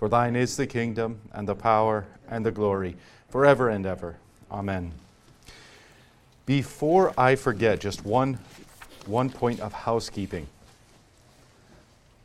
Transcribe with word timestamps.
For 0.00 0.08
thine 0.08 0.34
is 0.34 0.56
the 0.56 0.66
kingdom, 0.66 1.20
and 1.34 1.46
the 1.46 1.54
power, 1.54 2.06
and 2.26 2.42
the 2.46 2.50
glory, 2.50 2.96
forever 3.28 3.68
and 3.68 3.84
ever. 3.84 4.16
Amen. 4.50 4.92
Before 6.46 7.12
I 7.20 7.34
forget, 7.34 7.80
just 7.80 8.06
one, 8.06 8.38
one 9.04 9.28
point 9.28 9.60
of 9.60 9.74
housekeeping. 9.74 10.46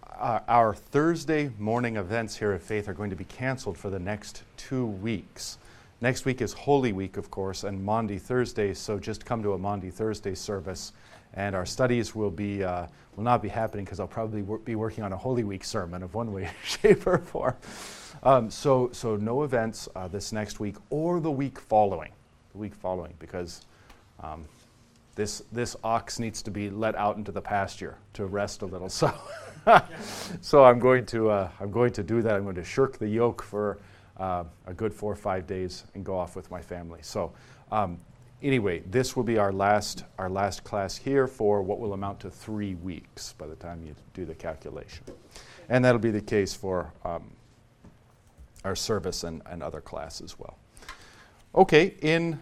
Our, 0.10 0.42
our 0.48 0.74
Thursday 0.74 1.52
morning 1.60 1.98
events 1.98 2.38
here 2.38 2.54
at 2.54 2.62
Faith 2.62 2.88
are 2.88 2.94
going 2.94 3.10
to 3.10 3.16
be 3.18 3.26
canceled 3.26 3.78
for 3.78 3.90
the 3.90 4.00
next 4.00 4.44
two 4.56 4.86
weeks. 4.86 5.58
Next 6.00 6.24
week 6.24 6.42
is 6.42 6.54
Holy 6.54 6.94
Week, 6.94 7.18
of 7.18 7.30
course, 7.30 7.66
and 7.66 7.84
Maundy 7.84 8.20
Thursday, 8.20 8.74
so 8.74 9.00
just 9.00 9.26
come 9.26 9.44
to 9.44 9.52
a 9.52 9.58
Maundy 9.58 9.90
Thursday 9.90 10.34
service. 10.34 10.94
And 11.36 11.56
our 11.56 11.66
studies 11.66 12.16
will, 12.16 12.32
be, 12.32 12.64
uh, 12.64 12.88
will 13.16 13.24
not 13.24 13.42
be 13.42 13.50
happening 13.50 13.86
because 13.86 14.00
I'll 14.00 14.08
probably 14.08 14.42
wor- 14.42 14.60
be 14.60 14.76
working 14.76 15.04
on 15.04 15.12
a 15.14 15.18
Holy 15.18 15.44
Week 15.44 15.64
sermon 15.64 16.02
of 16.04 16.14
one 16.14 16.32
way, 16.32 16.50
shape, 16.64 17.06
or 17.06 17.18
form. 17.20 17.56
Um, 18.24 18.50
so, 18.50 18.90
so 18.94 19.18
no 19.18 19.44
events 19.44 19.90
uh, 19.96 20.08
this 20.08 20.32
next 20.32 20.60
week 20.60 20.76
or 20.90 21.20
the 21.20 21.32
week 21.32 21.60
following, 21.60 22.12
the 22.54 22.58
week 22.58 22.74
following, 22.74 23.14
because 23.20 23.66
um, 24.24 24.46
this, 25.16 25.44
this 25.52 25.76
ox 25.84 26.20
needs 26.20 26.42
to 26.42 26.52
be 26.52 26.70
let 26.70 26.96
out 26.96 27.18
into 27.18 27.32
the 27.32 27.42
pasture 27.42 27.98
to 28.14 28.26
rest 28.26 28.62
a 28.62 28.66
little. 28.66 28.90
So, 29.66 29.82
so 30.42 30.64
I'm 30.64 30.78
going 30.78 31.08
to 31.08 31.32
uh, 31.32 31.50
I'm 31.60 31.72
going 31.72 31.92
to 31.94 32.04
do 32.04 32.22
that. 32.22 32.36
I'm 32.36 32.44
going 32.44 32.54
to 32.54 32.64
shirk 32.64 33.00
the 33.00 33.08
yoke 33.08 33.42
for 33.42 33.80
uh, 34.18 34.44
a 34.68 34.74
good 34.76 34.94
four 34.94 35.12
or 35.12 35.16
five 35.16 35.48
days 35.48 35.86
and 35.96 36.06
go 36.06 36.16
off 36.16 36.36
with 36.36 36.52
my 36.52 36.62
family. 36.62 37.00
So, 37.02 37.34
um, 37.72 37.98
anyway, 38.42 38.84
this 38.90 39.16
will 39.16 39.24
be 39.24 39.38
our 39.38 39.52
last 39.52 40.04
our 40.18 40.30
last 40.30 40.64
class 40.64 40.98
here 40.98 41.28
for 41.28 41.62
what 41.62 41.80
will 41.80 41.94
amount 41.94 42.20
to 42.22 42.30
three 42.30 42.76
weeks 42.76 43.34
by 43.34 43.48
the 43.48 43.56
time 43.56 43.84
you 43.86 43.96
do 44.14 44.26
the 44.26 44.36
calculation, 44.36 45.04
and 45.70 45.84
that'll 45.84 46.00
be 46.00 46.12
the 46.12 46.22
case 46.22 46.54
for 46.54 46.92
um, 47.04 47.32
our 48.64 48.76
service 48.76 49.24
and, 49.24 49.42
and 49.46 49.62
other 49.64 49.82
class 49.82 50.22
as 50.22 50.38
well. 50.40 50.58
Okay, 51.54 51.94
in 52.02 52.40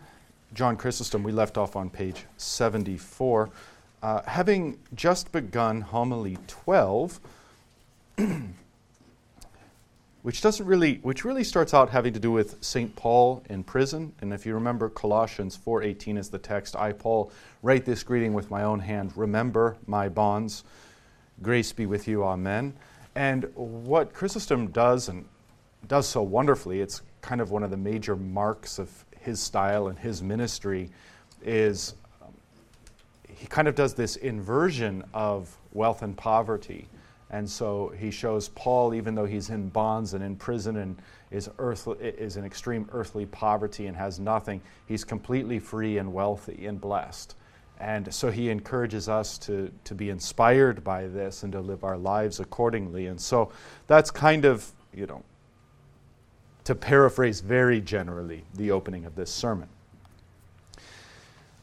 John 0.53 0.77
Chrysostom, 0.77 1.23
we 1.23 1.31
left 1.31 1.57
off 1.57 1.75
on 1.75 1.89
page 1.89 2.25
74. 2.37 3.49
Uh, 4.01 4.21
having 4.23 4.77
just 4.95 5.31
begun 5.31 5.81
homily 5.81 6.37
12, 6.47 7.19
which 10.23 10.41
doesn't 10.41 10.65
really, 10.65 10.95
which 11.03 11.25
really 11.25 11.43
starts 11.43 11.73
out 11.73 11.89
having 11.89 12.13
to 12.13 12.19
do 12.19 12.31
with 12.31 12.63
St. 12.63 12.95
Paul 12.95 13.43
in 13.49 13.63
prison. 13.63 14.13
And 14.21 14.33
if 14.33 14.45
you 14.45 14.53
remember, 14.53 14.89
Colossians 14.89 15.55
4:18 15.55 16.17
is 16.17 16.29
the 16.29 16.39
text. 16.39 16.75
I, 16.77 16.93
Paul, 16.93 17.31
write 17.61 17.85
this 17.85 18.03
greeting 18.03 18.33
with 18.33 18.49
my 18.49 18.63
own 18.63 18.79
hand. 18.79 19.15
Remember 19.15 19.75
my 19.85 20.07
bonds. 20.09 20.63
Grace 21.41 21.73
be 21.73 21.85
with 21.85 22.07
you. 22.07 22.23
Amen. 22.23 22.73
And 23.15 23.51
what 23.55 24.13
Chrysostom 24.13 24.67
does, 24.67 25.09
and 25.09 25.25
does 25.87 26.07
so 26.07 26.23
wonderfully, 26.23 26.79
it's 26.79 27.01
kind 27.21 27.41
of 27.41 27.51
one 27.51 27.63
of 27.63 27.69
the 27.69 27.77
major 27.77 28.15
marks 28.15 28.79
of 28.79 29.05
his 29.19 29.41
style 29.41 29.87
and 29.87 29.99
his 29.99 30.23
ministry, 30.23 30.89
is 31.43 31.95
um, 32.21 32.33
he 33.27 33.45
kind 33.47 33.67
of 33.67 33.75
does 33.75 33.93
this 33.93 34.15
inversion 34.15 35.03
of 35.13 35.57
wealth 35.73 36.01
and 36.01 36.15
poverty. 36.15 36.87
And 37.33 37.49
so 37.49 37.91
he 37.97 38.11
shows 38.11 38.49
Paul, 38.49 38.93
even 38.93 39.15
though 39.15 39.25
he's 39.25 39.49
in 39.49 39.69
bonds 39.69 40.13
and 40.13 40.23
in 40.23 40.35
prison 40.35 40.77
and 40.77 40.95
is, 41.31 41.49
earth, 41.57 41.87
is 41.99 42.37
in 42.37 42.45
extreme 42.45 42.87
earthly 42.91 43.25
poverty 43.25 43.87
and 43.87 43.97
has 43.97 44.19
nothing, 44.19 44.61
he's 44.85 45.03
completely 45.03 45.57
free 45.57 45.97
and 45.97 46.13
wealthy 46.13 46.67
and 46.67 46.79
blessed. 46.79 47.35
And 47.79 48.13
so 48.13 48.29
he 48.29 48.51
encourages 48.51 49.09
us 49.09 49.39
to, 49.39 49.71
to 49.85 49.95
be 49.95 50.11
inspired 50.11 50.83
by 50.83 51.07
this 51.07 51.41
and 51.41 51.51
to 51.53 51.59
live 51.59 51.83
our 51.83 51.97
lives 51.97 52.39
accordingly. 52.39 53.07
And 53.07 53.19
so 53.19 53.51
that's 53.87 54.11
kind 54.11 54.45
of, 54.45 54.71
you 54.93 55.07
know, 55.07 55.23
to 56.65 56.75
paraphrase 56.75 57.41
very 57.41 57.81
generally 57.81 58.43
the 58.53 58.69
opening 58.69 59.05
of 59.05 59.15
this 59.15 59.31
sermon. 59.31 59.69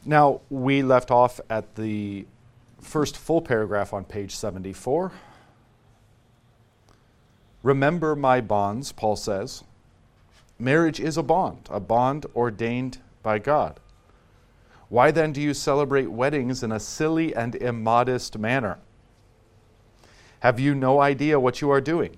Now, 0.03 0.41
we 0.49 0.83
left 0.83 1.11
off 1.11 1.39
at 1.49 1.75
the 1.75 2.25
first 2.81 3.15
full 3.15 3.41
paragraph 3.41 3.93
on 3.93 4.03
page 4.03 4.35
74. 4.35 5.13
Remember 7.63 8.15
my 8.15 8.41
bonds, 8.41 8.91
Paul 8.91 9.15
says. 9.15 9.63
Marriage 10.57 10.99
is 10.99 11.17
a 11.17 11.23
bond, 11.23 11.67
a 11.69 11.79
bond 11.79 12.25
ordained 12.35 12.99
by 13.23 13.39
God. 13.39 13.79
Why 14.89 15.11
then 15.11 15.31
do 15.31 15.41
you 15.41 15.53
celebrate 15.53 16.11
weddings 16.11 16.63
in 16.63 16.71
a 16.71 16.79
silly 16.79 17.33
and 17.33 17.55
immodest 17.55 18.37
manner? 18.37 18.79
Have 20.41 20.59
you 20.59 20.73
no 20.75 20.99
idea 20.99 21.39
what 21.39 21.61
you 21.61 21.69
are 21.69 21.81
doing? 21.81 22.17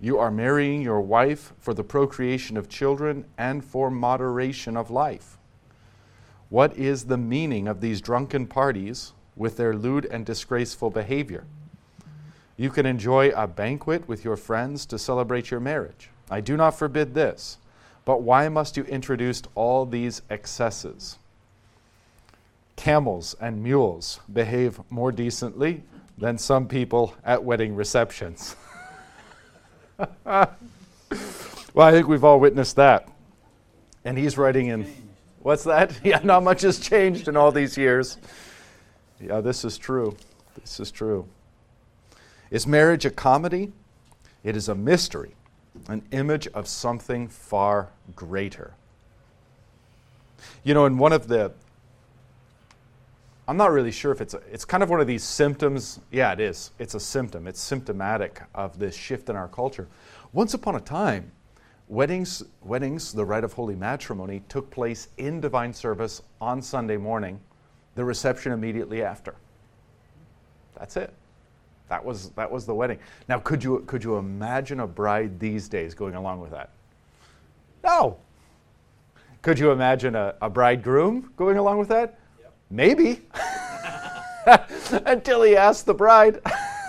You 0.00 0.18
are 0.18 0.30
marrying 0.30 0.82
your 0.82 1.00
wife 1.00 1.52
for 1.58 1.74
the 1.74 1.84
procreation 1.84 2.56
of 2.56 2.68
children 2.68 3.24
and 3.36 3.64
for 3.64 3.90
moderation 3.90 4.76
of 4.76 4.90
life. 4.90 5.38
What 6.48 6.76
is 6.76 7.04
the 7.04 7.16
meaning 7.16 7.66
of 7.66 7.80
these 7.80 8.00
drunken 8.00 8.46
parties 8.46 9.12
with 9.34 9.56
their 9.56 9.74
lewd 9.74 10.06
and 10.06 10.24
disgraceful 10.24 10.90
behavior? 10.90 11.44
You 12.56 12.70
can 12.70 12.86
enjoy 12.86 13.30
a 13.30 13.46
banquet 13.46 14.08
with 14.08 14.24
your 14.24 14.36
friends 14.36 14.86
to 14.86 14.98
celebrate 14.98 15.50
your 15.50 15.60
marriage. 15.60 16.08
I 16.30 16.40
do 16.40 16.56
not 16.56 16.78
forbid 16.78 17.14
this, 17.14 17.58
but 18.04 18.22
why 18.22 18.48
must 18.48 18.76
you 18.76 18.84
introduce 18.84 19.42
all 19.54 19.84
these 19.84 20.22
excesses? 20.30 21.18
Camels 22.76 23.36
and 23.40 23.62
mules 23.62 24.20
behave 24.32 24.80
more 24.90 25.12
decently 25.12 25.82
than 26.18 26.38
some 26.38 26.66
people 26.66 27.14
at 27.24 27.44
wedding 27.44 27.74
receptions. 27.74 28.56
well, 30.24 30.48
I 31.76 31.92
think 31.92 32.08
we've 32.08 32.24
all 32.24 32.40
witnessed 32.40 32.76
that. 32.76 33.08
And 34.04 34.16
he's 34.16 34.38
writing 34.38 34.68
in, 34.68 34.86
what's 35.40 35.64
that? 35.64 35.98
Yeah, 36.04 36.20
not 36.22 36.42
much 36.42 36.62
has 36.62 36.78
changed 36.78 37.28
in 37.28 37.36
all 37.36 37.52
these 37.52 37.76
years. 37.76 38.16
Yeah, 39.20 39.40
this 39.40 39.64
is 39.64 39.76
true. 39.76 40.16
This 40.60 40.80
is 40.80 40.90
true. 40.90 41.26
Is 42.50 42.66
marriage 42.66 43.04
a 43.04 43.10
comedy? 43.10 43.72
It 44.44 44.56
is 44.56 44.68
a 44.68 44.74
mystery, 44.74 45.34
an 45.88 46.02
image 46.12 46.46
of 46.48 46.68
something 46.68 47.28
far 47.28 47.90
greater. 48.14 48.74
You 50.62 50.74
know, 50.74 50.86
in 50.86 50.98
one 50.98 51.12
of 51.12 51.26
the, 51.26 51.52
I'm 53.48 53.56
not 53.56 53.72
really 53.72 53.90
sure 53.90 54.12
if 54.12 54.20
it's, 54.20 54.34
a, 54.34 54.40
it's 54.52 54.64
kind 54.64 54.82
of 54.82 54.90
one 54.90 55.00
of 55.00 55.06
these 55.06 55.24
symptoms. 55.24 56.00
Yeah, 56.12 56.32
it 56.32 56.40
is. 56.40 56.70
It's 56.78 56.94
a 56.94 57.00
symptom. 57.00 57.46
It's 57.46 57.60
symptomatic 57.60 58.42
of 58.54 58.78
this 58.78 58.94
shift 58.94 59.28
in 59.28 59.36
our 59.36 59.48
culture. 59.48 59.88
Once 60.32 60.54
upon 60.54 60.76
a 60.76 60.80
time, 60.80 61.32
weddings, 61.88 62.42
weddings, 62.62 63.12
the 63.12 63.24
rite 63.24 63.44
of 63.44 63.52
holy 63.52 63.74
matrimony, 63.74 64.42
took 64.48 64.70
place 64.70 65.08
in 65.18 65.40
divine 65.40 65.72
service 65.72 66.22
on 66.40 66.62
Sunday 66.62 66.96
morning, 66.96 67.40
the 67.96 68.04
reception 68.04 68.52
immediately 68.52 69.02
after. 69.02 69.34
That's 70.78 70.96
it. 70.96 71.12
That 71.88 72.04
was, 72.04 72.30
that 72.30 72.50
was 72.50 72.66
the 72.66 72.74
wedding. 72.74 72.98
Now, 73.28 73.38
could 73.38 73.62
you, 73.62 73.84
could 73.86 74.02
you 74.02 74.16
imagine 74.16 74.80
a 74.80 74.86
bride 74.86 75.38
these 75.38 75.68
days 75.68 75.94
going 75.94 76.14
along 76.14 76.40
with 76.40 76.50
that? 76.50 76.70
No. 77.84 78.18
Could 79.42 79.58
you 79.58 79.70
imagine 79.70 80.16
a, 80.16 80.34
a 80.42 80.50
bridegroom 80.50 81.32
going 81.36 81.56
along 81.56 81.78
with 81.78 81.88
that? 81.88 82.18
Yep. 82.40 82.54
Maybe. 82.70 83.22
Until 85.06 85.42
he 85.42 85.56
asked 85.56 85.86
the 85.86 85.94
bride. 85.94 86.40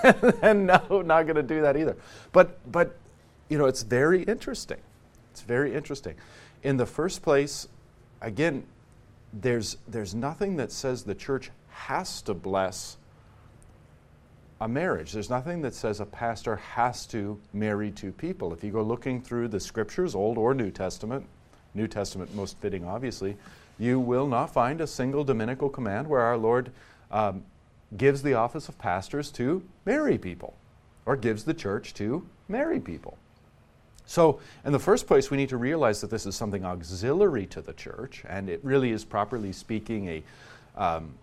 and 0.42 0.66
no, 0.66 1.04
not 1.06 1.24
going 1.24 1.36
to 1.36 1.44
do 1.44 1.62
that 1.62 1.78
either. 1.78 1.96
But, 2.32 2.60
but, 2.72 2.96
you 3.50 3.60
know, 3.60 3.66
it's 3.66 3.84
very 3.84 4.24
interesting. 4.24 4.80
It's 5.32 5.42
very 5.42 5.76
interesting. 5.76 6.16
In 6.64 6.78
the 6.78 6.86
first 6.88 7.22
place, 7.22 7.68
again, 8.22 8.66
there's, 9.32 9.78
there's 9.88 10.16
nothing 10.16 10.56
that 10.58 10.72
says 10.72 11.04
the 11.04 11.14
church 11.14 11.52
has 11.70 12.24
to 12.24 12.34
bless 12.34 12.98
a 14.60 14.68
marriage. 14.68 15.12
There's 15.12 15.30
nothing 15.30 15.62
that 15.62 15.76
says 15.76 16.00
a 16.00 16.06
pastor 16.06 16.56
has 16.56 17.06
to 17.08 17.40
marry 17.54 17.92
two 17.92 18.12
people. 18.12 18.54
If 18.54 18.64
you 18.64 18.72
go 18.72 18.82
looking 18.82 19.22
through 19.22 19.50
the 19.50 19.60
scriptures, 19.60 20.16
Old 20.16 20.38
or 20.38 20.54
New 20.54 20.72
Testament, 20.72 21.26
New 21.74 21.88
Testament 21.88 22.34
most 22.36 22.58
fitting, 22.58 22.84
obviously, 22.84 23.38
you 23.78 24.00
will 24.00 24.28
not 24.28 24.52
find 24.52 24.82
a 24.82 24.88
single 24.88 25.24
dominical 25.24 25.70
command 25.70 26.08
where 26.08 26.22
our 26.22 26.38
Lord 26.38 26.72
um, 27.12 27.44
gives 27.96 28.24
the 28.24 28.34
office 28.34 28.68
of 28.68 28.78
pastors 28.80 29.32
to 29.32 29.64
marry 29.86 30.18
people 30.18 30.56
or 31.06 31.16
gives 31.16 31.44
the 31.44 31.54
church 31.54 31.94
to 31.96 32.28
marry 32.48 32.80
people. 32.80 33.18
So, 34.08 34.40
in 34.66 34.72
the 34.72 34.80
first 34.80 35.06
place, 35.06 35.30
we 35.30 35.38
need 35.38 35.50
to 35.50 35.58
realize 35.58 36.02
that 36.02 36.10
this 36.10 36.26
is 36.26 36.36
something 36.36 36.64
auxiliary 36.64 37.46
to 37.48 37.62
the 37.62 37.74
church, 37.74 38.24
and 38.28 38.50
it 38.50 38.62
really 38.64 38.92
is, 38.92 39.04
properly 39.04 39.52
speaking, 39.52 40.08
a, 40.08 40.24
um, 40.78 41.14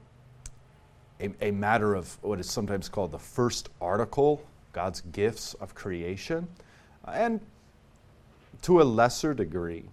a, 1.20 1.30
a, 1.40 1.50
matter 1.50 1.94
of 1.94 2.18
what 2.22 2.40
is 2.40 2.50
sometimes 2.50 2.88
called 2.88 3.12
the 3.12 3.18
first 3.18 3.68
article, 3.80 4.42
God's 4.72 5.00
gifts 5.00 5.54
of 5.54 5.74
creation. 5.74 6.48
And 7.06 7.40
to 8.62 8.80
a 8.80 8.84
lesser 8.84 9.34
degree, 9.34 9.84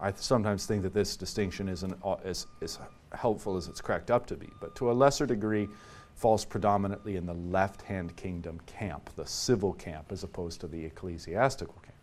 I 0.00 0.12
sometimes 0.12 0.66
think 0.66 0.82
that 0.82 0.94
this 0.94 1.16
distinction 1.16 1.68
isn't 1.68 1.96
as, 2.24 2.46
as 2.60 2.78
helpful 3.12 3.56
as 3.56 3.68
it's 3.68 3.80
cracked 3.80 4.10
up 4.10 4.26
to 4.26 4.36
be, 4.36 4.48
but 4.60 4.74
to 4.76 4.90
a 4.90 4.92
lesser 4.92 5.26
degree, 5.26 5.68
falls 6.14 6.44
predominantly 6.44 7.16
in 7.16 7.26
the 7.26 7.34
left 7.34 7.82
hand 7.82 8.16
kingdom 8.16 8.60
camp, 8.66 9.10
the 9.16 9.26
civil 9.26 9.72
camp, 9.72 10.12
as 10.12 10.22
opposed 10.22 10.60
to 10.60 10.66
the 10.66 10.84
ecclesiastical 10.84 11.74
camp. 11.82 11.94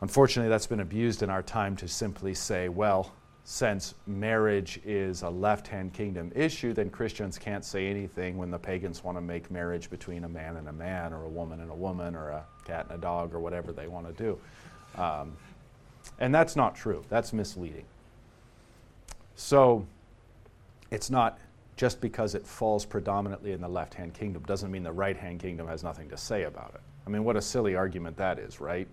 Unfortunately, 0.00 0.48
that's 0.48 0.66
been 0.66 0.80
abused 0.80 1.22
in 1.22 1.30
our 1.30 1.42
time 1.42 1.76
to 1.76 1.88
simply 1.88 2.34
say, 2.34 2.68
well, 2.68 3.12
since 3.44 3.94
marriage 4.06 4.80
is 4.84 5.22
a 5.22 5.30
left 5.30 5.66
hand 5.66 5.92
kingdom 5.92 6.30
issue, 6.34 6.72
then 6.72 6.90
Christians 6.90 7.38
can't 7.38 7.64
say 7.64 7.88
anything 7.88 8.36
when 8.36 8.50
the 8.50 8.58
pagans 8.58 9.02
want 9.02 9.16
to 9.16 9.22
make 9.22 9.50
marriage 9.50 9.90
between 9.90 10.24
a 10.24 10.28
man 10.28 10.56
and 10.56 10.68
a 10.68 10.72
man, 10.72 11.12
or 11.12 11.24
a 11.24 11.28
woman 11.28 11.60
and 11.60 11.70
a 11.70 11.74
woman, 11.74 12.14
or 12.14 12.30
a 12.30 12.44
cat 12.64 12.86
and 12.88 12.98
a 12.98 13.00
dog, 13.00 13.34
or 13.34 13.40
whatever 13.40 13.72
they 13.72 13.88
want 13.88 14.06
to 14.06 14.22
do. 14.22 14.38
Um, 15.00 15.36
and 16.18 16.34
that's 16.34 16.54
not 16.54 16.74
true, 16.76 17.04
that's 17.08 17.32
misleading. 17.32 17.84
So 19.36 19.86
it's 20.90 21.10
not 21.10 21.38
just 21.76 22.00
because 22.00 22.34
it 22.34 22.46
falls 22.46 22.84
predominantly 22.84 23.52
in 23.52 23.60
the 23.60 23.68
left 23.68 23.94
hand 23.94 24.12
kingdom, 24.12 24.42
doesn't 24.42 24.70
mean 24.70 24.82
the 24.82 24.92
right 24.92 25.16
hand 25.16 25.40
kingdom 25.40 25.66
has 25.66 25.82
nothing 25.82 26.10
to 26.10 26.16
say 26.16 26.42
about 26.42 26.72
it. 26.74 26.80
I 27.06 27.10
mean, 27.10 27.24
what 27.24 27.36
a 27.36 27.42
silly 27.42 27.74
argument 27.74 28.18
that 28.18 28.38
is, 28.38 28.60
right? 28.60 28.86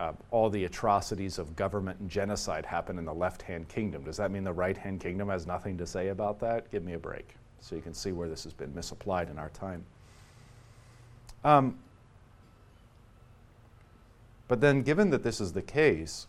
Uh, 0.00 0.12
all 0.30 0.48
the 0.48 0.64
atrocities 0.64 1.38
of 1.38 1.54
government 1.54 2.00
and 2.00 2.08
genocide 2.08 2.64
happen 2.64 2.98
in 2.98 3.04
the 3.04 3.12
left 3.12 3.42
hand 3.42 3.68
kingdom. 3.68 4.02
Does 4.02 4.16
that 4.16 4.30
mean 4.30 4.44
the 4.44 4.52
right 4.52 4.76
hand 4.76 4.98
kingdom 4.98 5.28
has 5.28 5.46
nothing 5.46 5.76
to 5.76 5.86
say 5.86 6.08
about 6.08 6.40
that? 6.40 6.70
Give 6.72 6.82
me 6.82 6.94
a 6.94 6.98
break. 6.98 7.34
So 7.60 7.76
you 7.76 7.82
can 7.82 7.92
see 7.92 8.10
where 8.10 8.26
this 8.26 8.42
has 8.44 8.54
been 8.54 8.74
misapplied 8.74 9.28
in 9.28 9.38
our 9.38 9.50
time. 9.50 9.84
Um, 11.44 11.78
but 14.48 14.62
then, 14.62 14.82
given 14.82 15.10
that 15.10 15.22
this 15.22 15.38
is 15.38 15.52
the 15.52 15.62
case, 15.62 16.26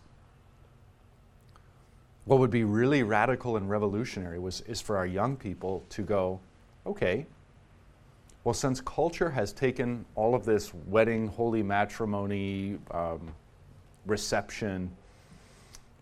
what 2.25 2.39
would 2.39 2.51
be 2.51 2.65
really 2.65 3.03
radical 3.03 3.55
and 3.55 3.69
revolutionary 3.69 4.37
was, 4.37 4.61
is 4.61 4.81
for 4.81 4.97
our 4.97 5.07
young 5.07 5.37
people 5.37 5.83
to 5.89 6.01
go, 6.01 6.41
okay, 6.85 7.25
well, 8.43 8.53
since 8.53 8.81
culture 8.81 9.29
has 9.29 9.53
taken 9.53 10.05
all 10.15 10.35
of 10.35 10.43
this 10.43 10.73
wedding, 10.87 11.27
holy 11.27 11.63
matrimony, 11.63 12.77
um, 12.91 13.33
reception, 14.05 14.91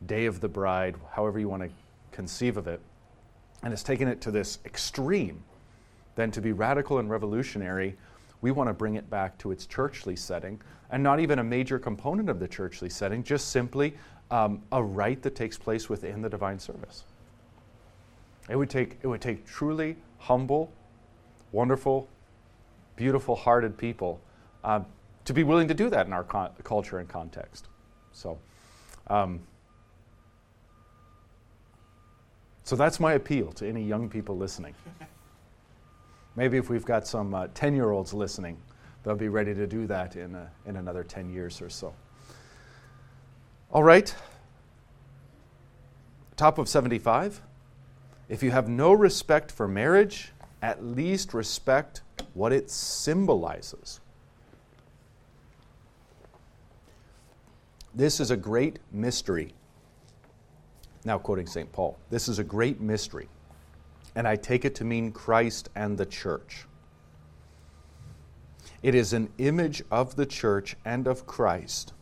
day 0.05 0.25
of 0.25 0.39
the 0.41 0.47
bride, 0.47 0.95
however 1.11 1.39
you 1.39 1.49
want 1.49 1.63
to 1.63 1.69
conceive 2.11 2.57
of 2.57 2.67
it, 2.67 2.81
and 3.63 3.71
has 3.71 3.83
taken 3.83 4.07
it 4.07 4.21
to 4.21 4.31
this 4.31 4.59
extreme, 4.65 5.43
then 6.15 6.31
to 6.31 6.41
be 6.41 6.51
radical 6.51 6.99
and 6.99 7.09
revolutionary, 7.09 7.95
we 8.41 8.51
want 8.51 8.69
to 8.69 8.73
bring 8.73 8.95
it 8.95 9.09
back 9.09 9.37
to 9.39 9.51
its 9.51 9.65
churchly 9.65 10.15
setting, 10.15 10.61
and 10.91 11.03
not 11.03 11.19
even 11.19 11.39
a 11.39 11.43
major 11.43 11.77
component 11.77 12.29
of 12.29 12.39
the 12.39 12.47
churchly 12.47 12.89
setting, 12.89 13.23
just 13.23 13.49
simply 13.49 13.93
um, 14.31 14.61
a 14.71 14.81
rite 14.81 15.21
that 15.21 15.35
takes 15.35 15.57
place 15.57 15.89
within 15.89 16.21
the 16.21 16.29
divine 16.29 16.59
service. 16.59 17.03
It 18.49 18.55
would 18.55 18.69
take, 18.69 18.97
it 19.01 19.07
would 19.07 19.21
take 19.21 19.45
truly 19.45 19.97
humble, 20.17 20.71
wonderful, 21.51 22.07
beautiful 22.95 23.35
hearted 23.35 23.77
people 23.77 24.19
uh, 24.63 24.81
to 25.25 25.33
be 25.33 25.43
willing 25.43 25.67
to 25.67 25.73
do 25.73 25.89
that 25.89 26.07
in 26.07 26.13
our 26.13 26.23
culture 26.63 26.99
and 26.99 27.07
context. 27.07 27.67
So, 28.13 28.37
um, 29.07 29.39
so 32.63 32.75
that's 32.75 32.99
my 32.99 33.13
appeal 33.13 33.51
to 33.53 33.67
any 33.67 33.83
young 33.83 34.09
people 34.09 34.37
listening. 34.37 34.75
Maybe 36.35 36.57
if 36.57 36.69
we've 36.69 36.85
got 36.85 37.07
some 37.07 37.49
10 37.53 37.73
uh, 37.73 37.75
year 37.75 37.91
olds 37.91 38.13
listening, 38.13 38.57
they'll 39.03 39.15
be 39.15 39.29
ready 39.29 39.53
to 39.53 39.67
do 39.67 39.87
that 39.87 40.15
in, 40.15 40.35
a, 40.35 40.49
in 40.65 40.75
another 40.75 41.03
10 41.03 41.29
years 41.31 41.61
or 41.61 41.69
so. 41.69 41.93
All 43.71 43.83
right. 43.83 44.13
Top 46.37 46.57
of 46.57 46.69
75. 46.69 47.41
If 48.29 48.43
you 48.43 48.51
have 48.51 48.69
no 48.69 48.93
respect 48.93 49.51
for 49.51 49.67
marriage, 49.67 50.31
at 50.61 50.83
least 50.83 51.33
respect 51.33 52.01
what 52.33 52.53
it 52.53 52.69
symbolizes. 52.69 53.99
This 57.93 58.19
is 58.19 58.31
a 58.31 58.37
great 58.37 58.79
mystery. 58.91 59.53
Now, 61.05 61.17
quoting 61.17 61.47
St. 61.47 61.71
Paul, 61.71 61.97
this 62.09 62.27
is 62.27 62.39
a 62.39 62.43
great 62.43 62.81
mystery, 62.81 63.29
and 64.15 64.27
I 64.27 64.35
take 64.35 64.65
it 64.65 64.75
to 64.75 64.83
mean 64.83 65.11
Christ 65.11 65.69
and 65.75 65.97
the 65.97 66.05
church. 66.05 66.65
It 68.81 68.95
is 68.95 69.13
an 69.13 69.29
image 69.37 69.81
of 69.91 70.15
the 70.15 70.25
church 70.25 70.75
and 70.85 71.07
of 71.07 71.25
Christ. 71.25 71.93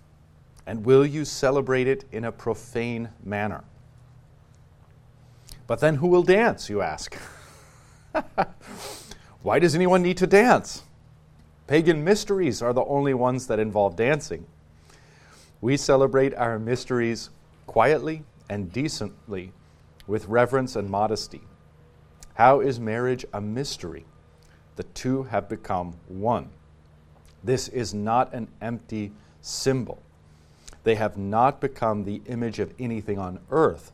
And 0.65 0.85
will 0.85 1.05
you 1.05 1.25
celebrate 1.25 1.87
it 1.87 2.03
in 2.11 2.25
a 2.25 2.31
profane 2.31 3.09
manner? 3.23 3.63
But 5.65 5.79
then 5.79 5.95
who 5.95 6.07
will 6.07 6.23
dance, 6.23 6.69
you 6.69 6.81
ask? 6.81 7.17
Why 9.41 9.59
does 9.59 9.75
anyone 9.75 10.01
need 10.01 10.17
to 10.17 10.27
dance? 10.27 10.83
Pagan 11.67 12.03
mysteries 12.03 12.61
are 12.61 12.73
the 12.73 12.85
only 12.85 13.13
ones 13.13 13.47
that 13.47 13.59
involve 13.59 13.95
dancing. 13.95 14.45
We 15.59 15.75
celebrate 15.77 16.35
our 16.35 16.59
mysteries 16.59 17.29
quietly 17.65 18.23
and 18.49 18.71
decently 18.71 19.51
with 20.05 20.27
reverence 20.27 20.75
and 20.75 20.89
modesty. 20.89 21.41
How 22.35 22.59
is 22.59 22.79
marriage 22.79 23.25
a 23.33 23.41
mystery? 23.41 24.05
The 24.75 24.83
two 24.83 25.23
have 25.23 25.49
become 25.49 25.95
one. 26.07 26.49
This 27.43 27.67
is 27.67 27.93
not 27.93 28.33
an 28.33 28.47
empty 28.61 29.11
symbol. 29.41 30.01
They 30.83 30.95
have 30.95 31.17
not 31.17 31.59
become 31.59 32.03
the 32.03 32.21
image 32.27 32.59
of 32.59 32.73
anything 32.79 33.17
on 33.17 33.39
earth, 33.49 33.91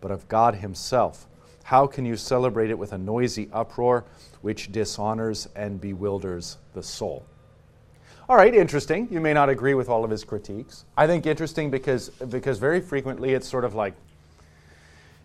but 0.00 0.10
of 0.10 0.28
God 0.28 0.56
Himself. 0.56 1.28
How 1.62 1.86
can 1.86 2.04
you 2.04 2.16
celebrate 2.16 2.70
it 2.70 2.78
with 2.78 2.92
a 2.92 2.98
noisy 2.98 3.48
uproar 3.52 4.04
which 4.42 4.72
dishonors 4.72 5.48
and 5.54 5.80
bewilders 5.80 6.58
the 6.74 6.82
soul? 6.82 7.24
All 8.26 8.36
right, 8.36 8.54
interesting. 8.54 9.06
You 9.10 9.20
may 9.20 9.34
not 9.34 9.50
agree 9.50 9.74
with 9.74 9.90
all 9.90 10.02
of 10.02 10.10
his 10.10 10.24
critiques. 10.24 10.86
I 10.96 11.06
think 11.06 11.26
interesting 11.26 11.70
because, 11.70 12.08
because 12.08 12.56
very 12.58 12.80
frequently 12.80 13.34
it's 13.34 13.46
sort 13.46 13.66
of 13.66 13.74
like 13.74 13.92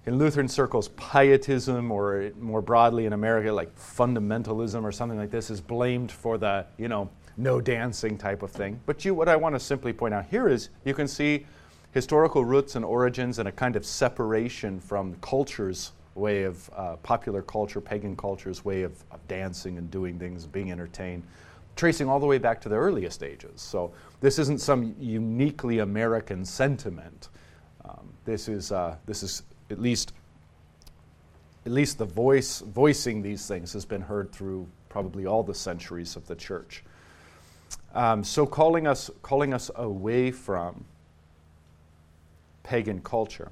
in 0.06 0.18
Lutheran 0.18 0.50
circles, 0.50 0.90
pietism, 0.90 1.92
or 1.92 2.32
more 2.42 2.62
broadly 2.62 3.06
in 3.06 3.14
America, 3.14 3.54
like 3.54 3.74
fundamentalism 3.78 4.84
or 4.84 4.92
something 4.92 5.18
like 5.18 5.32
this, 5.32 5.50
is 5.50 5.62
blamed 5.62 6.12
for 6.12 6.38
the, 6.38 6.66
you 6.78 6.90
know, 6.90 7.10
no 7.38 7.62
dancing 7.62 8.18
type 8.18 8.44
of 8.44 8.52
thing. 8.52 8.82
But 8.86 9.06
you, 9.06 9.14
what 9.14 9.30
I 9.30 9.38
want 9.38 9.56
to 9.56 9.62
simply 9.62 9.94
point 9.94 10.14
out 10.14 10.26
here 10.26 10.50
is 10.50 10.68
you 10.84 10.94
can 10.94 11.08
see 11.08 11.46
historical 11.94 12.44
roots 12.44 12.76
and 12.76 12.84
origins 12.84 13.40
and 13.40 13.48
a 13.48 13.52
kind 13.54 13.78
of 13.78 13.86
separation 13.86 14.78
from 14.78 15.16
culture's 15.22 15.94
way 16.16 16.44
of 16.44 16.70
uh, 16.76 16.98
popular 16.98 17.44
culture, 17.44 17.80
pagan 17.80 18.18
culture's 18.18 18.66
way 18.66 18.82
of, 18.82 18.92
of 19.12 19.26
dancing 19.30 19.78
and 19.78 19.90
doing 19.90 20.20
things, 20.20 20.46
being 20.46 20.70
entertained 20.70 21.24
tracing 21.76 22.10
all 22.10 22.20
the 22.20 22.26
way 22.26 22.38
back 22.38 22.60
to 22.62 22.70
the 22.70 22.76
earliest 22.76 23.24
ages. 23.24 23.62
So 23.62 23.94
this 24.22 24.40
isn't 24.40 24.60
some 24.60 24.96
uniquely 25.00 25.80
American 25.80 26.46
sentiment. 26.46 27.30
Um, 27.86 28.14
this 28.26 28.48
is 28.48 28.72
uh, 28.72 28.96
this 29.06 29.24
is 29.24 29.44
at 29.70 29.80
least 29.80 30.14
at 31.66 31.72
least 31.72 31.98
the 31.98 32.06
voice 32.06 32.60
voicing 32.60 33.22
these 33.22 33.48
things 33.48 33.74
has 33.74 33.86
been 33.86 34.02
heard 34.02 34.32
through 34.32 34.68
probably 34.90 35.26
all 35.26 35.44
the 35.44 35.54
centuries 35.54 36.16
of 36.16 36.26
the 36.28 36.36
church. 36.36 36.84
Um, 37.94 38.24
so 38.24 38.46
calling 38.46 38.88
us 38.88 39.10
calling 39.22 39.54
us 39.54 39.72
away 39.76 40.32
from 40.32 40.86
pagan 42.64 43.02
culture. 43.02 43.52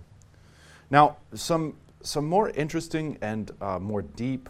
Now, 0.90 1.18
some 1.34 1.76
some 2.02 2.26
more 2.26 2.50
interesting 2.52 3.18
and 3.22 3.52
uh, 3.60 3.80
more 3.80 4.02
deep 4.02 4.50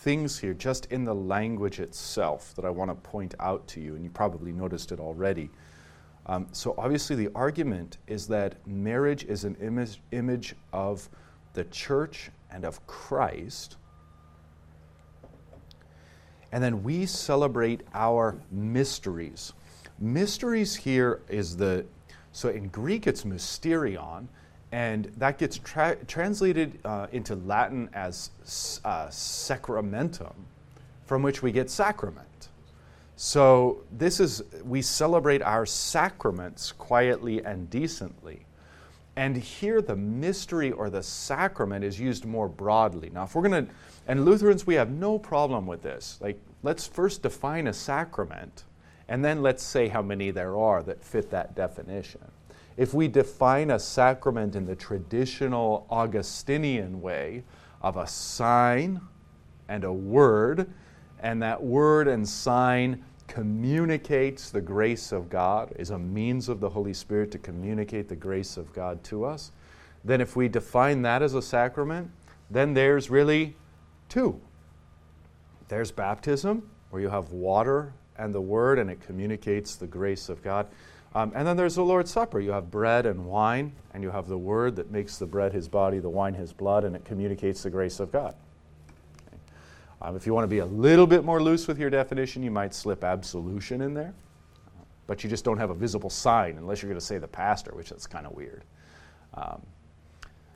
things 0.00 0.38
here 0.38 0.54
just 0.54 0.86
in 0.86 1.04
the 1.04 1.14
language 1.14 1.78
itself 1.78 2.54
that 2.56 2.64
I 2.64 2.70
want 2.70 2.90
to 2.90 2.94
point 2.94 3.34
out 3.38 3.66
to 3.68 3.80
you, 3.80 3.94
and 3.94 4.02
you 4.02 4.10
probably 4.10 4.52
noticed 4.52 4.92
it 4.92 5.00
already. 5.00 5.50
Um, 6.26 6.46
so, 6.52 6.74
obviously, 6.78 7.16
the 7.16 7.28
argument 7.34 7.98
is 8.06 8.26
that 8.28 8.54
marriage 8.66 9.24
is 9.24 9.44
an 9.44 9.56
image, 9.60 10.00
image 10.12 10.54
of 10.72 11.08
the 11.52 11.64
church 11.64 12.30
and 12.50 12.64
of 12.64 12.86
Christ. 12.86 13.76
And 16.52 16.62
then 16.62 16.82
we 16.82 17.06
celebrate 17.06 17.82
our 17.94 18.36
mysteries. 18.50 19.52
Mysteries 19.98 20.74
here 20.74 21.20
is 21.28 21.56
the, 21.56 21.84
so 22.32 22.48
in 22.48 22.68
Greek 22.68 23.06
it's 23.06 23.24
mysterion, 23.24 24.26
and 24.72 25.06
that 25.16 25.38
gets 25.38 25.58
tra- 25.58 25.96
translated 26.06 26.78
uh, 26.84 27.08
into 27.12 27.34
Latin 27.34 27.88
as 27.92 28.30
uh, 28.84 29.06
sacramentum, 29.08 30.34
from 31.06 31.22
which 31.22 31.42
we 31.42 31.50
get 31.50 31.70
sacrament. 31.70 32.26
So 33.16 33.82
this 33.92 34.18
is 34.18 34.42
we 34.64 34.80
celebrate 34.80 35.42
our 35.42 35.66
sacraments 35.66 36.72
quietly 36.72 37.44
and 37.44 37.68
decently. 37.68 38.46
And 39.16 39.36
here 39.36 39.82
the 39.82 39.96
mystery 39.96 40.72
or 40.72 40.88
the 40.88 41.02
sacrament 41.02 41.84
is 41.84 42.00
used 42.00 42.24
more 42.24 42.48
broadly. 42.48 43.10
Now 43.12 43.24
if 43.24 43.34
we're 43.34 43.46
going 43.46 43.66
to 43.66 43.72
and 44.06 44.24
Lutherans 44.24 44.66
we 44.66 44.76
have 44.76 44.90
no 44.90 45.18
problem 45.18 45.66
with 45.66 45.82
this. 45.82 46.16
Like 46.22 46.40
let's 46.62 46.86
first 46.86 47.22
define 47.22 47.66
a 47.66 47.74
sacrament 47.74 48.64
and 49.06 49.22
then 49.22 49.42
let's 49.42 49.62
say 49.62 49.88
how 49.88 50.00
many 50.00 50.30
there 50.30 50.56
are 50.56 50.82
that 50.84 51.04
fit 51.04 51.30
that 51.30 51.54
definition. 51.54 52.22
If 52.80 52.94
we 52.94 53.08
define 53.08 53.70
a 53.70 53.78
sacrament 53.78 54.56
in 54.56 54.64
the 54.64 54.74
traditional 54.74 55.86
Augustinian 55.90 57.02
way 57.02 57.44
of 57.82 57.98
a 57.98 58.06
sign 58.06 59.02
and 59.68 59.84
a 59.84 59.92
word, 59.92 60.66
and 61.18 61.42
that 61.42 61.62
word 61.62 62.08
and 62.08 62.26
sign 62.26 63.04
communicates 63.26 64.48
the 64.48 64.62
grace 64.62 65.12
of 65.12 65.28
God, 65.28 65.74
is 65.78 65.90
a 65.90 65.98
means 65.98 66.48
of 66.48 66.58
the 66.58 66.70
Holy 66.70 66.94
Spirit 66.94 67.30
to 67.32 67.38
communicate 67.38 68.08
the 68.08 68.16
grace 68.16 68.56
of 68.56 68.72
God 68.72 69.04
to 69.04 69.26
us, 69.26 69.52
then 70.02 70.22
if 70.22 70.34
we 70.34 70.48
define 70.48 71.02
that 71.02 71.20
as 71.20 71.34
a 71.34 71.42
sacrament, 71.42 72.10
then 72.50 72.72
there's 72.72 73.10
really 73.10 73.58
two. 74.08 74.40
There's 75.68 75.92
baptism, 75.92 76.66
where 76.88 77.02
you 77.02 77.10
have 77.10 77.30
water 77.30 77.92
and 78.16 78.34
the 78.34 78.40
Word, 78.40 78.78
and 78.78 78.88
it 78.88 79.02
communicates 79.02 79.76
the 79.76 79.86
grace 79.86 80.30
of 80.30 80.42
God. 80.42 80.66
Um, 81.14 81.32
and 81.34 81.46
then 81.46 81.56
there's 81.56 81.74
the 81.74 81.84
Lord's 81.84 82.10
Supper. 82.10 82.38
You 82.38 82.52
have 82.52 82.70
bread 82.70 83.04
and 83.04 83.26
wine, 83.26 83.72
and 83.92 84.02
you 84.02 84.10
have 84.10 84.28
the 84.28 84.38
Word 84.38 84.76
that 84.76 84.90
makes 84.90 85.18
the 85.18 85.26
bread 85.26 85.52
his 85.52 85.66
body, 85.66 85.98
the 85.98 86.08
wine 86.08 86.34
his 86.34 86.52
blood, 86.52 86.84
and 86.84 86.94
it 86.94 87.04
communicates 87.04 87.62
the 87.62 87.70
grace 87.70 87.98
of 87.98 88.12
God. 88.12 88.34
Um, 90.02 90.16
if 90.16 90.24
you 90.24 90.32
want 90.32 90.44
to 90.44 90.48
be 90.48 90.60
a 90.60 90.66
little 90.66 91.06
bit 91.06 91.24
more 91.24 91.42
loose 91.42 91.66
with 91.68 91.78
your 91.78 91.90
definition, 91.90 92.42
you 92.42 92.50
might 92.50 92.74
slip 92.74 93.04
absolution 93.04 93.82
in 93.82 93.92
there, 93.92 94.14
but 95.06 95.22
you 95.22 95.28
just 95.28 95.44
don't 95.44 95.58
have 95.58 95.70
a 95.70 95.74
visible 95.74 96.10
sign 96.10 96.56
unless 96.56 96.80
you're 96.80 96.88
going 96.88 97.00
to 97.00 97.04
say 97.04 97.18
the 97.18 97.28
pastor, 97.28 97.72
which 97.74 97.90
is 97.90 98.06
kind 98.06 98.24
of 98.24 98.32
weird. 98.32 98.62
Um, 99.34 99.60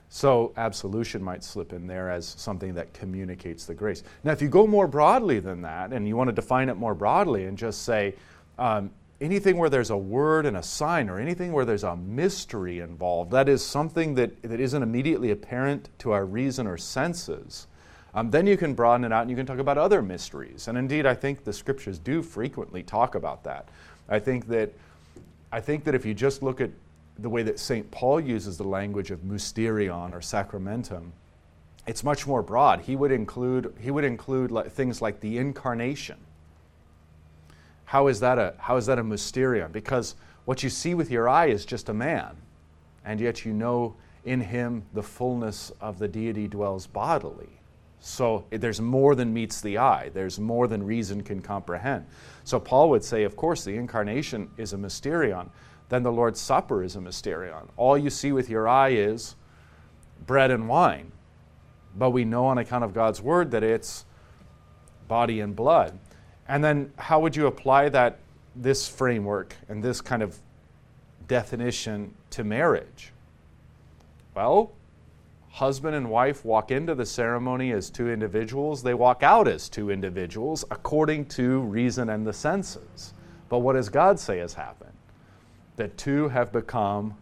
so 0.09 0.53
absolution 0.55 1.21
might 1.21 1.43
slip 1.43 1.73
in 1.73 1.85
there 1.85 2.09
as 2.09 2.25
something 2.25 2.73
that 2.75 2.93
communicates 2.93 3.65
the 3.65 3.73
grace. 3.73 4.01
Now, 4.23 4.31
if 4.31 4.41
you 4.41 4.47
go 4.47 4.65
more 4.65 4.87
broadly 4.87 5.39
than 5.39 5.61
that, 5.63 5.91
and 5.91 6.07
you 6.07 6.15
want 6.15 6.29
to 6.29 6.33
define 6.33 6.69
it 6.69 6.75
more 6.75 6.95
broadly 6.95 7.45
and 7.45 7.57
just 7.57 7.83
say 7.83 8.15
um, 8.57 8.89
anything 9.21 9.57
where 9.57 9.69
there's 9.69 9.89
a 9.89 9.97
word 9.97 10.45
and 10.45 10.57
a 10.57 10.63
sign, 10.63 11.09
or 11.09 11.19
anything 11.19 11.51
where 11.51 11.65
there's 11.65 11.83
a 11.83 11.95
mystery 11.95 12.79
involved, 12.79 13.31
that 13.31 13.47
is 13.47 13.63
something 13.63 14.15
that, 14.15 14.41
that 14.43 14.59
isn't 14.59 14.83
immediately 14.83 15.31
apparent 15.31 15.89
to 15.99 16.11
our 16.11 16.25
reason 16.25 16.67
or 16.67 16.77
senses 16.77 17.67
um, 18.15 18.31
then 18.31 18.47
you 18.47 18.55
can 18.55 18.73
broaden 18.73 19.03
it 19.03 19.11
out 19.11 19.21
and 19.21 19.29
you 19.29 19.35
can 19.35 19.45
talk 19.45 19.59
about 19.59 19.77
other 19.77 20.01
mysteries. 20.01 20.69
And 20.69 20.77
indeed, 20.77 21.05
I 21.05 21.13
think 21.13 21.43
the 21.43 21.51
scriptures 21.51 21.99
do 21.99 22.23
frequently 22.23 22.81
talk 22.81 23.13
about 23.13 23.43
that. 23.43 23.67
I 24.07 24.19
think 24.19 24.47
that, 24.47 24.71
I 25.51 25.59
think 25.59 25.83
that 25.83 25.93
if 25.95 26.05
you 26.05 26.13
just 26.13 26.41
look 26.41 26.61
at 26.61 26.69
the 27.19 27.29
way 27.29 27.43
that 27.43 27.59
St. 27.59 27.89
Paul 27.91 28.21
uses 28.21 28.57
the 28.57 28.63
language 28.63 29.11
of 29.11 29.19
mysterion 29.19 30.13
or 30.13 30.21
sacramentum, 30.21 31.11
it's 31.87 32.05
much 32.05 32.25
more 32.25 32.41
broad. 32.41 32.79
He 32.81 32.95
would 32.95 33.11
include, 33.11 33.75
he 33.81 33.91
would 33.91 34.05
include 34.05 34.49
like, 34.49 34.71
things 34.71 35.01
like 35.01 35.19
the 35.19 35.37
incarnation. 35.37 36.17
How 37.95 38.07
is, 38.07 38.19
that 38.19 38.37
a, 38.37 38.55
how 38.57 38.75
is 38.75 38.87
that 38.87 38.99
a 38.99 39.03
mysterion? 39.05 39.71
Because 39.71 40.15
what 40.43 40.63
you 40.63 40.69
see 40.69 40.93
with 40.93 41.09
your 41.09 41.29
eye 41.29 41.45
is 41.45 41.65
just 41.65 41.87
a 41.87 41.93
man, 41.93 42.35
and 43.05 43.21
yet 43.21 43.45
you 43.45 43.53
know 43.53 43.95
in 44.25 44.41
him 44.41 44.83
the 44.93 45.01
fullness 45.01 45.71
of 45.79 45.97
the 45.97 46.09
deity 46.09 46.49
dwells 46.49 46.87
bodily. 46.87 47.61
So 48.01 48.43
there's 48.49 48.81
more 48.81 49.15
than 49.15 49.33
meets 49.33 49.61
the 49.61 49.77
eye, 49.77 50.09
there's 50.13 50.41
more 50.41 50.67
than 50.67 50.83
reason 50.83 51.23
can 51.23 51.41
comprehend. 51.41 52.05
So 52.43 52.59
Paul 52.59 52.89
would 52.89 53.01
say, 53.05 53.23
of 53.23 53.37
course, 53.37 53.63
the 53.63 53.77
incarnation 53.77 54.49
is 54.57 54.73
a 54.73 54.77
mysterion. 54.77 55.47
Then 55.87 56.03
the 56.03 56.11
Lord's 56.11 56.41
Supper 56.41 56.83
is 56.83 56.97
a 56.97 56.99
mysterion. 56.99 57.69
All 57.77 57.97
you 57.97 58.09
see 58.09 58.33
with 58.33 58.49
your 58.49 58.67
eye 58.67 58.89
is 58.89 59.37
bread 60.27 60.51
and 60.51 60.67
wine. 60.67 61.13
But 61.95 62.09
we 62.09 62.25
know 62.25 62.47
on 62.47 62.57
account 62.57 62.83
of 62.83 62.93
God's 62.93 63.21
word 63.21 63.51
that 63.51 63.63
it's 63.63 64.03
body 65.07 65.39
and 65.39 65.55
blood. 65.55 65.97
And 66.47 66.63
then 66.63 66.91
how 66.97 67.19
would 67.19 67.35
you 67.35 67.47
apply 67.47 67.89
that 67.89 68.19
this 68.55 68.87
framework 68.87 69.55
and 69.67 69.83
this 69.83 70.01
kind 70.01 70.21
of 70.21 70.37
definition 71.27 72.13
to 72.31 72.43
marriage? 72.43 73.11
Well, 74.35 74.71
husband 75.49 75.95
and 75.95 76.09
wife 76.09 76.43
walk 76.43 76.69
into 76.69 76.93
the 76.93 77.05
ceremony 77.05 77.71
as 77.71 77.89
two 77.89 78.11
individuals, 78.11 78.83
they 78.83 78.93
walk 78.93 79.23
out 79.23 79.47
as 79.47 79.69
two 79.69 79.89
individuals 79.89 80.65
according 80.69 81.25
to 81.27 81.61
reason 81.61 82.09
and 82.09 82.27
the 82.27 82.33
senses. 82.33 83.13
But 83.49 83.59
what 83.59 83.73
does 83.73 83.89
God 83.89 84.19
say 84.19 84.39
has 84.39 84.53
happened? 84.53 84.91
That 85.77 85.97
two 85.97 86.29
have 86.29 86.51
become 86.51 87.15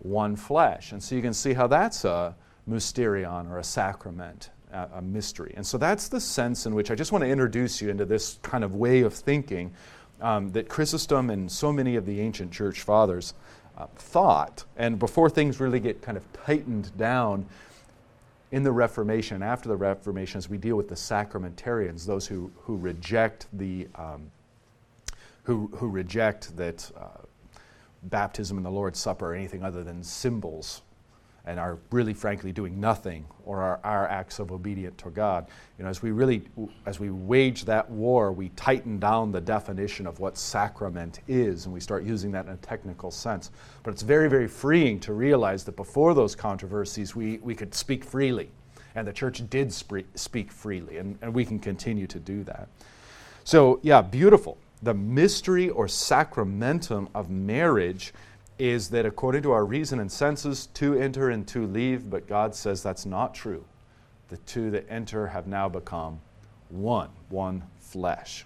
one 0.00 0.36
flesh. 0.36 0.92
And 0.92 1.02
so 1.02 1.14
you 1.14 1.22
can 1.22 1.34
see 1.34 1.52
how 1.52 1.66
that's 1.66 2.04
a 2.04 2.34
mysterion 2.68 3.48
or 3.50 3.58
a 3.58 3.64
sacrament, 3.64 4.50
a, 4.72 4.98
a 4.98 5.02
mystery. 5.02 5.52
And 5.56 5.66
so 5.66 5.78
that's 5.78 6.08
the 6.08 6.20
sense 6.20 6.66
in 6.66 6.74
which 6.74 6.90
I 6.90 6.94
just 6.94 7.12
want 7.12 7.22
to 7.22 7.28
introduce 7.28 7.80
you 7.80 7.90
into 7.90 8.04
this 8.04 8.38
kind 8.42 8.64
of 8.64 8.74
way 8.74 9.02
of 9.02 9.14
thinking 9.14 9.72
um, 10.20 10.52
that 10.52 10.68
Chrysostom 10.68 11.30
and 11.30 11.50
so 11.50 11.72
many 11.72 11.96
of 11.96 12.06
the 12.06 12.20
ancient 12.20 12.52
church 12.52 12.82
fathers 12.82 13.34
uh, 13.76 13.86
thought, 13.96 14.64
and 14.76 14.98
before 14.98 15.30
things 15.30 15.60
really 15.60 15.80
get 15.80 16.02
kind 16.02 16.16
of 16.16 16.32
tightened 16.32 16.96
down 16.96 17.46
in 18.52 18.62
the 18.62 18.72
Reformation, 18.72 19.42
after 19.42 19.68
the 19.68 19.76
Reformation, 19.76 20.38
as 20.38 20.48
we 20.48 20.58
deal 20.58 20.76
with 20.76 20.88
the 20.88 20.94
sacramentarians, 20.94 22.04
those 22.04 22.26
who, 22.26 22.50
who 22.62 22.76
reject 22.76 23.46
the 23.52 23.86
um, 23.94 24.30
who, 25.44 25.68
who 25.74 25.88
reject 25.88 26.56
that 26.56 26.90
uh, 26.96 27.06
baptism 28.04 28.56
and 28.56 28.64
the 28.64 28.70
Lord's 28.70 28.98
Supper 28.98 29.32
are 29.32 29.34
anything 29.34 29.64
other 29.64 29.82
than 29.82 30.02
symbols 30.02 30.82
and 31.46 31.58
are 31.58 31.78
really 31.90 32.14
frankly 32.14 32.52
doing 32.52 32.78
nothing 32.80 33.24
or 33.44 33.80
are 33.82 34.08
acts 34.08 34.38
of 34.38 34.52
obedience 34.52 34.94
to 35.02 35.10
God. 35.10 35.46
You 35.78 35.84
know, 35.84 35.90
as 35.90 36.02
we 36.02 36.10
really 36.10 36.42
as 36.86 37.00
we 37.00 37.10
wage 37.10 37.64
that 37.64 37.90
war, 37.90 38.32
we 38.32 38.50
tighten 38.50 38.98
down 38.98 39.32
the 39.32 39.40
definition 39.40 40.06
of 40.06 40.20
what 40.20 40.36
sacrament 40.36 41.20
is 41.28 41.64
and 41.64 41.74
we 41.74 41.80
start 41.80 42.04
using 42.04 42.30
that 42.32 42.46
in 42.46 42.52
a 42.52 42.56
technical 42.58 43.10
sense. 43.10 43.50
But 43.82 43.92
it's 43.92 44.02
very, 44.02 44.28
very 44.28 44.48
freeing 44.48 45.00
to 45.00 45.12
realize 45.12 45.64
that 45.64 45.76
before 45.76 46.14
those 46.14 46.34
controversies 46.34 47.16
we, 47.16 47.38
we 47.38 47.54
could 47.54 47.74
speak 47.74 48.04
freely. 48.04 48.50
And 48.94 49.06
the 49.06 49.12
church 49.12 49.42
did 49.50 49.72
speak 49.72 50.50
freely, 50.50 50.96
and, 50.96 51.16
and 51.22 51.32
we 51.32 51.44
can 51.44 51.60
continue 51.60 52.08
to 52.08 52.18
do 52.18 52.42
that. 52.44 52.68
So, 53.44 53.78
yeah, 53.82 54.02
beautiful. 54.02 54.58
The 54.82 54.94
mystery 54.94 55.70
or 55.70 55.86
sacramentum 55.86 57.08
of 57.14 57.30
marriage 57.30 58.12
is 58.60 58.90
that 58.90 59.06
according 59.06 59.42
to 59.42 59.52
our 59.52 59.64
reason 59.64 59.98
and 60.00 60.12
senses, 60.12 60.66
two 60.74 60.94
enter 60.94 61.30
and 61.30 61.48
two 61.48 61.66
leave, 61.66 62.10
but 62.10 62.28
God 62.28 62.54
says 62.54 62.82
that's 62.82 63.06
not 63.06 63.34
true. 63.34 63.64
The 64.28 64.36
two 64.36 64.70
that 64.72 64.86
enter 64.90 65.28
have 65.28 65.46
now 65.46 65.68
become 65.68 66.20
one, 66.68 67.08
one 67.30 67.64
flesh. 67.78 68.44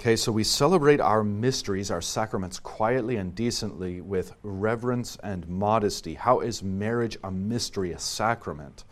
Okay, 0.00 0.16
so 0.16 0.32
we 0.32 0.44
celebrate 0.44 1.00
our 1.00 1.22
mysteries, 1.24 1.90
our 1.90 2.02
sacraments, 2.02 2.58
quietly 2.58 3.16
and 3.16 3.34
decently 3.34 4.00
with 4.00 4.34
reverence 4.42 5.16
and 5.22 5.48
modesty. 5.48 6.14
How 6.14 6.40
is 6.40 6.62
marriage 6.62 7.16
a 7.22 7.30
mystery, 7.30 7.92
a 7.92 7.98
sacrament? 7.98 8.84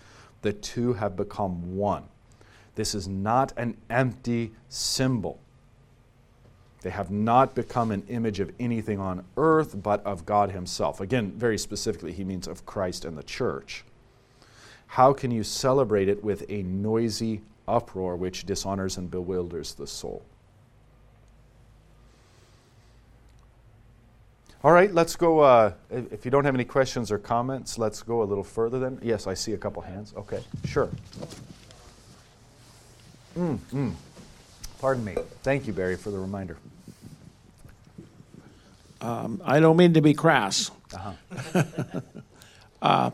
The 0.43 0.53
two 0.53 0.93
have 0.95 1.17
become 1.17 1.77
one. 1.77 2.05
This 2.77 2.95
is 2.95 3.09
not 3.09 3.53
an 3.57 3.77
empty 3.91 4.53
symbol. 4.69 5.41
They 6.85 6.91
have 6.91 7.11
not 7.11 7.55
become 7.55 7.91
an 7.91 8.03
image 8.09 8.41
of 8.41 8.53
anything 8.61 9.01
on 9.01 9.25
earth, 9.39 9.83
but 9.83 10.05
of 10.05 10.27
God 10.27 10.51
Himself. 10.51 11.01
Again, 11.01 11.33
very 11.33 11.57
specifically, 11.57 12.13
he 12.13 12.25
means 12.25 12.47
of 12.47 12.67
Christ 12.67 13.07
and 13.07 13.17
the 13.17 13.23
church. 13.23 13.85
How 14.89 15.15
can 15.15 15.31
you 15.31 15.45
celebrate 15.45 16.11
it 16.11 16.23
with 16.23 16.45
a 16.51 16.63
noisy 16.63 17.41
uproar 17.67 18.17
which 18.17 18.45
dishonors 18.45 18.99
and 18.99 19.11
bewilders 19.11 19.73
the 19.73 19.87
soul? 19.87 20.23
All 24.63 24.73
right, 24.73 24.93
let's 24.93 25.17
go. 25.17 25.41
Uh, 25.41 25.73
if 25.91 26.27
you 26.27 26.31
don't 26.31 26.45
have 26.45 26.55
any 26.55 26.67
questions 26.67 27.11
or 27.11 27.17
comments, 27.17 27.79
let's 27.79 28.03
go 28.03 28.23
a 28.23 28.25
little 28.25 28.45
further 28.45 28.79
then. 28.79 28.99
Yes, 29.03 29.27
I 29.27 29.33
see 29.33 29.55
a 29.55 29.59
couple 29.59 29.81
hands. 29.81 30.13
Okay, 30.19 30.45
sure. 30.67 30.91
Mm, 33.39 33.57
mm. 33.73 33.95
Pardon 34.83 35.03
me. 35.03 35.15
Thank 35.43 35.67
you, 35.67 35.73
Barry, 35.73 35.97
for 35.97 36.11
the 36.11 36.19
reminder. 36.19 36.59
Um, 39.05 39.43
I 39.45 39.61
don't 39.61 39.77
mean 39.77 39.93
to 39.95 40.01
be 40.01 40.15
crass. 40.15 40.71
Uh-huh. 40.95 41.63
uh, 42.83 43.11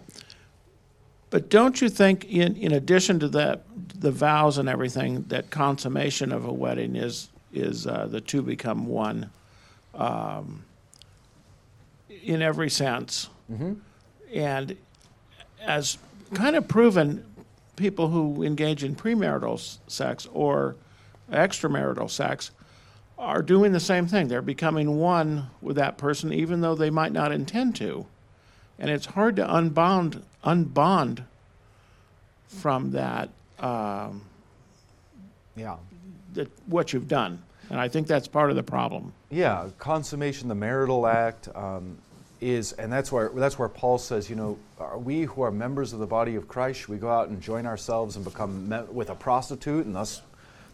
but 1.31 1.49
don't 1.49 1.81
you 1.81 1.89
think, 1.89 2.25
in, 2.27 2.55
in 2.55 2.73
addition 2.73 3.19
to 3.21 3.29
that, 3.31 3.65
the 3.99 4.13
vows 4.13 4.57
and 4.59 4.69
everything, 4.69 5.25
that 5.29 5.51
consummation 5.51 6.31
of 6.31 6.45
a 6.45 6.53
wedding 6.53 6.95
is 6.97 7.29
is 7.53 7.89
uh, 7.89 8.07
the 8.09 8.21
two 8.21 8.43
become 8.43 8.87
one, 8.87 9.29
um, 9.95 10.65
in 12.09 12.43
every 12.43 12.71
sense, 12.71 13.29
mm-hmm. 13.51 13.73
and 14.33 14.77
as 15.61 15.99
kind 16.35 16.55
of 16.55 16.69
proven 16.69 17.25
people 17.75 18.07
who 18.07 18.45
engage 18.45 18.85
in 18.85 18.95
premarital 18.95 19.55
s- 19.55 19.81
sex 19.89 20.29
or 20.33 20.77
extramarital 21.33 22.09
sex 22.09 22.53
are 23.21 23.43
doing 23.43 23.73
the 23.73 23.81
same 23.81 24.07
thing. 24.09 24.29
They're 24.29 24.41
becoming 24.43 24.99
one 24.99 25.49
with 25.61 25.77
that 25.77 25.99
person, 25.99 26.33
even 26.33 26.63
though 26.63 26.75
they 26.75 26.91
might 26.91 27.13
not 27.13 27.31
intend 27.33 27.77
to. 27.77 28.07
And 28.79 28.91
it's 28.91 29.07
hard 29.07 29.37
to 29.37 29.47
unbond, 29.47 30.23
unbond 30.43 31.25
from 32.49 32.93
that, 32.93 33.29
um, 33.59 34.23
Yeah. 35.55 35.77
that 36.33 36.51
what 36.67 36.93
you've 36.93 37.09
done. 37.09 37.43
And 37.69 37.79
I 37.79 37.89
think 37.89 38.07
that's 38.07 38.27
part 38.27 38.51
of 38.51 38.57
the 38.57 38.63
problem. 38.63 39.13
Yeah, 39.31 39.69
consummation, 39.79 40.49
the 40.49 40.55
marital 40.55 41.07
act 41.07 41.49
um, 41.55 41.99
is, 42.41 42.73
and 42.73 42.91
that's 42.91 43.13
where 43.13 43.29
that's 43.29 43.59
where 43.59 43.69
Paul 43.69 43.99
says, 43.99 44.31
you 44.31 44.35
know, 44.35 44.59
are 44.81 44.99
we 44.99 45.23
who 45.25 45.43
are 45.43 45.51
members 45.53 45.93
of 45.93 45.99
the 46.01 46.07
body 46.07 46.35
of 46.37 46.49
Christ, 46.49 46.81
should 46.81 46.89
we 46.89 46.97
go 46.97 47.11
out 47.11 47.29
and 47.29 47.41
join 47.41 47.67
ourselves 47.67 48.17
and 48.17 48.25
become 48.25 48.69
me- 48.69 48.83
with 48.91 49.11
a 49.11 49.15
prostitute, 49.15 49.85
and 49.85 49.95
thus 49.95 50.23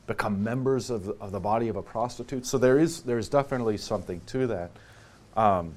become 0.07 0.43
members 0.43 0.91
of 0.91 1.05
the, 1.05 1.13
of 1.21 1.33
the 1.33 1.41
body 1.41 1.69
of 1.69 1.77
a 1.77 1.83
prostitute? 1.83 2.47
So 2.47 2.59
there 2.59 2.79
is 2.79 3.03
there 3.03 3.19
is 3.19 3.29
definitely 3.29 3.77
something 3.77 4.21
to 4.27 4.47
that. 4.47 4.71
Um, 5.37 5.75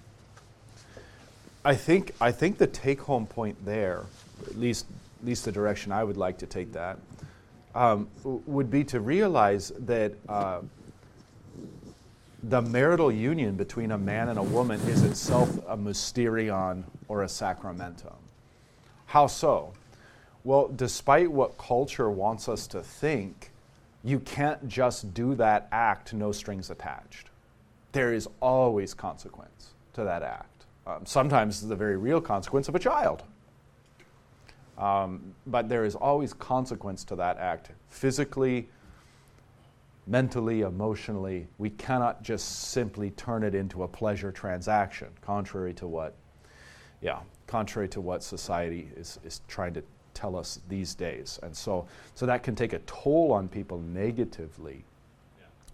I 1.66 1.76
think 1.76 2.14
I 2.22 2.32
think 2.32 2.58
the 2.58 2.68
take 2.68 3.02
home 3.02 3.26
point 3.26 3.66
there, 3.66 4.06
at 4.48 4.58
least 4.58 4.86
at 5.20 5.26
least 5.26 5.46
the 5.46 5.52
direction 5.52 5.92
I 5.92 6.04
would 6.04 6.18
like 6.18 6.38
to 6.40 6.46
take 6.46 6.74
that, 6.74 6.98
um, 7.76 8.08
w- 8.24 8.42
would 8.46 8.72
be 8.72 8.84
to 8.86 9.00
realize 9.00 9.72
that. 9.80 10.14
Uh, 10.28 10.62
the 12.44 12.62
marital 12.62 13.12
union 13.12 13.56
between 13.56 13.92
a 13.92 13.98
man 13.98 14.30
and 14.30 14.40
a 14.40 14.44
woman 14.44 14.80
is 14.88 15.04
itself 15.04 15.58
a 15.68 15.76
mysterion 15.76 16.84
or 17.10 17.24
a 17.24 17.28
sacramentum. 17.28 18.16
How 19.08 19.28
so? 19.28 19.74
Well, 20.44 20.70
despite 20.70 21.32
what 21.32 21.58
culture 21.58 22.10
wants 22.10 22.48
us 22.48 22.66
to 22.68 22.82
think, 22.82 23.52
you 24.04 24.20
can't 24.20 24.68
just 24.68 25.14
do 25.14 25.36
that 25.36 25.68
act 25.72 26.14
no 26.14 26.32
strings 26.32 26.70
attached. 26.70 27.30
There 27.92 28.14
is 28.14 28.28
always 28.42 28.94
consequence 28.94 29.74
to 29.94 30.04
that 30.04 30.24
act. 30.24 30.66
Um, 30.88 31.06
sometimes 31.06 31.68
the 31.68 31.76
very 31.76 31.98
real 31.98 32.22
consequence 32.22 32.68
of 32.68 32.76
a 32.76 32.80
child. 32.80 33.24
Um, 34.78 35.34
but 35.46 35.68
there 35.68 35.84
is 35.84 35.96
always 35.96 36.34
consequence 36.34 37.04
to 37.06 37.16
that 37.18 37.38
act, 37.38 37.72
physically, 37.90 38.70
mentally, 40.08 40.62
emotionally, 40.62 41.48
we 41.58 41.70
cannot 41.70 42.24
just 42.24 42.70
simply 42.70 43.12
turn 43.12 43.44
it 43.44 43.54
into 43.54 43.84
a 43.84 43.88
pleasure 43.88 44.32
transaction, 44.32 45.10
contrary 45.22 45.74
to 45.74 45.86
what, 45.86 46.16
yeah, 47.02 47.20
contrary 47.46 47.88
to 47.90 48.02
what 48.02 48.24
society 48.24 48.90
is, 48.96 49.20
is 49.24 49.42
trying 49.48 49.74
to 49.74 49.84
tell 50.20 50.36
us 50.36 50.60
these 50.68 50.96
days. 50.96 51.40
And 51.44 51.56
so, 51.56 51.88
so 52.16 52.26
that 52.26 52.44
can 52.44 52.56
take 52.56 52.74
a 52.74 52.80
toll 52.80 53.32
on 53.32 53.48
people 53.48 53.80
negatively. 53.80 54.84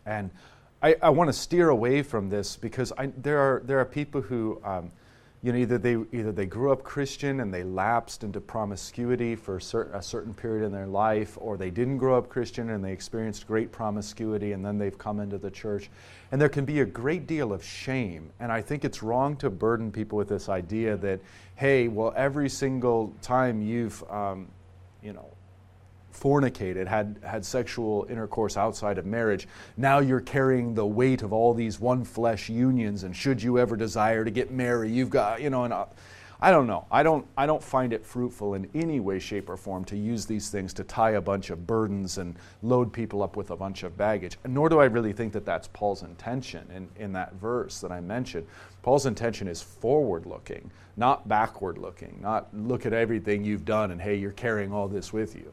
And 0.06 0.30
I, 0.84 0.96
I 1.02 1.10
want 1.10 1.30
to 1.30 1.34
steer 1.34 1.70
away 1.70 2.04
from 2.04 2.30
this 2.30 2.56
because 2.56 2.94
I, 2.98 3.08
there, 3.08 3.40
are, 3.40 3.62
there 3.66 3.80
are 3.80 3.86
people 3.86 4.22
who, 4.22 4.62
um, 4.64 4.92
you 5.46 5.54
know, 5.54 5.60
either 5.60 5.78
they, 5.78 5.96
either 6.12 6.32
they 6.32 6.48
grew 6.48 6.72
up 6.72 6.82
Christian 6.82 7.42
and 7.42 7.54
they 7.54 7.62
lapsed 7.62 8.24
into 8.24 8.42
promiscuity 8.42 9.36
for 9.36 9.58
a 9.58 9.62
certain, 9.62 9.94
a 9.94 10.02
certain 10.02 10.34
period 10.34 10.66
in 10.66 10.72
their 10.72 10.88
life, 10.88 11.38
or 11.40 11.56
they 11.56 11.70
didn't 11.70 12.00
grow 12.00 12.18
up 12.18 12.30
Christian 12.30 12.72
and 12.72 12.84
they 12.84 12.92
experienced 12.92 13.46
great 13.46 13.72
promiscuity 13.72 14.54
and 14.54 14.66
then 14.66 14.80
they've 14.80 14.98
come 14.98 15.20
into 15.20 15.38
the 15.38 15.52
church. 15.52 15.92
And 16.32 16.42
there 16.42 16.50
can 16.50 16.66
be 16.66 16.80
a 16.80 16.86
great 16.86 17.28
deal 17.28 17.54
of 17.54 17.64
shame. 17.64 18.32
And 18.40 18.52
I 18.52 18.60
think 18.60 18.84
it's 18.84 19.04
wrong 19.04 19.36
to 19.38 19.52
burden 19.52 19.92
people 19.92 20.18
with 20.18 20.30
this 20.30 20.50
idea 20.50 20.98
that, 20.98 21.20
hey, 21.54 21.90
well, 21.90 22.12
every 22.18 22.50
single 22.50 23.14
time 23.22 23.62
you've, 23.62 24.04
um, 24.10 24.48
you 25.04 25.14
know, 25.14 25.28
fornicated, 26.16 26.88
had, 26.88 27.20
had 27.24 27.46
sexual 27.46 28.08
intercourse 28.10 28.58
outside 28.58 28.98
of 28.98 29.06
marriage, 29.06 29.48
now 29.78 30.00
you're 30.00 30.22
carrying 30.22 30.74
the 30.74 30.86
weight 30.86 31.22
of 31.22 31.34
all 31.34 31.54
these 31.54 31.80
one 31.80 32.04
flesh 32.04 32.50
unions. 32.50 33.04
And 33.04 33.16
should 33.16 33.42
you 33.42 33.60
ever 33.60 33.76
desire 33.76 34.24
to 34.24 34.32
get 34.32 34.52
married, 34.52 34.92
you've 34.92 35.10
got, 35.10 35.42
you 35.42 35.50
know, 35.50 35.66
and 35.66 35.74
uh, 35.74 35.86
I 36.42 36.52
don't 36.52 36.68
know. 36.68 36.86
I 36.92 37.02
don't, 37.02 37.26
I 37.38 37.46
don't 37.46 37.64
find 37.64 37.94
it 37.94 38.06
fruitful 38.06 38.56
in 38.56 38.70
any 38.76 39.00
way, 39.00 39.20
shape, 39.20 39.50
or 39.50 39.58
form 39.58 39.86
to 39.86 39.98
use 39.98 40.26
these 40.26 40.50
things 40.50 40.74
to 40.74 40.84
tie 40.84 41.12
a 41.12 41.22
bunch 41.22 41.50
of 41.50 41.66
burdens 41.66 42.18
and 42.18 42.36
load 42.62 42.92
people 42.92 43.24
up 43.24 43.36
with 43.36 43.52
a 43.52 43.56
bunch 43.56 43.84
of 43.84 43.98
baggage. 43.98 44.38
Nor 44.46 44.70
do 44.70 44.80
I 44.80 44.86
really 44.86 45.14
think 45.14 45.34
that 45.34 45.46
that's 45.46 45.70
Paul's 45.70 46.04
intention 46.04 46.68
in, 46.74 47.04
in 47.04 47.14
that 47.14 47.34
verse 47.36 47.80
that 47.80 47.92
I 47.92 48.02
mentioned. 48.02 48.46
Paul's 48.82 49.06
intention 49.06 49.48
is 49.48 49.62
forward 49.62 50.26
looking, 50.26 50.70
not 50.98 51.28
backward 51.28 51.78
looking, 51.78 52.20
not 52.22 52.54
look 52.54 52.86
at 52.86 52.94
everything 52.94 53.44
you've 53.44 53.66
done 53.66 53.92
and 53.92 54.02
hey, 54.02 54.16
you're 54.16 54.32
carrying 54.32 54.74
all 54.74 54.88
this 54.88 55.14
with 55.14 55.36
you 55.36 55.52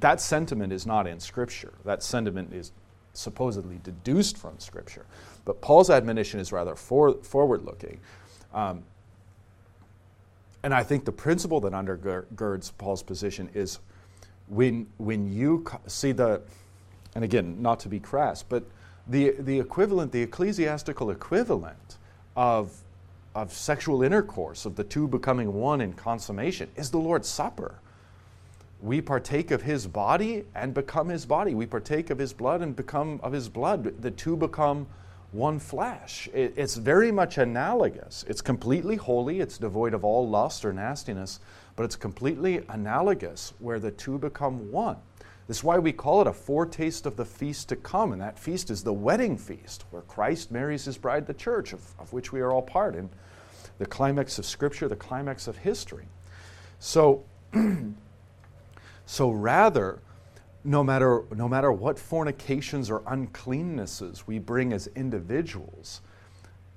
that 0.00 0.20
sentiment 0.20 0.72
is 0.72 0.86
not 0.86 1.06
in 1.06 1.20
Scripture. 1.20 1.72
That 1.84 2.02
sentiment 2.02 2.52
is 2.52 2.72
supposedly 3.14 3.80
deduced 3.82 4.36
from 4.38 4.58
Scripture. 4.58 5.06
But 5.44 5.60
Paul's 5.60 5.90
admonition 5.90 6.40
is 6.40 6.52
rather 6.52 6.74
for, 6.74 7.14
forward 7.22 7.62
looking. 7.62 8.00
Um, 8.54 8.84
and 10.62 10.72
I 10.72 10.82
think 10.82 11.04
the 11.04 11.12
principle 11.12 11.60
that 11.60 11.72
undergirds 11.72 12.72
Paul's 12.78 13.02
position 13.02 13.50
is 13.54 13.80
when, 14.48 14.86
when 14.98 15.32
you 15.32 15.64
see 15.86 16.12
the, 16.12 16.42
and 17.14 17.24
again, 17.24 17.60
not 17.60 17.80
to 17.80 17.88
be 17.88 17.98
crass, 17.98 18.42
but 18.42 18.64
the, 19.08 19.34
the 19.38 19.58
equivalent, 19.58 20.12
the 20.12 20.22
ecclesiastical 20.22 21.10
equivalent 21.10 21.98
of, 22.36 22.76
of 23.34 23.52
sexual 23.52 24.02
intercourse, 24.02 24.64
of 24.64 24.76
the 24.76 24.84
two 24.84 25.08
becoming 25.08 25.52
one 25.54 25.80
in 25.80 25.92
consummation, 25.94 26.70
is 26.76 26.90
the 26.90 26.98
Lord's 26.98 27.28
Supper 27.28 27.80
we 28.82 29.00
partake 29.00 29.52
of 29.52 29.62
his 29.62 29.86
body 29.86 30.44
and 30.56 30.74
become 30.74 31.08
his 31.08 31.24
body. 31.24 31.54
We 31.54 31.66
partake 31.66 32.10
of 32.10 32.18
his 32.18 32.32
blood 32.32 32.62
and 32.62 32.74
become 32.74 33.20
of 33.22 33.32
his 33.32 33.48
blood. 33.48 34.02
The 34.02 34.10
two 34.10 34.36
become 34.36 34.88
one 35.30 35.60
flesh. 35.60 36.28
It, 36.34 36.54
it's 36.56 36.76
very 36.76 37.12
much 37.12 37.38
analogous. 37.38 38.24
It's 38.28 38.42
completely 38.42 38.96
holy, 38.96 39.40
it's 39.40 39.56
devoid 39.56 39.94
of 39.94 40.04
all 40.04 40.28
lust 40.28 40.64
or 40.64 40.72
nastiness, 40.72 41.38
but 41.76 41.84
it's 41.84 41.94
completely 41.94 42.64
analogous 42.68 43.54
where 43.60 43.78
the 43.78 43.92
two 43.92 44.18
become 44.18 44.70
one. 44.72 44.96
This 45.46 45.58
is 45.58 45.64
why 45.64 45.78
we 45.78 45.92
call 45.92 46.20
it 46.20 46.26
a 46.26 46.32
foretaste 46.32 47.06
of 47.06 47.16
the 47.16 47.24
feast 47.24 47.68
to 47.68 47.76
come, 47.76 48.12
and 48.12 48.20
that 48.20 48.38
feast 48.38 48.68
is 48.68 48.82
the 48.82 48.92
wedding 48.92 49.38
feast, 49.38 49.84
where 49.90 50.02
Christ 50.02 50.50
marries 50.50 50.84
his 50.84 50.98
bride, 50.98 51.26
the 51.26 51.34
church, 51.34 51.72
of, 51.72 51.80
of 51.98 52.12
which 52.12 52.32
we 52.32 52.40
are 52.40 52.52
all 52.52 52.62
part 52.62 52.96
in. 52.96 53.08
The 53.78 53.86
climax 53.86 54.38
of 54.38 54.44
Scripture, 54.44 54.88
the 54.88 54.96
climax 54.96 55.46
of 55.46 55.56
history. 55.56 56.06
So, 56.78 57.24
So 59.06 59.30
rather, 59.30 60.00
no 60.64 60.84
matter, 60.84 61.24
no 61.34 61.48
matter 61.48 61.72
what 61.72 61.98
fornications 61.98 62.90
or 62.90 63.00
uncleannesses 63.00 64.26
we 64.26 64.38
bring 64.38 64.72
as 64.72 64.86
individuals 64.94 66.00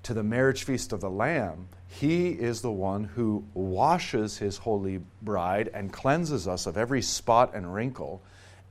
to 0.04 0.14
the 0.14 0.24
marriage 0.24 0.64
feast 0.64 0.94
of 0.94 1.02
the 1.02 1.10
Lamb, 1.10 1.68
He 1.88 2.30
is 2.30 2.62
the 2.62 2.72
one 2.72 3.04
who 3.04 3.46
washes 3.54 4.38
His 4.38 4.58
holy 4.58 5.02
bride 5.22 5.70
and 5.74 5.94
cleanses 5.94 6.48
us 6.48 6.66
of 6.66 6.78
every 6.78 7.02
spot 7.02 7.54
and 7.54 7.74
wrinkle. 7.74 8.22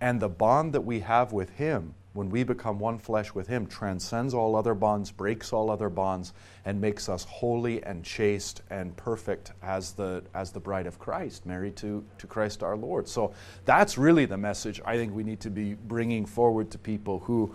And 0.00 0.20
the 0.20 0.28
bond 0.28 0.72
that 0.74 0.84
we 0.84 1.00
have 1.00 1.32
with 1.32 1.50
Him 1.50 1.94
when 2.14 2.30
we 2.30 2.44
become 2.44 2.78
one 2.78 2.96
flesh 2.96 3.34
with 3.34 3.48
Him, 3.48 3.66
transcends 3.66 4.32
all 4.32 4.56
other 4.56 4.74
bonds, 4.74 5.10
breaks 5.10 5.52
all 5.52 5.68
other 5.68 5.90
bonds, 5.90 6.32
and 6.64 6.80
makes 6.80 7.08
us 7.08 7.24
holy 7.24 7.82
and 7.82 8.04
chaste 8.04 8.62
and 8.70 8.96
perfect 8.96 9.52
as 9.62 9.92
the, 9.92 10.22
as 10.32 10.52
the 10.52 10.60
bride 10.60 10.86
of 10.86 10.98
Christ, 10.98 11.44
married 11.44 11.76
to, 11.76 12.04
to 12.18 12.26
Christ 12.26 12.62
our 12.62 12.76
Lord. 12.76 13.08
So 13.08 13.34
that's 13.64 13.98
really 13.98 14.26
the 14.26 14.38
message 14.38 14.80
I 14.84 14.96
think 14.96 15.12
we 15.12 15.24
need 15.24 15.40
to 15.40 15.50
be 15.50 15.74
bringing 15.74 16.24
forward 16.24 16.70
to 16.70 16.78
people 16.78 17.18
who 17.18 17.52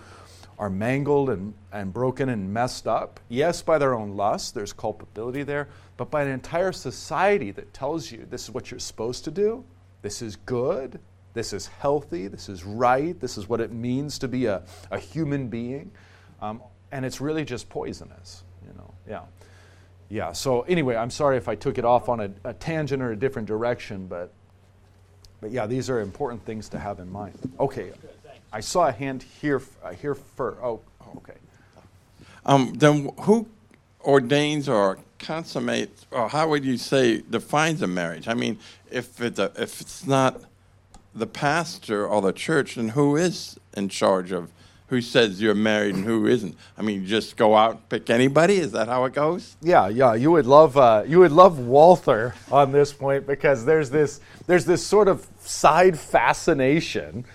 are 0.59 0.69
mangled 0.69 1.29
and, 1.29 1.53
and 1.71 1.93
broken 1.93 2.27
and 2.27 2.53
messed 2.53 2.85
up. 2.85 3.21
Yes, 3.29 3.61
by 3.61 3.77
their 3.77 3.93
own 3.93 4.17
lust, 4.17 4.53
there's 4.53 4.73
culpability 4.73 5.43
there, 5.43 5.69
but 5.95 6.11
by 6.11 6.21
an 6.21 6.27
entire 6.27 6.73
society 6.73 7.51
that 7.51 7.73
tells 7.73 8.11
you 8.11 8.27
this 8.29 8.43
is 8.43 8.51
what 8.51 8.69
you're 8.69 8.79
supposed 8.81 9.23
to 9.23 9.31
do, 9.31 9.63
this 10.01 10.21
is 10.21 10.35
good, 10.35 10.99
this 11.39 11.53
is 11.53 11.67
healthy. 11.67 12.27
This 12.27 12.49
is 12.49 12.65
right. 12.65 13.17
This 13.17 13.37
is 13.37 13.47
what 13.47 13.61
it 13.61 13.71
means 13.71 14.19
to 14.19 14.27
be 14.27 14.47
a, 14.47 14.61
a 14.91 14.99
human 14.99 15.47
being. 15.47 15.89
Um, 16.41 16.61
and 16.91 17.05
it's 17.05 17.21
really 17.21 17.45
just 17.45 17.69
poisonous, 17.69 18.43
you 18.67 18.73
know. 18.73 18.93
Yeah. 19.07 19.21
Yeah. 20.09 20.33
So 20.33 20.63
anyway, 20.63 20.97
I'm 20.97 21.09
sorry 21.09 21.37
if 21.37 21.47
I 21.47 21.55
took 21.55 21.77
it 21.77 21.85
off 21.85 22.09
on 22.09 22.19
a, 22.19 22.29
a 22.43 22.53
tangent 22.53 23.01
or 23.01 23.13
a 23.13 23.15
different 23.15 23.47
direction, 23.47 24.07
but 24.07 24.33
but 25.39 25.51
yeah, 25.51 25.65
these 25.65 25.89
are 25.89 26.01
important 26.01 26.43
things 26.43 26.67
to 26.69 26.77
have 26.77 26.99
in 26.99 27.09
mind. 27.09 27.39
Okay. 27.57 27.93
I 28.51 28.59
saw 28.59 28.89
a 28.89 28.91
hand 28.91 29.23
here 29.23 29.61
uh, 29.81 29.93
here 29.93 30.15
for 30.15 30.57
oh 30.61 30.81
okay. 31.19 31.37
Um, 32.45 32.73
then 32.73 33.11
who 33.21 33.47
ordains 34.01 34.67
or 34.67 34.97
consummates, 35.19 36.05
or 36.11 36.27
how 36.27 36.49
would 36.49 36.65
you 36.65 36.75
say 36.75 37.21
defines 37.21 37.81
a 37.81 37.87
marriage? 37.87 38.27
I 38.27 38.33
mean, 38.33 38.59
if 38.91 39.21
it's 39.21 39.39
a, 39.39 39.53
if 39.55 39.79
it's 39.79 40.05
not 40.05 40.41
the 41.13 41.27
pastor 41.27 42.07
or 42.07 42.21
the 42.21 42.33
church, 42.33 42.77
and 42.77 42.91
who 42.91 43.15
is 43.15 43.59
in 43.75 43.89
charge 43.89 44.31
of 44.31 44.51
who 44.87 45.01
says 45.01 45.39
you're 45.41 45.55
married 45.55 45.95
and 45.95 46.05
who 46.05 46.25
isn't? 46.25 46.55
I 46.77 46.81
mean, 46.81 47.01
you 47.01 47.07
just 47.07 47.37
go 47.37 47.55
out 47.55 47.71
and 47.71 47.89
pick 47.89 48.09
anybody. 48.09 48.57
Is 48.57 48.71
that 48.71 48.87
how 48.87 49.05
it 49.05 49.13
goes? 49.13 49.55
Yeah, 49.61 49.87
yeah. 49.87 50.15
You 50.15 50.31
would 50.31 50.47
love 50.47 50.77
uh, 50.77 51.03
you 51.07 51.19
would 51.19 51.31
love 51.31 51.59
Walther 51.59 52.33
on 52.51 52.71
this 52.71 52.91
point 52.91 53.27
because 53.27 53.65
there's 53.65 53.89
this 53.89 54.19
there's 54.47 54.65
this 54.65 54.85
sort 54.85 55.07
of 55.07 55.27
side 55.39 55.97
fascination 55.97 57.25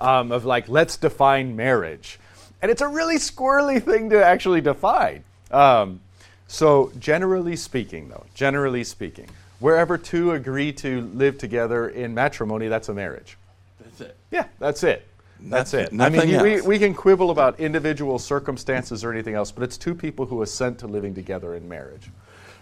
um, 0.00 0.32
of 0.32 0.44
like 0.44 0.68
let's 0.68 0.96
define 0.96 1.56
marriage, 1.56 2.18
and 2.62 2.70
it's 2.70 2.82
a 2.82 2.88
really 2.88 3.16
squirrely 3.16 3.82
thing 3.82 4.10
to 4.10 4.24
actually 4.24 4.60
define. 4.60 5.24
Um, 5.50 6.00
so 6.46 6.92
generally 6.98 7.56
speaking, 7.56 8.08
though, 8.08 8.24
generally 8.34 8.84
speaking, 8.84 9.28
wherever 9.60 9.96
two 9.96 10.32
agree 10.32 10.72
to 10.72 11.02
live 11.14 11.38
together 11.38 11.88
in 11.88 12.12
matrimony, 12.12 12.68
that's 12.68 12.88
a 12.88 12.94
marriage. 12.94 13.36
That's 13.80 14.00
it. 14.00 14.16
Yeah, 14.30 14.46
that's 14.58 14.82
it. 14.82 15.06
That's 15.42 15.72
it. 15.72 15.92
nothing 15.92 16.20
I 16.20 16.24
mean, 16.26 16.42
we, 16.42 16.60
we 16.60 16.78
can 16.78 16.92
quibble 16.92 17.30
about 17.30 17.58
individual 17.60 18.18
circumstances 18.18 19.04
or 19.04 19.12
anything 19.12 19.34
else, 19.34 19.50
but 19.50 19.62
it's 19.62 19.78
two 19.78 19.94
people 19.94 20.26
who 20.26 20.42
assent 20.42 20.78
to 20.80 20.86
living 20.86 21.14
together 21.14 21.54
in 21.54 21.66
marriage. 21.68 22.10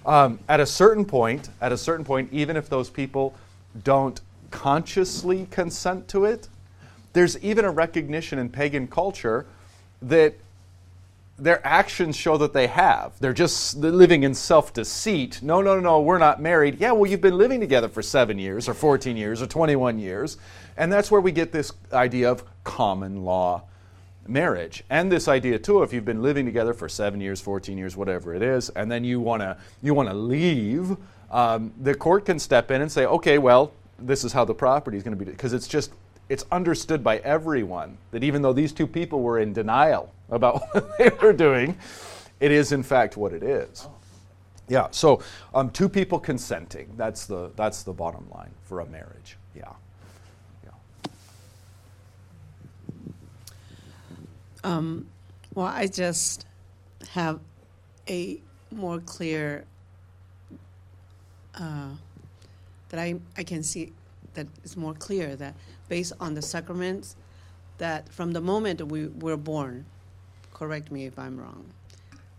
Um, 0.06 0.38
at 0.48 0.61
a 0.61 0.66
certain 0.66 1.04
point, 1.04 1.50
at 1.61 1.72
a 1.72 1.76
certain 1.76 2.04
point, 2.04 2.32
even 2.32 2.56
if 2.56 2.68
those 2.68 2.88
people 2.88 3.34
don't 3.82 4.20
consciously 4.50 5.46
consent 5.50 6.06
to 6.08 6.24
it, 6.24 6.48
there's 7.12 7.38
even 7.42 7.64
a 7.64 7.70
recognition 7.70 8.38
in 8.38 8.48
pagan 8.48 8.87
culture 8.87 9.46
that 10.02 10.34
their 11.38 11.64
actions 11.66 12.16
show 12.16 12.37
that 12.38 12.53
they 12.53 12.66
have. 12.66 13.18
They're 13.20 13.33
just 13.33 13.77
living 13.77 14.22
in 14.24 14.35
self 14.35 14.72
deceit. 14.72 15.40
No, 15.42 15.61
no, 15.61 15.74
no, 15.77 15.81
no, 15.81 16.01
we're 16.01 16.18
not 16.18 16.40
married. 16.40 16.81
Yeah, 16.81 16.92
well, 16.92 17.11
you've 17.11 17.20
been 17.20 17.38
living 17.38 17.61
together 17.61 17.88
for 17.88 18.03
seven 18.03 18.38
years, 18.38 18.68
or 18.68 18.74
14 18.74 19.16
years, 19.16 19.40
or 19.40 19.46
21 19.46 19.98
years. 19.98 20.37
And 20.77 20.92
that's 20.92 21.11
where 21.11 21.20
we 21.20 21.33
get 21.33 21.53
this 21.53 21.72
idea 21.92 22.31
of 22.31 22.44
common 22.64 23.24
law 23.24 23.64
marriage. 24.27 24.85
And 24.90 25.11
this 25.11 25.27
idea, 25.29 25.59
too, 25.59 25.83
if 25.83 25.92
you've 25.92 26.05
been 26.05 26.22
living 26.22 26.44
together 26.44 26.74
for 26.74 26.88
seven 26.88 27.20
years, 27.20 27.40
14 27.40 27.79
years, 27.79 27.96
whatever 27.96 28.35
it 28.35 28.42
is, 28.42 28.68
and 28.70 28.90
then 28.90 29.05
you 29.05 29.20
want 29.20 29.42
to 29.42 29.57
you 29.83 29.94
wanna 29.94 30.14
leave, 30.14 30.96
um, 31.31 31.72
the 31.81 31.94
court 31.94 32.27
can 32.27 32.38
step 32.38 32.70
in 32.70 32.83
and 32.83 32.90
say, 32.90 33.07
okay, 33.07 33.38
well, 33.38 33.72
this 33.98 34.24
is 34.24 34.33
how 34.33 34.44
the 34.44 34.55
property 34.55 34.96
is 34.96 35.03
going 35.03 35.16
to 35.16 35.24
be, 35.24 35.31
because 35.31 35.53
it's 35.53 35.68
just 35.68 35.92
it's 36.28 36.44
understood 36.52 37.02
by 37.02 37.18
everyone 37.18 37.96
that 38.10 38.22
even 38.22 38.42
though 38.42 38.52
these 38.52 38.72
two 38.72 38.86
people 38.86 39.22
were 39.22 39.38
in 39.38 39.52
denial 39.52 40.12
about 40.30 40.62
what 40.72 40.98
they 40.98 41.10
were 41.22 41.32
doing, 41.32 41.76
it 42.40 42.50
is 42.50 42.72
in 42.72 42.82
fact 42.82 43.16
what 43.16 43.32
it 43.32 43.42
is. 43.42 43.86
Yeah. 44.68 44.88
So 44.90 45.22
um, 45.54 45.70
two 45.70 45.88
people 45.88 46.18
consenting. 46.18 46.92
That's 46.96 47.26
the 47.26 47.50
that's 47.56 47.82
the 47.82 47.92
bottom 47.92 48.28
line 48.30 48.50
for 48.64 48.80
a 48.80 48.86
marriage. 48.86 49.38
Yeah. 49.56 49.72
Yeah. 50.64 50.70
Well, 55.54 55.66
I 55.66 55.86
just 55.88 56.46
have 57.10 57.40
a 58.08 58.40
more 58.70 59.00
clear 59.00 59.64
uh, 61.54 61.90
that 62.90 63.00
I, 63.00 63.16
I 63.36 63.42
can 63.42 63.62
see 63.62 63.92
that 64.34 64.46
it's 64.62 64.76
more 64.76 64.94
clear 64.94 65.34
that 65.36 65.54
based 65.88 66.12
on 66.20 66.35
the 66.35 66.42
sacraments 66.42 67.16
that 67.79 68.09
from 68.12 68.33
the 68.33 68.40
moment 68.40 68.83
we 68.88 69.09
were 69.09 69.37
born, 69.37 69.87
correct 70.53 70.90
me 70.90 71.07
if 71.07 71.18
I'm 71.18 71.38
wrong, 71.38 71.64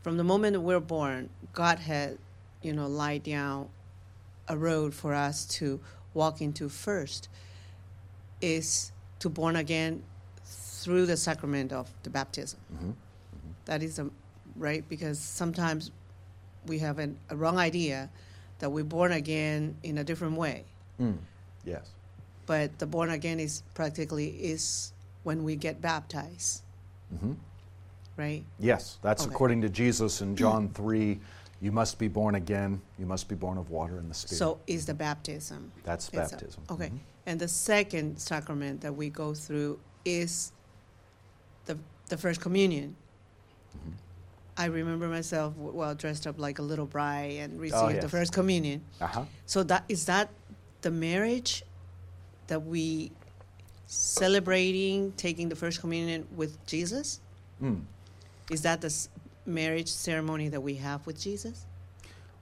from 0.02 0.18
the 0.18 0.24
moment 0.24 0.62
we're 0.62 0.80
born, 0.80 1.30
God 1.54 1.80
had, 1.80 2.18
you 2.62 2.74
know, 2.74 2.88
laid 2.88 3.24
down 3.24 3.70
a 4.48 4.58
road 4.58 4.94
for 4.94 5.14
us 5.14 5.46
to 5.46 5.80
walk 6.14 6.42
into 6.42 6.70
first 6.70 7.30
is 8.42 8.92
to 9.20 9.30
born 9.30 9.56
again 9.56 10.04
through 10.44 11.06
the 11.06 11.18
sacrament 11.18 11.72
of 11.72 11.90
the 12.04 12.10
baptism. 12.10 12.60
Mm-hmm. 12.74 12.90
Mm-hmm. 12.90 13.52
That 13.66 13.84
is 13.84 14.00
a, 14.00 14.10
right 14.56 14.88
because 14.90 15.20
sometimes 15.20 15.92
we 16.66 16.80
have 16.80 17.00
an, 17.00 17.18
a 17.30 17.36
wrong 17.36 17.58
idea 17.58 18.10
that 18.60 18.70
we're 18.70 18.84
born 18.84 19.12
again 19.12 19.76
in 19.84 19.98
a 19.98 20.04
different 20.04 20.36
way. 20.36 20.66
Mm. 21.00 21.18
Yes. 21.66 21.92
But 22.50 22.80
the 22.80 22.88
born 22.88 23.12
again 23.12 23.40
is 23.40 23.62
practically 23.76 24.30
is 24.30 24.92
when 25.22 25.44
we 25.44 25.56
get 25.56 25.82
baptized, 25.82 26.64
right? 28.18 28.44
Yes. 28.58 28.98
That's 29.04 29.22
Okay. 29.26 29.32
according 29.32 29.62
to 29.62 29.70
Jesus 29.70 30.22
in 30.22 30.36
John 30.36 30.70
three. 30.70 31.20
You 31.62 31.72
must 31.72 32.00
be 32.00 32.08
born 32.08 32.34
again. 32.34 32.82
You 32.98 33.06
must 33.06 33.28
be 33.30 33.36
born 33.36 33.60
of 33.60 33.70
water 33.70 34.00
and 34.00 34.10
the 34.10 34.16
Spirit. 34.16 34.40
So 34.40 34.60
is 34.66 34.88
the 34.88 34.96
baptism. 34.96 35.72
That's 35.84 36.08
It's 36.08 36.16
a- 36.16 36.36
baptism. 36.38 36.64
okay. 36.72 36.90
Mhm. 36.90 37.00
And 37.28 37.40
the 37.40 37.48
second 37.48 38.18
sacrament 38.20 38.82
that 38.82 38.96
we 38.96 39.12
go 39.12 39.36
through 39.36 39.78
is 40.04 40.52
the, 41.66 41.78
the 42.08 42.18
first 42.18 42.42
communion. 42.42 42.96
Mm-hmm. 43.78 43.92
I 44.58 44.66
remember 44.66 45.08
myself 45.08 45.54
well 45.56 45.94
dressed 45.94 46.26
up 46.26 46.40
like 46.40 46.58
a 46.58 46.64
little 46.64 46.88
bride 46.88 47.34
and 47.42 47.60
received 47.62 47.80
the 47.80 47.86
Oh, 47.86 47.90
yes. 47.90 48.10
first 48.10 48.34
communion. 48.34 48.82
Uh-huh. 49.00 49.26
So 49.46 49.62
that 49.64 49.84
is 49.88 50.06
that 50.06 50.32
the 50.82 50.90
marriage 50.90 51.62
that 52.50 52.66
we 52.66 53.12
celebrating 53.88 55.12
taking 55.14 55.50
the 55.50 55.56
first 55.56 55.82
communion 55.82 56.28
with 56.36 56.64
Jesus? 56.68 57.22
Mm. 57.62 57.82
Is 58.52 58.62
that 58.62 58.82
the 58.82 59.08
marriage 59.46 59.88
ceremony 59.88 60.48
that 60.50 60.62
we 60.62 60.76
have 60.76 61.06
with 61.08 61.20
Jesus? 61.20 61.66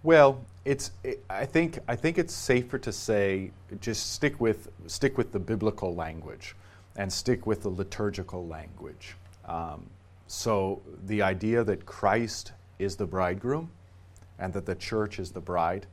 Well, 0.04 0.44
it's. 0.66 0.92
It, 1.04 1.24
I 1.30 1.46
think. 1.46 1.80
I 1.88 1.96
think 1.96 2.18
it's 2.18 2.34
safer 2.34 2.78
to 2.80 2.92
say 2.92 3.52
just 3.82 4.14
stick 4.14 4.40
with 4.40 4.70
stick 4.88 5.18
with 5.18 5.32
the 5.32 5.40
biblical 5.40 5.96
language, 5.96 6.56
and 6.98 7.12
stick 7.12 7.48
with 7.48 7.64
the 7.64 7.70
liturgical 7.70 8.46
language. 8.48 9.16
Um, 9.46 9.90
so 10.28 10.82
the 11.06 11.22
idea 11.22 11.64
that 11.64 11.86
Christ 11.86 12.52
is 12.80 12.96
the 12.96 13.06
bridegroom, 13.06 13.72
and 14.40 14.54
that 14.54 14.66
the 14.66 14.76
church 14.76 15.20
is 15.20 15.32
the 15.32 15.42
bride, 15.42 15.88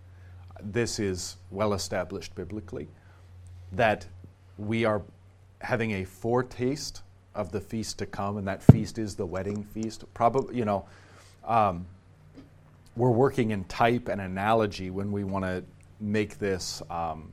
this 0.60 0.98
is 0.98 1.36
well 1.50 1.72
established 1.72 2.34
biblically. 2.34 2.88
That 3.74 4.06
we 4.58 4.84
are 4.84 5.02
having 5.60 5.92
a 5.92 6.04
foretaste 6.04 7.02
of 7.34 7.50
the 7.50 7.60
feast 7.60 7.98
to 7.98 8.06
come, 8.06 8.36
and 8.36 8.46
that 8.46 8.62
feast 8.62 8.98
is 8.98 9.16
the 9.16 9.26
wedding 9.26 9.64
feast. 9.64 10.04
Probably, 10.14 10.56
you 10.56 10.64
know. 10.64 10.86
Um, 11.44 11.86
we're 12.96 13.10
working 13.10 13.50
in 13.50 13.64
type 13.64 14.08
and 14.08 14.20
analogy 14.20 14.90
when 14.90 15.10
we 15.10 15.24
want 15.24 15.44
to 15.44 15.64
make 16.00 16.38
this 16.38 16.82
um, 16.90 17.32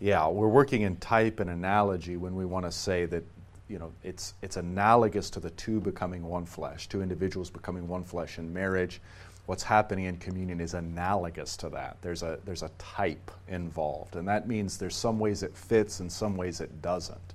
yeah 0.00 0.26
we're 0.28 0.48
working 0.48 0.82
in 0.82 0.96
type 0.96 1.40
and 1.40 1.50
analogy 1.50 2.16
when 2.16 2.34
we 2.34 2.44
want 2.44 2.66
to 2.66 2.72
say 2.72 3.06
that 3.06 3.24
you 3.68 3.78
know 3.78 3.92
it's 4.02 4.34
it's 4.42 4.56
analogous 4.56 5.30
to 5.30 5.40
the 5.40 5.50
two 5.50 5.80
becoming 5.80 6.22
one 6.22 6.44
flesh 6.44 6.88
two 6.88 7.02
individuals 7.02 7.50
becoming 7.50 7.88
one 7.88 8.04
flesh 8.04 8.38
in 8.38 8.52
marriage 8.52 9.00
what's 9.46 9.62
happening 9.62 10.04
in 10.06 10.16
communion 10.18 10.60
is 10.60 10.74
analogous 10.74 11.56
to 11.56 11.68
that. 11.70 11.96
There's 12.02 12.22
a 12.22 12.38
there's 12.44 12.62
a 12.62 12.70
type 12.78 13.30
involved 13.48 14.16
and 14.16 14.26
that 14.28 14.48
means 14.48 14.76
there's 14.76 14.96
some 14.96 15.18
ways 15.18 15.42
it 15.42 15.56
fits 15.56 16.00
and 16.00 16.10
some 16.10 16.36
ways 16.36 16.60
it 16.60 16.82
doesn't. 16.82 17.34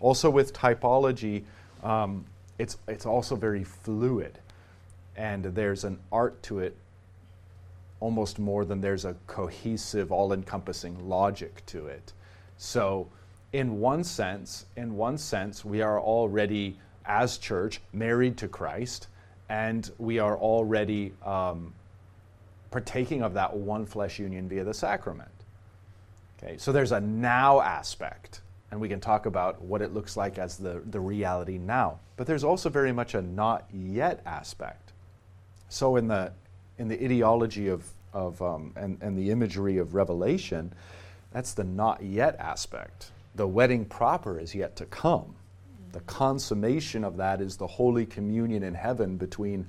Also 0.00 0.30
with 0.30 0.52
typology 0.52 1.44
um, 1.82 2.24
it's 2.58 2.76
it's 2.86 3.06
also 3.06 3.36
very 3.36 3.64
fluid 3.64 4.38
and 5.16 5.44
there's 5.44 5.84
an 5.84 5.98
art 6.12 6.42
to 6.42 6.60
it 6.60 6.76
almost 8.00 8.38
more 8.38 8.66
than 8.66 8.82
there's 8.82 9.06
a 9.06 9.16
cohesive 9.26 10.12
all-encompassing 10.12 11.08
logic 11.08 11.64
to 11.64 11.86
it. 11.86 12.12
So 12.58 13.08
in 13.52 13.80
one 13.80 14.04
sense 14.04 14.66
in 14.76 14.94
one 14.96 15.16
sense 15.16 15.64
we 15.64 15.80
are 15.80 15.98
already 15.98 16.78
as 17.06 17.38
church 17.38 17.80
married 17.92 18.36
to 18.36 18.48
christ 18.48 19.06
and 19.48 19.90
we 19.98 20.18
are 20.18 20.36
already 20.36 21.12
um, 21.24 21.72
partaking 22.70 23.22
of 23.22 23.34
that 23.34 23.54
one 23.54 23.86
flesh 23.86 24.18
union 24.18 24.48
via 24.48 24.64
the 24.64 24.74
sacrament. 24.74 25.30
Okay 26.38 26.56
so 26.58 26.72
there's 26.72 26.92
a 26.92 27.00
now 27.00 27.60
aspect 27.60 28.40
and 28.70 28.80
we 28.80 28.88
can 28.88 29.00
talk 29.00 29.26
about 29.26 29.62
what 29.62 29.80
it 29.80 29.94
looks 29.94 30.16
like 30.16 30.38
as 30.38 30.56
the, 30.56 30.82
the 30.86 31.00
reality 31.00 31.56
now. 31.56 31.98
But 32.16 32.26
there's 32.26 32.44
also 32.44 32.68
very 32.68 32.92
much 32.92 33.14
a 33.14 33.22
not 33.22 33.64
yet 33.72 34.20
aspect. 34.26 34.92
So 35.68 35.96
in 35.96 36.08
the 36.08 36.32
in 36.78 36.88
the 36.88 37.02
ideology 37.02 37.68
of, 37.68 37.84
of 38.12 38.40
um, 38.42 38.72
and, 38.76 38.98
and 39.00 39.16
the 39.16 39.30
imagery 39.30 39.78
of 39.78 39.94
revelation 39.94 40.72
that's 41.32 41.52
the 41.52 41.64
not 41.64 42.02
yet 42.02 42.36
aspect. 42.38 43.10
The 43.34 43.46
wedding 43.46 43.84
proper 43.84 44.38
is 44.38 44.54
yet 44.54 44.76
to 44.76 44.86
come 44.86 45.35
the 45.96 46.02
consummation 46.02 47.04
of 47.04 47.16
that 47.16 47.40
is 47.40 47.56
the 47.56 47.66
holy 47.66 48.04
communion 48.04 48.62
in 48.62 48.74
heaven 48.74 49.16
between 49.16 49.66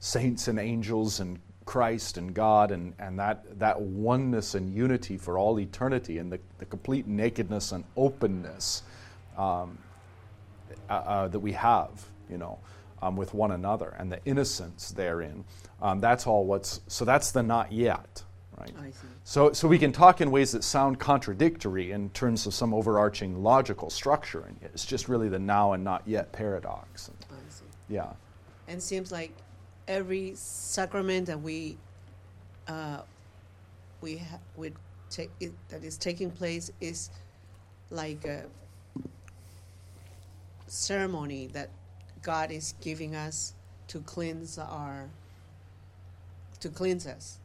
saints 0.00 0.48
and 0.48 0.58
angels 0.58 1.20
and 1.20 1.38
Christ 1.66 2.18
and 2.18 2.34
God 2.34 2.72
and, 2.72 2.94
and 2.98 3.16
that, 3.20 3.60
that 3.60 3.80
oneness 3.80 4.56
and 4.56 4.74
unity 4.74 5.16
for 5.16 5.38
all 5.38 5.60
eternity 5.60 6.18
and 6.18 6.32
the, 6.32 6.40
the 6.58 6.64
complete 6.64 7.06
nakedness 7.06 7.70
and 7.70 7.84
openness 7.96 8.82
um, 9.36 9.78
uh, 10.90 10.94
uh, 10.94 11.28
that 11.28 11.38
we 11.38 11.52
have, 11.52 12.04
you 12.28 12.38
know, 12.38 12.58
um, 13.00 13.14
with 13.14 13.32
one 13.32 13.52
another 13.52 13.94
and 14.00 14.10
the 14.10 14.18
innocence 14.24 14.90
therein. 14.90 15.44
Um, 15.80 16.00
that's 16.00 16.26
all 16.26 16.44
what's, 16.44 16.80
so 16.88 17.04
that's 17.04 17.30
the 17.30 17.44
not 17.44 17.70
yet, 17.70 18.24
right? 18.58 18.72
I 18.80 18.90
see. 18.90 19.06
So, 19.24 19.52
so 19.52 19.68
we 19.68 19.78
can 19.78 19.92
talk 19.92 20.20
in 20.20 20.30
ways 20.30 20.52
that 20.52 20.64
sound 20.64 20.98
contradictory 20.98 21.92
in 21.92 22.10
terms 22.10 22.46
of 22.46 22.54
some 22.54 22.74
overarching 22.74 23.42
logical 23.42 23.90
structure, 23.90 24.44
and 24.46 24.56
it's 24.62 24.84
just 24.84 25.08
really 25.08 25.28
the 25.28 25.38
now 25.38 25.72
and 25.72 25.84
not 25.84 26.02
yet 26.06 26.32
paradox. 26.32 27.08
And, 27.08 27.16
I 27.30 27.50
see. 27.50 27.64
yeah, 27.88 28.12
And 28.66 28.82
seems 28.82 29.12
like 29.12 29.32
every 29.86 30.32
sacrament 30.34 31.26
that 31.26 31.40
we, 31.40 31.76
uh, 32.66 33.02
we 34.00 34.18
ha- 34.18 34.40
we 34.56 34.72
take 35.10 35.30
it, 35.40 35.52
that 35.68 35.84
is 35.84 35.96
taking 35.96 36.30
place 36.30 36.70
is 36.80 37.10
like 37.90 38.24
a 38.24 38.44
ceremony 40.66 41.46
that 41.48 41.70
God 42.22 42.50
is 42.50 42.74
giving 42.80 43.14
us 43.14 43.54
to 43.88 44.00
cleanse 44.00 44.58
our, 44.58 45.08
to 46.60 46.68
cleanse 46.68 47.06
us. 47.06 47.38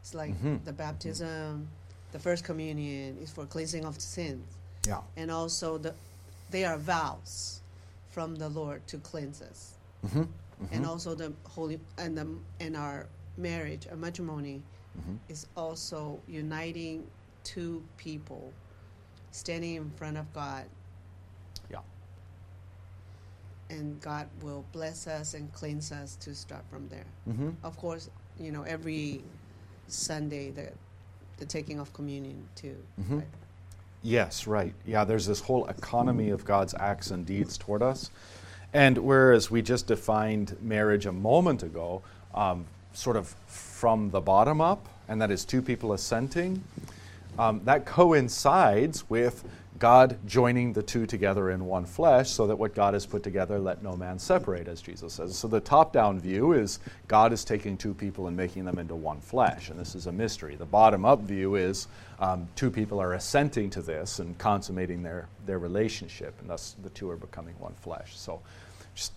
It's 0.00 0.14
like 0.14 0.34
Mhm. 0.42 0.64
the 0.64 0.72
baptism, 0.72 1.68
the 2.12 2.18
first 2.18 2.44
communion 2.44 3.18
is 3.18 3.30
for 3.30 3.46
cleansing 3.46 3.84
of 3.84 4.00
sins, 4.00 4.46
yeah, 4.86 5.02
and 5.16 5.30
also 5.30 5.78
the, 5.78 5.94
they 6.50 6.64
are 6.64 6.78
vows 6.78 7.60
from 8.10 8.34
the 8.36 8.48
Lord 8.48 8.86
to 8.88 8.98
cleanse 8.98 9.40
us. 9.42 9.74
Hmm 10.12 10.24
and 10.72 10.84
also 10.84 11.14
the 11.14 11.32
holy 11.48 11.80
and 11.96 12.16
the 12.18 12.26
and 12.60 12.76
our 12.76 13.06
marriage, 13.38 13.86
our 13.88 13.96
matrimony, 13.96 14.62
Mhm. 14.98 15.18
is 15.28 15.46
also 15.56 16.20
uniting 16.28 17.06
two 17.44 17.82
people 17.96 18.52
standing 19.30 19.76
in 19.76 19.90
front 19.92 20.18
of 20.18 20.30
God, 20.34 20.66
yeah, 21.70 21.80
and 23.70 24.00
God 24.00 24.28
will 24.42 24.64
bless 24.72 25.06
us 25.06 25.34
and 25.34 25.50
cleanse 25.52 25.92
us 25.92 26.16
to 26.16 26.34
start 26.34 26.64
from 26.70 26.88
there. 26.88 27.06
hmm 27.24 27.50
Of 27.62 27.76
course, 27.78 28.10
you 28.38 28.52
know 28.52 28.62
every 28.64 29.22
Sunday 29.92 30.50
the 30.50 30.68
the 31.38 31.46
taking 31.46 31.80
of 31.80 31.92
communion 31.94 32.46
too. 32.54 32.76
Mhm. 33.00 33.18
right? 33.18 33.26
Yes, 34.02 34.46
right. 34.46 34.74
Yeah, 34.86 35.04
there's 35.04 35.26
this 35.26 35.40
whole 35.40 35.66
economy 35.66 36.30
of 36.30 36.44
God's 36.44 36.74
acts 36.78 37.10
and 37.10 37.24
deeds 37.26 37.56
toward 37.58 37.82
us. 37.82 38.10
And 38.72 38.98
whereas 38.98 39.50
we 39.50 39.62
just 39.62 39.86
defined 39.86 40.56
marriage 40.62 41.06
a 41.06 41.12
moment 41.12 41.62
ago, 41.62 42.02
um, 42.34 42.66
sort 42.92 43.16
of 43.16 43.28
from 43.46 44.10
the 44.10 44.20
bottom 44.20 44.60
up, 44.60 44.86
and 45.08 45.20
that 45.20 45.30
is 45.30 45.44
two 45.44 45.62
people 45.62 45.92
assenting, 45.92 46.62
um, 47.38 47.62
that 47.64 47.84
coincides 47.86 49.08
with 49.10 49.44
God 49.80 50.18
joining 50.26 50.74
the 50.74 50.82
two 50.82 51.06
together 51.06 51.50
in 51.50 51.64
one 51.64 51.86
flesh, 51.86 52.30
so 52.30 52.46
that 52.46 52.56
what 52.56 52.74
God 52.74 52.92
has 52.92 53.06
put 53.06 53.22
together, 53.22 53.58
let 53.58 53.82
no 53.82 53.96
man 53.96 54.18
separate, 54.18 54.68
as 54.68 54.82
Jesus 54.82 55.14
says. 55.14 55.34
So 55.36 55.48
the 55.48 55.58
top 55.58 55.90
down 55.90 56.20
view 56.20 56.52
is 56.52 56.80
God 57.08 57.32
is 57.32 57.44
taking 57.44 57.78
two 57.78 57.94
people 57.94 58.26
and 58.26 58.36
making 58.36 58.66
them 58.66 58.78
into 58.78 58.94
one 58.94 59.20
flesh, 59.20 59.70
and 59.70 59.80
this 59.80 59.94
is 59.94 60.06
a 60.06 60.12
mystery. 60.12 60.54
The 60.54 60.66
bottom 60.66 61.06
up 61.06 61.22
view 61.22 61.54
is 61.54 61.88
um, 62.18 62.46
two 62.56 62.70
people 62.70 63.00
are 63.00 63.14
assenting 63.14 63.70
to 63.70 63.80
this 63.80 64.18
and 64.18 64.36
consummating 64.36 65.02
their, 65.02 65.28
their 65.46 65.58
relationship, 65.58 66.38
and 66.42 66.50
thus 66.50 66.76
the 66.82 66.90
two 66.90 67.08
are 67.08 67.16
becoming 67.16 67.54
one 67.58 67.74
flesh. 67.80 68.18
So 68.18 68.42
just 68.94 69.14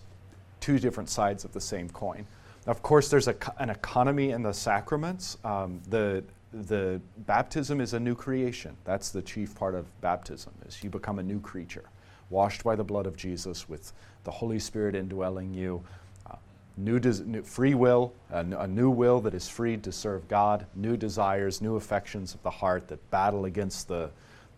two 0.60 0.78
different 0.78 1.10
sides 1.10 1.44
of 1.44 1.52
the 1.52 1.60
same 1.60 1.90
coin. 1.90 2.26
Of 2.66 2.82
course, 2.82 3.10
there's 3.10 3.28
a, 3.28 3.36
an 3.58 3.68
economy 3.68 4.30
in 4.30 4.42
the 4.42 4.54
sacraments. 4.54 5.36
Um, 5.44 5.82
the, 5.90 6.24
the 6.62 7.00
baptism 7.26 7.80
is 7.80 7.94
a 7.94 8.00
new 8.00 8.14
creation. 8.14 8.76
That's 8.84 9.10
the 9.10 9.22
chief 9.22 9.54
part 9.54 9.74
of 9.74 9.86
baptism, 10.00 10.52
is 10.66 10.82
you 10.84 10.90
become 10.90 11.18
a 11.18 11.22
new 11.22 11.40
creature, 11.40 11.84
washed 12.30 12.62
by 12.62 12.76
the 12.76 12.84
blood 12.84 13.06
of 13.06 13.16
Jesus 13.16 13.68
with 13.68 13.92
the 14.22 14.30
Holy 14.30 14.58
Spirit 14.58 14.94
indwelling 14.94 15.52
you. 15.52 15.82
Uh, 16.30 16.36
new, 16.76 17.00
des- 17.00 17.24
new 17.24 17.42
free 17.42 17.74
will, 17.74 18.12
a, 18.30 18.38
n- 18.38 18.52
a 18.52 18.66
new 18.66 18.88
will 18.88 19.20
that 19.20 19.34
is 19.34 19.48
freed 19.48 19.82
to 19.82 19.92
serve 19.92 20.28
God, 20.28 20.66
new 20.76 20.96
desires, 20.96 21.60
new 21.60 21.76
affections 21.76 22.34
of 22.34 22.42
the 22.42 22.50
heart 22.50 22.86
that 22.88 23.10
battle 23.10 23.46
against 23.46 23.88
the, 23.88 24.10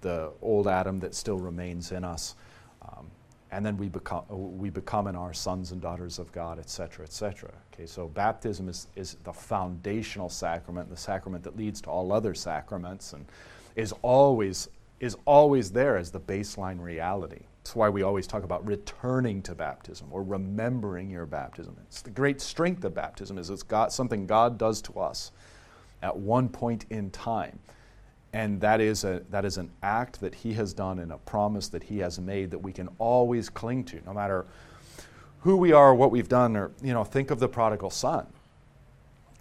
the 0.03 0.31
old 0.43 0.69
Adam 0.69 1.01
that 1.01 1.15
still 1.15 1.39
remains 1.39 1.93
in 1.93 2.05
us. 2.05 2.35
And 3.57 3.65
then 3.65 3.79
we 3.79 3.89
become, 3.89 4.25
we 4.29 4.69
become 4.69 5.07
and 5.07 5.17
are 5.17 5.33
sons 5.33 5.73
and 5.73 5.81
daughters 5.81 6.19
of 6.19 6.31
God, 6.31 6.59
et 6.59 6.69
cetera, 6.69 7.07
et 7.07 7.13
cetera. 7.13 7.51
Okay, 7.73 7.87
so 7.87 8.07
baptism 8.07 8.69
is, 8.69 8.87
is 8.97 9.17
the 9.25 9.33
foundational 9.33 10.29
sacrament, 10.29 10.91
the 10.91 10.97
sacrament 10.97 11.43
that 11.45 11.57
leads 11.57 11.81
to 11.81 11.89
all 11.89 12.13
other 12.13 12.35
sacraments, 12.35 13.15
and 13.15 13.25
is 13.75 13.95
always, 14.03 14.69
is 15.01 15.17
always 15.25 15.73
there 15.73 15.97
as 15.97 16.11
the 16.11 16.21
baseline 16.21 16.79
reality. 16.79 17.45
That's 17.65 17.75
why 17.75 17.89
we 17.89 18.03
always 18.03 18.27
talk 18.27 18.45
about 18.45 18.67
returning 18.67 19.41
to 19.45 19.55
baptism 19.55 20.09
or 20.11 20.23
remembering 20.23 21.09
your 21.09 21.25
baptism. 21.25 21.79
It's 21.87 22.03
the 22.03 22.11
great 22.11 22.43
strength 22.43 22.85
of 22.85 22.93
baptism 22.95 23.39
is 23.39 23.49
it's 23.49 23.63
God, 23.63 23.91
something 23.91 24.27
God 24.27 24.59
does 24.59 24.83
to 24.83 25.01
us 25.01 25.33
at 26.03 26.15
one 26.15 26.51
point 26.51 26.85
in 26.91 27.11
time. 27.11 27.59
And 28.37 28.61
that 28.61 28.83
is, 28.83 29.03
a, 29.03 29.23
that 29.31 29.47
is 29.47 29.57
an 29.57 29.71
act 29.83 30.21
that 30.21 30.35
He 30.35 30.53
has 30.53 30.75
done 30.75 30.99
and 30.99 31.11
a 31.11 31.17
promise 31.17 31.69
that 31.69 31.85
He 31.85 32.01
has 32.01 32.21
made 32.21 32.51
that 32.51 32.59
we 32.59 32.71
can 32.71 32.91
always 32.99 33.49
cling 33.49 33.83
to, 33.85 34.03
no 34.05 34.13
matter 34.13 34.45
who 35.41 35.57
we 35.57 35.73
are, 35.73 35.95
what 35.95 36.11
we've 36.11 36.29
done, 36.29 36.55
or, 36.55 36.71
you 36.83 36.93
know, 36.93 37.03
think 37.03 37.31
of 37.31 37.41
the 37.41 37.49
prodigal 37.49 37.89
son, 37.89 38.27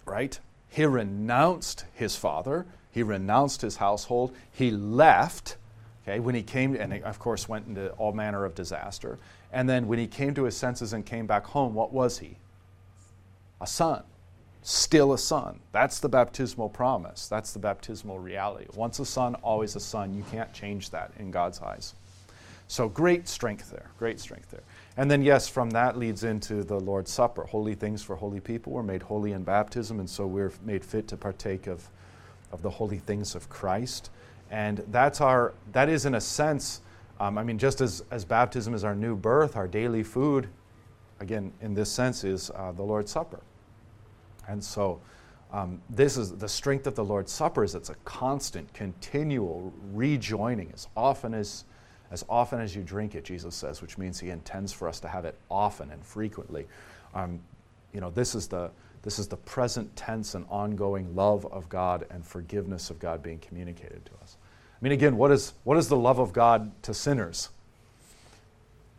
right? 0.06 0.40
He 0.70 0.86
renounced 0.86 1.84
his 1.92 2.16
father, 2.16 2.64
he 2.90 3.02
renounced 3.02 3.60
his 3.60 3.76
household, 3.76 4.34
he 4.50 4.70
left, 4.70 5.58
okay, 6.02 6.18
when 6.18 6.34
he 6.34 6.42
came, 6.42 6.74
and 6.74 6.94
of 7.04 7.18
course 7.18 7.46
went 7.46 7.66
into 7.66 7.90
all 7.98 8.12
manner 8.12 8.46
of 8.46 8.54
disaster. 8.54 9.18
And 9.52 9.68
then 9.68 9.88
when 9.88 9.98
he 9.98 10.06
came 10.06 10.32
to 10.32 10.44
his 10.44 10.56
senses 10.56 10.94
and 10.94 11.04
came 11.04 11.26
back 11.26 11.44
home, 11.44 11.74
what 11.74 11.92
was 11.92 12.20
he? 12.20 12.38
A 13.60 13.66
son 13.66 14.04
still 14.66 15.12
a 15.12 15.18
son. 15.18 15.60
That's 15.70 16.00
the 16.00 16.08
baptismal 16.08 16.70
promise. 16.70 17.28
That's 17.28 17.52
the 17.52 17.60
baptismal 17.60 18.18
reality. 18.18 18.66
Once 18.74 18.98
a 18.98 19.06
son, 19.06 19.36
always 19.36 19.76
a 19.76 19.80
son. 19.80 20.12
You 20.12 20.24
can't 20.28 20.52
change 20.52 20.90
that 20.90 21.12
in 21.20 21.30
God's 21.30 21.60
eyes. 21.60 21.94
So 22.66 22.88
great 22.88 23.28
strength 23.28 23.70
there, 23.70 23.90
great 23.96 24.18
strength 24.18 24.50
there. 24.50 24.64
And 24.96 25.08
then, 25.08 25.22
yes, 25.22 25.46
from 25.46 25.70
that 25.70 25.96
leads 25.96 26.24
into 26.24 26.64
the 26.64 26.80
Lord's 26.80 27.12
Supper. 27.12 27.44
Holy 27.44 27.76
things 27.76 28.02
for 28.02 28.16
holy 28.16 28.40
people. 28.40 28.72
We're 28.72 28.82
made 28.82 29.02
holy 29.02 29.32
in 29.32 29.44
baptism, 29.44 30.00
and 30.00 30.10
so 30.10 30.26
we're 30.26 30.52
made 30.64 30.84
fit 30.84 31.06
to 31.08 31.16
partake 31.16 31.68
of, 31.68 31.88
of 32.50 32.60
the 32.62 32.70
holy 32.70 32.98
things 32.98 33.36
of 33.36 33.48
Christ. 33.48 34.10
And 34.50 34.82
that's 34.88 35.20
our, 35.20 35.54
that 35.74 35.88
is 35.88 36.06
in 36.06 36.16
a 36.16 36.20
sense, 36.20 36.80
um, 37.20 37.38
I 37.38 37.44
mean, 37.44 37.56
just 37.56 37.80
as, 37.80 38.02
as 38.10 38.24
baptism 38.24 38.74
is 38.74 38.82
our 38.82 38.96
new 38.96 39.14
birth, 39.14 39.54
our 39.54 39.68
daily 39.68 40.02
food, 40.02 40.48
again, 41.20 41.52
in 41.60 41.72
this 41.72 41.92
sense, 41.92 42.24
is 42.24 42.50
uh, 42.56 42.72
the 42.72 42.82
Lord's 42.82 43.12
Supper. 43.12 43.38
And 44.48 44.62
so, 44.62 45.00
um, 45.52 45.80
this 45.88 46.16
is 46.16 46.32
the 46.36 46.48
strength 46.48 46.86
of 46.86 46.94
the 46.94 47.04
Lord's 47.04 47.32
Supper 47.32 47.64
is 47.64 47.74
it's 47.74 47.90
a 47.90 47.94
constant, 48.04 48.72
continual 48.74 49.72
rejoining 49.92 50.70
as 50.74 50.88
often 50.96 51.34
as 51.34 51.64
as 52.10 52.24
often 52.28 52.60
as 52.60 52.76
you 52.76 52.82
drink 52.82 53.16
it, 53.16 53.24
Jesus 53.24 53.54
says, 53.54 53.82
which 53.82 53.98
means 53.98 54.20
He 54.20 54.30
intends 54.30 54.72
for 54.72 54.88
us 54.88 55.00
to 55.00 55.08
have 55.08 55.24
it 55.24 55.36
often 55.50 55.90
and 55.90 56.04
frequently. 56.04 56.66
Um, 57.14 57.40
you 57.92 58.00
know, 58.00 58.10
this 58.10 58.34
is 58.34 58.46
the 58.46 58.70
this 59.02 59.18
is 59.18 59.28
the 59.28 59.36
present 59.36 59.94
tense 59.94 60.34
and 60.34 60.44
ongoing 60.50 61.14
love 61.14 61.46
of 61.46 61.68
God 61.68 62.06
and 62.10 62.24
forgiveness 62.24 62.90
of 62.90 62.98
God 62.98 63.22
being 63.22 63.38
communicated 63.38 64.04
to 64.04 64.12
us. 64.20 64.36
I 64.42 64.84
mean, 64.84 64.92
again, 64.92 65.16
what 65.16 65.30
is 65.30 65.54
what 65.64 65.76
is 65.76 65.88
the 65.88 65.96
love 65.96 66.18
of 66.18 66.32
God 66.32 66.70
to 66.82 66.92
sinners? 66.92 67.50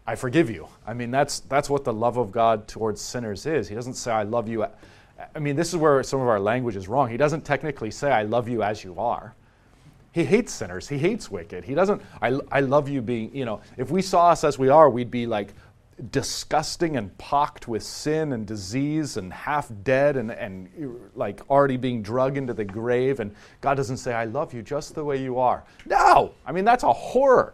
I 0.06 0.16
forgive 0.16 0.50
you. 0.50 0.70
I 0.86 0.94
mean, 0.94 1.12
that's 1.12 1.42
that's 1.42 1.70
what 1.70 1.84
the 1.84 1.94
love 1.94 2.18
of 2.18 2.32
God 2.32 2.68
towards 2.68 3.02
sinners 3.02 3.46
is. 3.46 3.68
He 3.68 3.76
doesn't 3.76 3.96
say, 3.96 4.12
"I 4.12 4.24
love 4.24 4.48
you." 4.48 4.66
I 5.36 5.40
mean, 5.40 5.56
this 5.56 5.70
is 5.70 5.78
where 5.78 6.02
some 6.04 6.22
of 6.22 6.28
our 6.28 6.40
language 6.40 6.76
is 6.76 6.88
wrong. 6.88 7.10
He 7.10 7.18
doesn't 7.18 7.46
technically 7.46 7.92
say, 7.92 8.12
I 8.12 8.24
love 8.24 8.48
you 8.48 8.64
as 8.64 8.84
you 8.84 9.00
are. 9.00 9.34
He 10.12 10.24
hates 10.24 10.52
sinners. 10.54 10.88
He 10.88 10.98
hates 10.98 11.30
wicked. 11.30 11.64
He 11.64 11.76
doesn't, 11.76 12.02
I, 12.22 12.40
I 12.52 12.62
love 12.62 12.90
you 12.90 13.02
being, 13.02 13.36
you 13.36 13.46
know, 13.46 13.62
if 13.78 13.92
we 13.92 14.02
saw 14.02 14.30
us 14.30 14.44
as 14.44 14.58
we 14.58 14.70
are, 14.70 14.90
we'd 14.90 15.12
be 15.12 15.28
like 15.28 15.54
disgusting 16.12 16.98
and 16.98 17.16
pocked 17.18 17.68
with 17.68 17.82
sin 17.82 18.34
and 18.34 18.46
disease 18.46 19.18
and 19.18 19.34
half 19.34 19.72
dead 19.84 20.16
and, 20.16 20.32
and 20.32 20.70
like 21.16 21.42
already 21.50 21.78
being 21.78 22.02
drug 22.02 22.38
into 22.38 22.54
the 22.54 22.66
grave. 22.66 23.20
And 23.20 23.34
God 23.62 23.76
doesn't 23.76 23.98
say, 23.98 24.14
I 24.14 24.26
love 24.26 24.54
you 24.54 24.62
just 24.62 24.96
the 24.96 25.04
way 25.04 25.22
you 25.22 25.40
are. 25.40 25.64
No! 25.86 26.34
I 26.46 26.52
mean, 26.52 26.66
that's 26.66 26.84
a 26.84 26.94
horror 26.94 27.54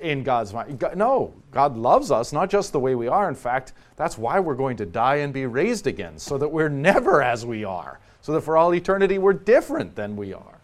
in 0.00 0.22
God's 0.22 0.52
mind. 0.54 0.82
No, 0.94 1.34
God 1.50 1.76
loves 1.76 2.10
us 2.10 2.32
not 2.32 2.50
just 2.50 2.72
the 2.72 2.80
way 2.80 2.94
we 2.94 3.08
are. 3.08 3.28
In 3.28 3.34
fact, 3.34 3.72
that's 3.96 4.16
why 4.16 4.40
we're 4.40 4.54
going 4.54 4.76
to 4.78 4.86
die 4.86 5.16
and 5.16 5.32
be 5.32 5.46
raised 5.46 5.86
again, 5.86 6.18
so 6.18 6.38
that 6.38 6.48
we're 6.48 6.68
never 6.68 7.22
as 7.22 7.44
we 7.44 7.64
are, 7.64 8.00
so 8.22 8.32
that 8.32 8.40
for 8.40 8.56
all 8.56 8.74
eternity 8.74 9.18
we're 9.18 9.32
different 9.32 9.94
than 9.94 10.16
we 10.16 10.32
are. 10.32 10.58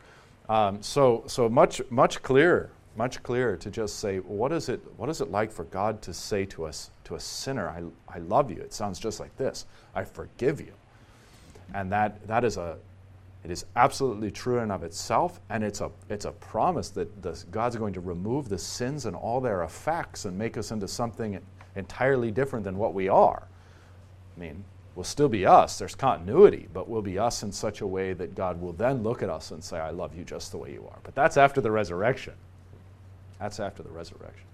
Um, 0.48 0.83
so, 0.83 1.25
so 1.27 1.48
much, 1.48 1.83
much 1.90 2.22
clearer, 2.22 2.70
much 2.96 3.22
clearer 3.22 3.57
to 3.57 3.70
just 3.70 4.01
say, 4.01 4.18
what 4.18 4.53
is 4.53 4.68
it? 4.68 4.81
What 4.96 5.09
is 5.09 5.20
it 5.20 5.31
like 5.31 5.51
for 5.51 5.64
God 5.64 6.03
to 6.03 6.12
say 6.12 6.44
to 6.46 6.64
us, 6.64 6.90
to 7.05 7.14
a 7.14 7.20
sinner, 7.20 7.68
"I, 7.68 7.83
I 8.14 8.18
love 8.18 8.51
you"? 8.51 8.59
It 8.59 8.72
sounds 8.72 8.98
just 8.98 9.20
like 9.20 9.35
this: 9.37 9.66
"I 9.94 10.05
forgive 10.05 10.61
you," 10.61 10.72
and 11.75 11.90
that 11.92 12.27
that 12.27 12.44
is 12.44 12.57
a 12.57 12.77
it 13.44 13.50
is 13.50 13.64
absolutely 13.74 14.31
true 14.31 14.57
in 14.57 14.64
and 14.64 14.72
of 14.72 14.85
itself, 14.85 15.40
and 15.50 15.64
it's 15.64 15.81
a, 15.81 15.90
it's 16.09 16.24
a 16.24 16.33
promise 16.33 16.90
that 16.90 17.22
the, 17.22 17.42
God's 17.50 17.76
going 17.76 17.94
to 17.94 18.00
remove 18.00 18.48
the 18.48 18.59
sins 18.59 19.07
and 19.07 19.16
all 19.16 19.40
their 19.40 19.62
effects 19.62 20.24
and 20.24 20.38
make 20.38 20.57
us 20.57 20.70
into 20.70 20.87
something 20.87 21.40
entirely 21.74 22.31
different 22.31 22.64
than 22.64 22.76
what 22.76 22.94
we 22.94 23.09
are. 23.09 23.48
I 24.37 24.40
mean, 24.40 24.64
We'll 24.94 25.05
still 25.05 25.28
be 25.28 25.46
us. 25.46 25.78
There's 25.78 25.94
continuity, 25.94 26.68
but 26.72 26.88
we'll 26.88 27.02
be 27.02 27.18
us 27.18 27.42
in 27.42 27.50
such 27.50 27.81
a 27.81 27.87
way 27.87 28.12
that 28.12 28.35
God 28.35 28.61
will 28.61 28.74
then 28.74 29.02
look 29.02 29.22
at 29.22 29.31
us 29.31 29.50
and 29.50 29.64
say, 29.64 29.78
I 29.78 29.90
love 29.90 30.14
you 30.14 30.22
just 30.22 30.52
the 30.52 30.59
way 30.59 30.72
you 30.72 30.87
are. 30.90 30.98
But 31.02 31.14
that's 31.14 31.38
after 31.38 31.62
the 31.62 31.70
resurrection. 31.70 32.35
That's 33.38 33.59
after 33.59 33.83
the 33.83 33.90
resurrection. 33.90 34.46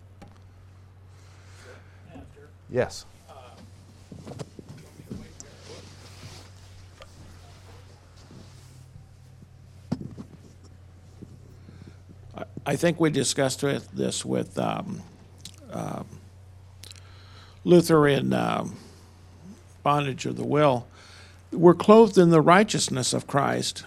Yes. 2.71 3.05
I 12.69 12.77
think 12.77 13.01
we 13.01 13.09
discussed 13.09 13.63
with, 13.63 13.91
this 13.93 14.27
with 14.27 14.59
um, 14.59 15.01
um, 15.73 16.07
Luther 17.65 18.07
in 18.07 18.35
um, 18.35 18.77
Bondage 19.83 20.27
of 20.27 20.37
the 20.37 20.45
Will. 20.45 20.87
We're 21.51 21.73
clothed 21.73 22.19
in 22.19 22.29
the 22.29 22.43
righteousness 22.43 23.15
of 23.15 23.27
Christ. 23.27 23.87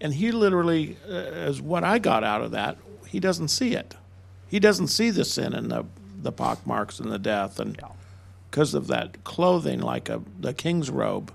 And 0.00 0.14
he 0.14 0.32
literally, 0.32 0.96
uh, 1.08 1.12
as 1.12 1.62
what 1.62 1.84
I 1.84 2.00
got 2.00 2.24
out 2.24 2.42
of 2.42 2.50
that, 2.50 2.78
he 3.06 3.20
doesn't 3.20 3.46
see 3.46 3.74
it. 3.76 3.94
He 4.48 4.58
doesn't 4.58 4.88
see 4.88 5.10
the 5.10 5.24
sin 5.24 5.52
and 5.52 5.70
the, 5.70 5.84
the 6.20 6.32
pock 6.32 6.66
marks 6.66 6.98
and 6.98 7.12
the 7.12 7.18
death. 7.20 7.60
And 7.60 7.80
because 8.50 8.74
of 8.74 8.88
that 8.88 9.22
clothing, 9.22 9.78
like 9.78 10.08
a, 10.08 10.20
the 10.40 10.52
king's 10.52 10.90
robe. 10.90 11.32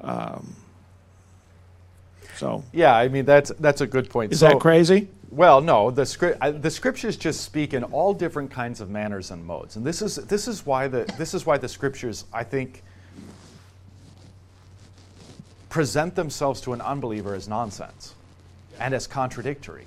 Um, 0.00 0.56
so, 2.36 2.64
Yeah, 2.72 2.96
I 2.96 3.06
mean 3.06 3.24
that's 3.24 3.52
that's 3.60 3.80
a 3.80 3.86
good 3.86 4.10
point. 4.10 4.32
is 4.32 4.40
So- 4.40 4.48
that 4.48 4.58
crazy? 4.58 5.08
Well, 5.30 5.60
no. 5.60 5.90
The 5.90 6.06
script, 6.06 6.38
uh, 6.40 6.52
the 6.52 6.70
scriptures 6.70 7.16
just 7.16 7.42
speak 7.42 7.74
in 7.74 7.82
all 7.84 8.14
different 8.14 8.50
kinds 8.50 8.80
of 8.80 8.90
manners 8.90 9.30
and 9.30 9.44
modes, 9.44 9.76
and 9.76 9.84
this 9.84 10.00
is 10.00 10.16
this 10.16 10.46
is 10.48 10.64
why 10.64 10.88
the 10.88 11.04
this 11.18 11.34
is 11.34 11.44
why 11.44 11.58
the 11.58 11.68
scriptures, 11.68 12.24
I 12.32 12.44
think, 12.44 12.82
present 15.68 16.14
themselves 16.14 16.60
to 16.62 16.72
an 16.72 16.80
unbeliever 16.80 17.34
as 17.34 17.48
nonsense 17.48 18.14
and 18.78 18.94
as 18.94 19.06
contradictory, 19.06 19.84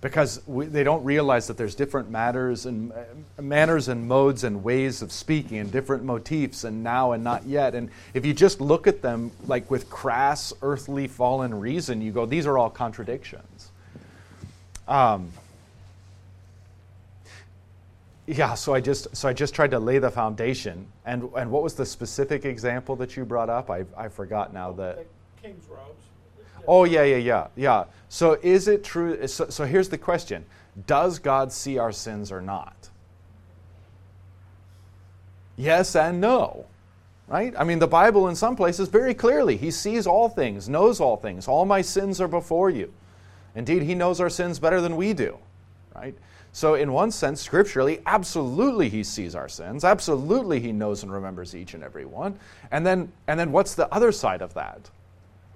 because 0.00 0.40
we, 0.46 0.64
they 0.64 0.82
don't 0.82 1.04
realize 1.04 1.46
that 1.48 1.56
there's 1.56 1.74
different 1.74 2.10
matters 2.10 2.64
and 2.64 2.90
uh, 2.92 3.42
manners 3.42 3.88
and 3.88 4.08
modes 4.08 4.44
and 4.44 4.64
ways 4.64 5.02
of 5.02 5.12
speaking 5.12 5.58
and 5.58 5.70
different 5.70 6.04
motifs 6.04 6.64
and 6.64 6.82
now 6.82 7.12
and 7.12 7.22
not 7.22 7.44
yet. 7.44 7.74
And 7.74 7.90
if 8.14 8.24
you 8.24 8.32
just 8.32 8.60
look 8.60 8.86
at 8.86 9.02
them 9.02 9.30
like 9.46 9.70
with 9.70 9.90
crass, 9.90 10.54
earthly, 10.62 11.06
fallen 11.06 11.52
reason, 11.60 12.00
you 12.00 12.12
go, 12.12 12.24
these 12.24 12.46
are 12.46 12.56
all 12.56 12.70
contradictions. 12.70 13.59
Um, 14.90 15.30
yeah, 18.26 18.54
so 18.54 18.74
I 18.74 18.80
just 18.80 19.16
so 19.16 19.28
I 19.28 19.32
just 19.32 19.54
tried 19.54 19.70
to 19.70 19.78
lay 19.78 19.98
the 19.98 20.10
foundation. 20.10 20.84
And 21.06 21.30
and 21.36 21.50
what 21.50 21.62
was 21.62 21.74
the 21.74 21.86
specific 21.86 22.44
example 22.44 22.96
that 22.96 23.16
you 23.16 23.24
brought 23.24 23.48
up? 23.48 23.70
I 23.70 23.84
I 23.96 24.08
forgot 24.08 24.52
now 24.52 24.72
that. 24.72 25.06
king's 25.40 25.66
robes. 25.68 26.02
Oh 26.66 26.84
yeah 26.84 27.04
yeah 27.04 27.16
yeah 27.16 27.46
yeah. 27.56 27.84
So 28.08 28.38
is 28.42 28.66
it 28.66 28.82
true? 28.82 29.26
So, 29.28 29.48
so 29.48 29.64
here's 29.64 29.88
the 29.88 29.98
question: 29.98 30.44
Does 30.86 31.20
God 31.20 31.52
see 31.52 31.78
our 31.78 31.92
sins 31.92 32.32
or 32.32 32.42
not? 32.42 32.88
Yes 35.56 35.94
and 35.94 36.20
no. 36.20 36.66
Right? 37.28 37.54
I 37.56 37.62
mean, 37.62 37.78
the 37.78 37.86
Bible 37.86 38.26
in 38.26 38.34
some 38.34 38.56
places 38.56 38.88
very 38.88 39.14
clearly, 39.14 39.56
He 39.56 39.70
sees 39.70 40.08
all 40.08 40.28
things, 40.28 40.68
knows 40.68 41.00
all 41.00 41.16
things. 41.16 41.46
All 41.46 41.64
my 41.64 41.80
sins 41.80 42.20
are 42.20 42.26
before 42.26 42.70
you. 42.70 42.92
Indeed, 43.54 43.82
He 43.82 43.94
knows 43.94 44.20
our 44.20 44.30
sins 44.30 44.58
better 44.58 44.80
than 44.80 44.96
we 44.96 45.12
do. 45.12 45.38
Right? 45.94 46.14
So, 46.52 46.74
in 46.74 46.92
one 46.92 47.10
sense, 47.10 47.40
scripturally, 47.40 48.00
absolutely 48.06 48.88
He 48.88 49.04
sees 49.04 49.34
our 49.34 49.48
sins. 49.48 49.84
Absolutely 49.84 50.60
He 50.60 50.72
knows 50.72 51.02
and 51.02 51.12
remembers 51.12 51.54
each 51.54 51.74
and 51.74 51.82
every 51.82 52.04
one. 52.04 52.38
And 52.70 52.84
then, 52.86 53.12
and 53.26 53.38
then 53.38 53.52
what's 53.52 53.74
the 53.74 53.92
other 53.94 54.12
side 54.12 54.42
of 54.42 54.54
that? 54.54 54.90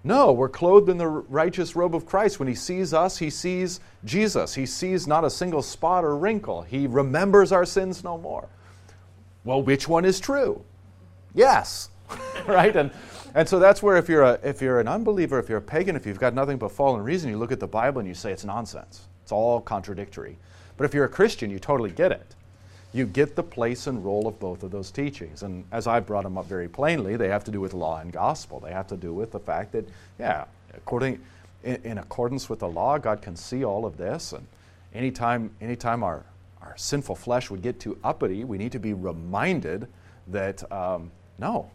No, 0.06 0.32
we're 0.32 0.50
clothed 0.50 0.90
in 0.90 0.98
the 0.98 1.08
righteous 1.08 1.74
robe 1.74 1.94
of 1.94 2.04
Christ. 2.04 2.38
When 2.38 2.46
he 2.46 2.54
sees 2.54 2.92
us, 2.92 3.16
he 3.16 3.30
sees 3.30 3.80
Jesus. 4.04 4.54
He 4.54 4.66
sees 4.66 5.06
not 5.06 5.24
a 5.24 5.30
single 5.30 5.62
spot 5.62 6.04
or 6.04 6.14
wrinkle. 6.14 6.60
He 6.60 6.86
remembers 6.86 7.52
our 7.52 7.64
sins 7.64 8.04
no 8.04 8.18
more. 8.18 8.46
Well, 9.44 9.62
which 9.62 9.88
one 9.88 10.04
is 10.04 10.20
true? 10.20 10.62
Yes. 11.32 11.88
right? 12.46 12.76
And 12.76 12.90
and 13.34 13.48
so 13.48 13.58
that's 13.58 13.82
where 13.82 13.96
if 13.96 14.08
you're 14.08 14.22
a 14.22 14.38
if 14.42 14.62
you're 14.62 14.80
an 14.80 14.88
unbeliever, 14.88 15.38
if 15.38 15.48
you're 15.48 15.58
a 15.58 15.62
pagan, 15.62 15.96
if 15.96 16.06
you've 16.06 16.20
got 16.20 16.34
nothing 16.34 16.56
but 16.56 16.70
fallen 16.70 17.02
reason, 17.02 17.30
you 17.30 17.36
look 17.36 17.52
at 17.52 17.60
the 17.60 17.66
Bible 17.66 17.98
and 17.98 18.08
you 18.08 18.14
say 18.14 18.32
it's 18.32 18.44
nonsense. 18.44 19.08
It's 19.22 19.32
all 19.32 19.60
contradictory. 19.60 20.36
But 20.76 20.84
if 20.84 20.94
you're 20.94 21.04
a 21.04 21.08
Christian, 21.08 21.50
you 21.50 21.58
totally 21.58 21.90
get 21.90 22.12
it. 22.12 22.34
You 22.92 23.06
get 23.06 23.34
the 23.34 23.42
place 23.42 23.86
and 23.86 24.04
role 24.04 24.28
of 24.28 24.38
both 24.38 24.62
of 24.62 24.70
those 24.70 24.90
teachings. 24.90 25.42
And 25.42 25.64
as 25.72 25.86
I 25.86 25.98
brought 25.98 26.24
them 26.24 26.38
up 26.38 26.46
very 26.46 26.68
plainly, 26.68 27.16
they 27.16 27.28
have 27.28 27.42
to 27.44 27.50
do 27.50 27.60
with 27.60 27.74
law 27.74 27.98
and 27.98 28.12
gospel. 28.12 28.60
They 28.60 28.70
have 28.70 28.86
to 28.88 28.96
do 28.96 29.12
with 29.12 29.32
the 29.32 29.40
fact 29.40 29.72
that, 29.72 29.88
yeah, 30.18 30.44
according, 30.74 31.20
in, 31.64 31.80
in 31.82 31.98
accordance 31.98 32.48
with 32.48 32.60
the 32.60 32.68
law, 32.68 32.98
God 32.98 33.20
can 33.20 33.34
see 33.34 33.64
all 33.64 33.84
of 33.84 33.96
this. 33.96 34.32
And 34.32 34.46
anytime, 34.94 35.50
anytime 35.60 36.04
our, 36.04 36.22
our 36.62 36.74
sinful 36.76 37.16
flesh 37.16 37.50
would 37.50 37.62
get 37.62 37.80
too 37.80 37.98
uppity, 38.04 38.44
we 38.44 38.58
need 38.58 38.72
to 38.72 38.78
be 38.78 38.92
reminded 38.92 39.88
that, 40.28 40.70
um, 40.70 41.10
no, 41.38 41.70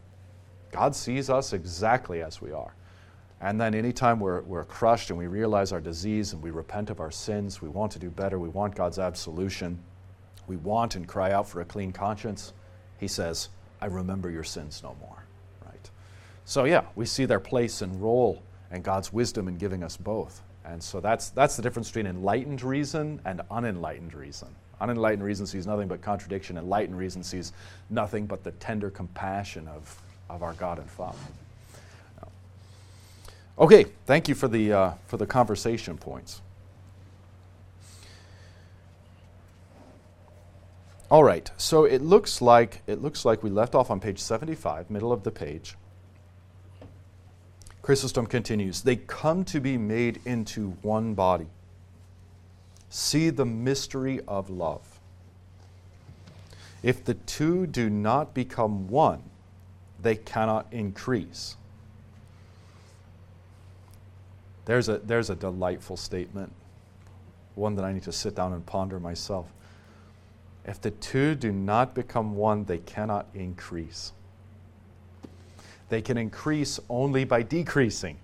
God 0.72 0.96
sees 0.96 1.30
us 1.30 1.54
exactly 1.54 2.22
as 2.22 2.42
we 2.42 2.52
are. 2.52 2.74
And 3.42 3.60
then 3.60 3.74
anytime 3.74 4.20
we're, 4.20 4.42
we're 4.42 4.66
crushed 4.66 5.10
and 5.10 5.18
we 5.18 5.28
realize 5.28 5.72
our 5.72 5.80
disease 5.80 6.34
and 6.34 6.42
we 6.42 6.52
repent 6.52 6.90
of 6.90 7.00
our 7.00 7.12
sins, 7.12 7.62
we 7.62 7.70
want 7.70 7.92
to 7.94 8.00
do 8.00 8.10
better, 8.10 8.38
we 8.38 8.50
want 8.50 8.76
God's 8.76 9.00
absolution, 9.00 9.80
we 10.48 10.58
want 10.58 10.96
and 10.96 11.08
cry 11.08 11.32
out 11.32 11.48
for 11.48 11.62
a 11.62 11.66
clean 11.66 11.92
conscience, 11.92 12.54
he 13.00 13.08
says, 13.08 13.50
I 13.82 13.86
remember 13.86 14.30
your 14.30 14.44
sins 14.44 14.82
no 14.84 14.96
more. 15.00 15.24
Right? 15.66 15.90
So 16.44 16.66
yeah, 16.66 16.84
we 16.96 17.06
see 17.06 17.26
their 17.26 17.40
place 17.40 17.82
and 17.82 18.02
role 18.02 18.44
and 18.72 18.84
God's 18.84 19.14
wisdom 19.14 19.48
in 19.48 19.58
giving 19.58 19.84
us 19.84 19.96
both. 19.96 20.42
And 20.66 20.84
so 20.84 21.00
that's 21.00 21.30
that's 21.30 21.56
the 21.56 21.62
difference 21.62 21.90
between 21.90 22.08
enlightened 22.08 22.62
reason 22.62 23.22
and 23.26 23.42
unenlightened 23.50 24.14
reason. 24.14 24.50
Unenlightened 24.82 25.24
reason 25.24 25.46
sees 25.46 25.66
nothing 25.66 25.88
but 25.88 26.02
contradiction, 26.02 26.58
enlightened 26.58 26.98
reason 26.98 27.24
sees 27.24 27.54
nothing 27.90 28.26
but 28.26 28.44
the 28.44 28.52
tender 28.52 28.90
compassion 28.90 29.68
of, 29.68 30.02
of 30.30 30.44
our 30.44 30.54
God 30.54 30.80
and 30.80 30.90
Father. 30.90 31.18
Okay, 33.58 33.86
thank 34.06 34.30
you 34.30 34.36
for 34.36 34.48
the, 34.48 34.72
uh, 34.72 34.92
for 35.08 35.18
the 35.18 35.26
conversation 35.26 35.98
points. 35.98 36.42
All 41.12 41.24
right, 41.24 41.50
so 41.58 41.86
it 41.86 42.02
looks 42.02 42.40
like 42.40 42.84
it 42.86 43.02
looks 43.02 43.26
like 43.26 43.42
we 43.42 43.50
left 43.50 43.74
off 43.74 43.90
on 43.90 44.00
page 44.00 44.20
75, 44.20 44.92
middle 44.92 45.12
of 45.12 45.24
the 45.24 45.32
page. 45.32 45.76
Chrysostom 47.82 48.28
continues, 48.28 48.82
they 48.82 48.96
come 48.96 49.44
to 49.46 49.60
be 49.60 49.76
made 49.76 50.22
into 50.24 50.78
one 50.84 51.16
body. 51.16 51.48
See 52.90 53.32
the 53.32 53.46
mystery 53.46 54.22
of 54.28 54.52
love. 54.52 55.00
If 56.84 57.04
the 57.04 57.16
two 57.16 57.66
do 57.66 57.90
not 57.90 58.36
become 58.36 58.88
one, 58.88 59.24
they 60.02 60.16
cannot 60.16 60.68
increase. 60.72 61.56
There's 64.66 64.88
a, 64.88 65.00
there's 65.00 65.30
a 65.30 65.36
delightful 65.36 65.98
statement, 65.98 66.52
one 67.56 67.76
that 67.76 67.86
I 67.86 67.92
need 67.92 68.04
to 68.04 68.12
sit 68.12 68.36
down 68.36 68.54
and 68.54 68.66
ponder 68.66 69.00
myself. 69.00 69.48
If 70.66 70.80
the 70.80 70.92
two 70.92 71.34
do 71.36 71.52
not 71.52 71.96
become 71.96 72.36
one, 72.36 72.66
they 72.66 72.78
cannot 72.78 73.26
increase. 73.34 74.12
They 75.90 76.02
can 76.02 76.18
increase 76.18 76.80
only 76.88 77.24
by 77.24 77.42
decreasing. 77.42 78.18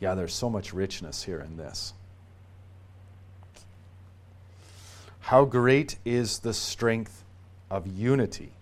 Yeah, 0.00 0.14
there's 0.14 0.34
so 0.34 0.48
much 0.48 0.72
richness 0.72 1.24
here 1.24 1.40
in 1.40 1.56
this. 1.56 1.92
How 5.20 5.44
great 5.44 5.96
is 6.04 6.40
the 6.40 6.54
strength 6.54 7.23
of 7.74 7.86
unity? 7.86 8.52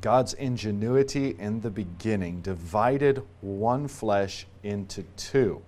God's 0.00 0.34
ingenuity 0.34 1.36
in 1.38 1.60
the 1.60 1.70
beginning 1.70 2.40
divided 2.40 3.22
one 3.40 3.88
flesh 3.88 4.46
into 4.62 5.04
two. 5.16 5.62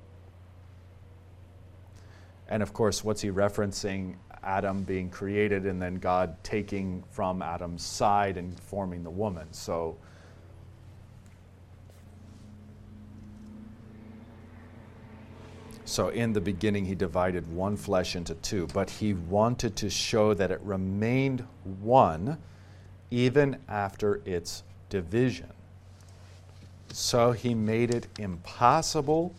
And 2.48 2.62
of 2.62 2.72
course, 2.72 3.02
what's 3.02 3.22
he 3.22 3.30
referencing? 3.30 4.16
Adam 4.42 4.82
being 4.82 5.08
created 5.08 5.66
and 5.66 5.80
then 5.80 5.96
God 5.96 6.36
taking 6.42 7.02
from 7.10 7.42
Adam's 7.42 7.82
side 7.82 8.36
and 8.36 8.58
forming 8.60 9.02
the 9.02 9.10
woman. 9.10 9.46
So, 9.52 9.96
so 15.87 16.09
in 16.09 16.32
the 16.32 16.41
beginning, 16.41 16.84
he 16.84 16.97
divided 16.97 17.51
one 17.53 17.76
flesh 17.76 18.16
into 18.16 18.34
two, 18.34 18.66
but 18.74 18.91
he 18.91 19.14
wanted 19.14 19.76
to 19.76 19.89
show 19.89 20.34
that 20.34 20.51
it 20.51 20.61
remained 20.62 21.47
one 21.80 22.39
even 23.11 23.57
after 23.68 24.20
its 24.24 24.64
division. 24.91 25.49
So 26.89 27.30
he 27.30 27.55
made 27.55 27.95
it 27.95 28.09
impossible 28.18 29.32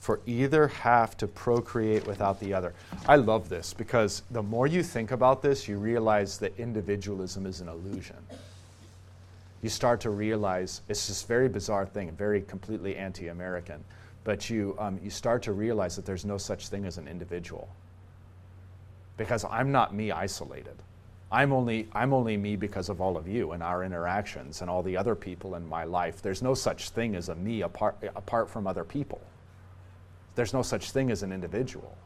for 0.00 0.18
either 0.26 0.66
half 0.66 1.16
to 1.18 1.28
procreate 1.28 2.04
without 2.08 2.40
the 2.40 2.52
other. 2.52 2.74
I 3.06 3.14
love 3.14 3.48
this 3.48 3.72
because 3.72 4.22
the 4.32 4.42
more 4.42 4.66
you 4.66 4.82
think 4.82 5.12
about 5.12 5.42
this, 5.42 5.68
you 5.68 5.78
realize 5.78 6.38
that 6.38 6.58
individualism 6.58 7.46
is 7.46 7.60
an 7.60 7.68
illusion. 7.68 8.16
You 9.62 9.68
start 9.68 10.00
to 10.00 10.10
realize 10.10 10.80
it's 10.88 11.06
this 11.06 11.22
very 11.22 11.48
bizarre 11.48 11.86
thing, 11.86 12.10
very 12.12 12.42
completely 12.42 12.96
anti 12.96 13.28
American, 13.28 13.84
but 14.24 14.48
you, 14.48 14.76
um, 14.78 15.00
you 15.02 15.10
start 15.10 15.42
to 15.42 15.52
realize 15.52 15.96
that 15.96 16.06
there's 16.06 16.24
no 16.24 16.38
such 16.38 16.68
thing 16.68 16.84
as 16.84 16.98
an 16.98 17.08
individual. 17.08 17.68
Because 19.16 19.44
I'm 19.44 19.72
not 19.72 19.94
me 19.94 20.10
isolated. 20.10 20.76
I'm 21.30 21.52
only, 21.52 21.88
I'm 21.92 22.12
only 22.12 22.36
me 22.36 22.56
because 22.56 22.88
of 22.88 23.00
all 23.00 23.16
of 23.16 23.26
you 23.26 23.52
and 23.52 23.62
our 23.62 23.84
interactions 23.84 24.60
and 24.60 24.70
all 24.70 24.82
the 24.82 24.96
other 24.96 25.14
people 25.14 25.54
in 25.54 25.66
my 25.66 25.84
life. 25.84 26.20
There's 26.20 26.42
no 26.42 26.54
such 26.54 26.90
thing 26.90 27.16
as 27.16 27.30
a 27.30 27.34
me 27.34 27.62
apart, 27.62 27.96
apart 28.14 28.50
from 28.50 28.66
other 28.66 28.84
people. 28.84 29.20
There's 30.34 30.52
no 30.52 30.62
such 30.62 30.90
thing 30.90 31.10
as 31.10 31.22
an 31.22 31.32
individual. 31.32 31.96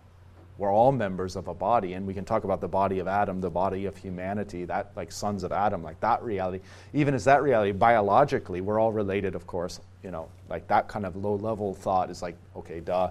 We're 0.58 0.72
all 0.72 0.92
members 0.92 1.36
of 1.36 1.48
a 1.48 1.54
body, 1.54 1.92
and 1.92 2.06
we 2.06 2.14
can 2.14 2.24
talk 2.24 2.44
about 2.44 2.60
the 2.60 2.68
body 2.68 2.98
of 2.98 3.06
Adam, 3.06 3.40
the 3.40 3.50
body 3.50 3.84
of 3.86 3.96
humanity, 3.96 4.64
that 4.64 4.90
like 4.96 5.12
sons 5.12 5.42
of 5.42 5.52
Adam, 5.52 5.82
like 5.82 6.00
that 6.00 6.22
reality. 6.22 6.64
Even 6.94 7.14
as 7.14 7.24
that 7.24 7.42
reality, 7.42 7.72
biologically, 7.72 8.60
we're 8.60 8.80
all 8.80 8.92
related, 8.92 9.34
of 9.34 9.46
course. 9.46 9.80
You 10.02 10.10
know, 10.10 10.28
like 10.48 10.66
that 10.68 10.88
kind 10.88 11.04
of 11.04 11.16
low-level 11.16 11.74
thought 11.74 12.10
is 12.10 12.22
like, 12.22 12.36
okay, 12.56 12.80
duh. 12.80 13.10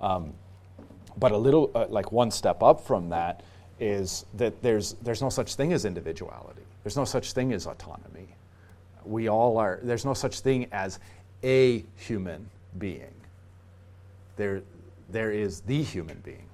Um, 0.00 0.32
but 1.16 1.32
a 1.32 1.36
little, 1.36 1.70
uh, 1.74 1.86
like 1.88 2.12
one 2.12 2.30
step 2.30 2.62
up 2.62 2.80
from 2.80 3.08
that, 3.10 3.42
is 3.80 4.24
that 4.34 4.62
there's 4.62 4.94
there's 5.02 5.20
no 5.20 5.30
such 5.30 5.56
thing 5.56 5.72
as 5.72 5.84
individuality. 5.84 6.62
There's 6.84 6.96
no 6.96 7.04
such 7.04 7.32
thing 7.32 7.52
as 7.52 7.66
autonomy. 7.66 8.28
We 9.04 9.28
all 9.28 9.58
are. 9.58 9.80
There's 9.82 10.04
no 10.04 10.14
such 10.14 10.40
thing 10.40 10.68
as 10.70 11.00
a 11.42 11.84
human 11.96 12.48
being 12.78 13.14
there, 14.36 14.62
there 15.10 15.30
is 15.30 15.60
the 15.60 15.82
human 15.82 16.18
being 16.24 16.46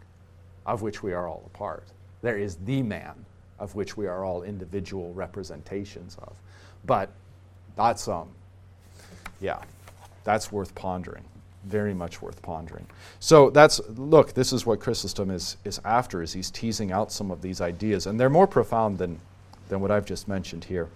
of 0.70 0.82
which 0.82 1.02
we 1.02 1.12
are 1.12 1.26
all 1.26 1.42
a 1.44 1.58
part. 1.58 1.84
There 2.22 2.38
is 2.38 2.56
the 2.64 2.82
man 2.82 3.26
of 3.58 3.74
which 3.74 3.96
we 3.96 4.06
are 4.06 4.24
all 4.24 4.42
individual 4.44 5.12
representations 5.12 6.16
of. 6.22 6.36
But 6.86 7.10
that's, 7.76 8.06
um, 8.06 8.28
yeah, 9.40 9.60
that's 10.24 10.52
worth 10.52 10.74
pondering. 10.74 11.24
Very 11.64 11.92
much 11.92 12.22
worth 12.22 12.40
pondering. 12.40 12.86
So 13.18 13.50
that's, 13.50 13.80
look, 13.96 14.32
this 14.32 14.52
is 14.52 14.64
what 14.64 14.80
Chrysostom 14.80 15.30
is, 15.30 15.56
is 15.64 15.80
after, 15.84 16.22
is 16.22 16.32
he's 16.32 16.50
teasing 16.50 16.92
out 16.92 17.10
some 17.10 17.30
of 17.30 17.42
these 17.42 17.60
ideas. 17.60 18.06
And 18.06 18.18
they're 18.18 18.30
more 18.30 18.46
profound 18.46 18.98
than, 18.98 19.20
than 19.68 19.80
what 19.80 19.90
I've 19.90 20.06
just 20.06 20.28
mentioned 20.28 20.64
here. 20.64 20.88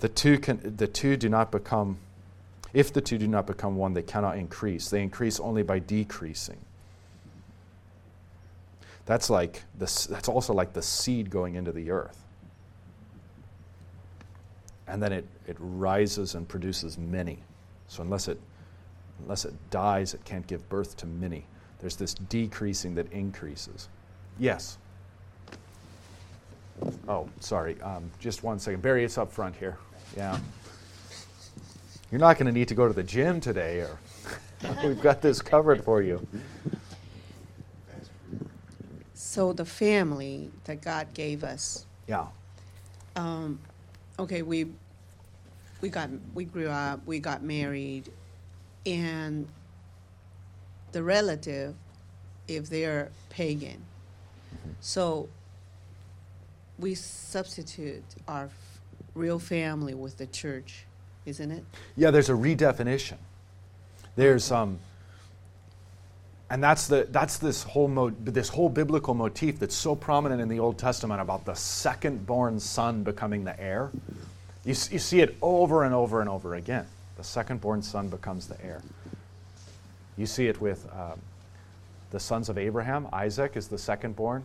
The 0.00 0.10
two, 0.10 0.38
can, 0.38 0.76
the 0.76 0.86
two 0.86 1.16
do 1.16 1.28
not 1.28 1.50
become 1.50 1.98
if 2.74 2.92
the 2.92 3.00
two 3.00 3.18
do 3.18 3.28
not 3.28 3.46
become 3.46 3.76
one, 3.76 3.94
they 3.94 4.02
cannot 4.02 4.36
increase. 4.36 4.90
They 4.90 5.00
increase 5.00 5.38
only 5.38 5.62
by 5.62 5.78
decreasing. 5.78 6.58
That's 9.06 9.28
like 9.28 9.62
the, 9.78 10.06
that's 10.10 10.28
also 10.28 10.54
like 10.54 10.72
the 10.72 10.82
seed 10.82 11.30
going 11.30 11.56
into 11.56 11.72
the 11.72 11.90
earth. 11.90 12.18
And 14.86 15.02
then 15.02 15.12
it, 15.12 15.26
it 15.46 15.56
rises 15.58 16.34
and 16.34 16.48
produces 16.48 16.98
many. 16.98 17.38
So 17.88 18.02
unless 18.02 18.28
it 18.28 18.38
unless 19.22 19.44
it 19.44 19.54
dies, 19.70 20.14
it 20.14 20.24
can't 20.24 20.46
give 20.46 20.68
birth 20.68 20.96
to 20.98 21.06
many. 21.06 21.44
There's 21.80 21.96
this 21.96 22.14
decreasing 22.14 22.94
that 22.94 23.10
increases. 23.12 23.88
Yes. 24.38 24.78
Oh, 27.08 27.28
sorry. 27.40 27.80
Um, 27.82 28.10
just 28.18 28.42
one 28.42 28.58
second. 28.58 28.82
Barry, 28.82 29.04
it's 29.04 29.18
up 29.18 29.32
front 29.32 29.54
here. 29.56 29.76
Yeah. 30.16 30.38
You're 32.10 32.20
not 32.20 32.36
going 32.36 32.46
to 32.46 32.52
need 32.52 32.68
to 32.68 32.74
go 32.74 32.86
to 32.86 32.92
the 32.92 33.02
gym 33.02 33.40
today, 33.40 33.78
or 33.80 33.98
we've 34.84 35.00
got 35.00 35.20
this 35.20 35.40
covered 35.40 35.84
for 35.84 36.02
you. 36.02 36.26
So 39.34 39.52
the 39.52 39.64
family 39.64 40.48
that 40.62 40.80
God 40.80 41.12
gave 41.12 41.42
us, 41.42 41.86
Yeah. 42.06 42.26
um, 43.16 43.58
okay, 44.16 44.42
we, 44.42 44.66
we 45.80 45.88
got, 45.88 46.08
we 46.34 46.44
grew 46.44 46.68
up, 46.68 47.04
we 47.04 47.18
got 47.18 47.42
married, 47.42 48.12
and 48.86 49.48
the 50.92 51.02
relative, 51.02 51.74
if 52.46 52.70
they're 52.70 53.10
pagan, 53.28 53.82
so 54.78 55.28
we 56.78 56.94
substitute 56.94 58.04
our 58.28 58.44
f- 58.44 58.80
real 59.14 59.40
family 59.40 59.94
with 59.94 60.16
the 60.16 60.28
church, 60.28 60.84
isn't 61.26 61.50
it? 61.50 61.64
Yeah, 61.96 62.12
there's 62.12 62.30
a 62.30 62.34
redefinition. 62.34 63.16
There's 64.14 64.52
um, 64.52 64.78
and 66.50 66.62
that's 66.62 66.86
the 66.86 67.06
that's 67.10 67.38
this 67.38 67.62
whole 67.62 67.88
mo- 67.88 68.14
this 68.20 68.48
whole 68.48 68.68
biblical 68.68 69.14
motif 69.14 69.58
that's 69.58 69.74
so 69.74 69.94
prominent 69.94 70.40
in 70.40 70.48
the 70.48 70.60
Old 70.60 70.78
Testament 70.78 71.20
about 71.20 71.44
the 71.44 71.54
second-born 71.54 72.60
son 72.60 73.02
becoming 73.02 73.44
the 73.44 73.58
heir. 73.60 73.90
You, 74.64 74.70
you 74.90 74.98
see 74.98 75.20
it 75.20 75.36
over 75.42 75.84
and 75.84 75.94
over 75.94 76.20
and 76.20 76.28
over 76.28 76.54
again. 76.54 76.86
The 77.16 77.24
second-born 77.24 77.82
son 77.82 78.08
becomes 78.08 78.46
the 78.46 78.62
heir. 78.64 78.82
You 80.16 80.26
see 80.26 80.46
it 80.46 80.60
with 80.60 80.86
um, 80.92 81.18
the 82.10 82.20
sons 82.20 82.48
of 82.48 82.58
Abraham. 82.58 83.08
Isaac 83.12 83.56
is 83.56 83.68
the 83.68 83.78
second-born. 83.78 84.42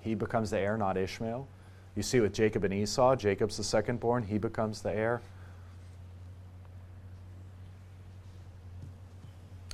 He 0.00 0.14
becomes 0.14 0.50
the 0.50 0.58
heir, 0.58 0.76
not 0.76 0.96
Ishmael. 0.96 1.46
You 1.94 2.02
see 2.02 2.18
it 2.18 2.22
with 2.22 2.34
Jacob 2.34 2.64
and 2.64 2.74
Esau. 2.74 3.16
Jacob's 3.16 3.56
the 3.56 3.64
second-born. 3.64 4.24
He 4.24 4.38
becomes 4.38 4.82
the 4.82 4.92
heir. 4.92 5.20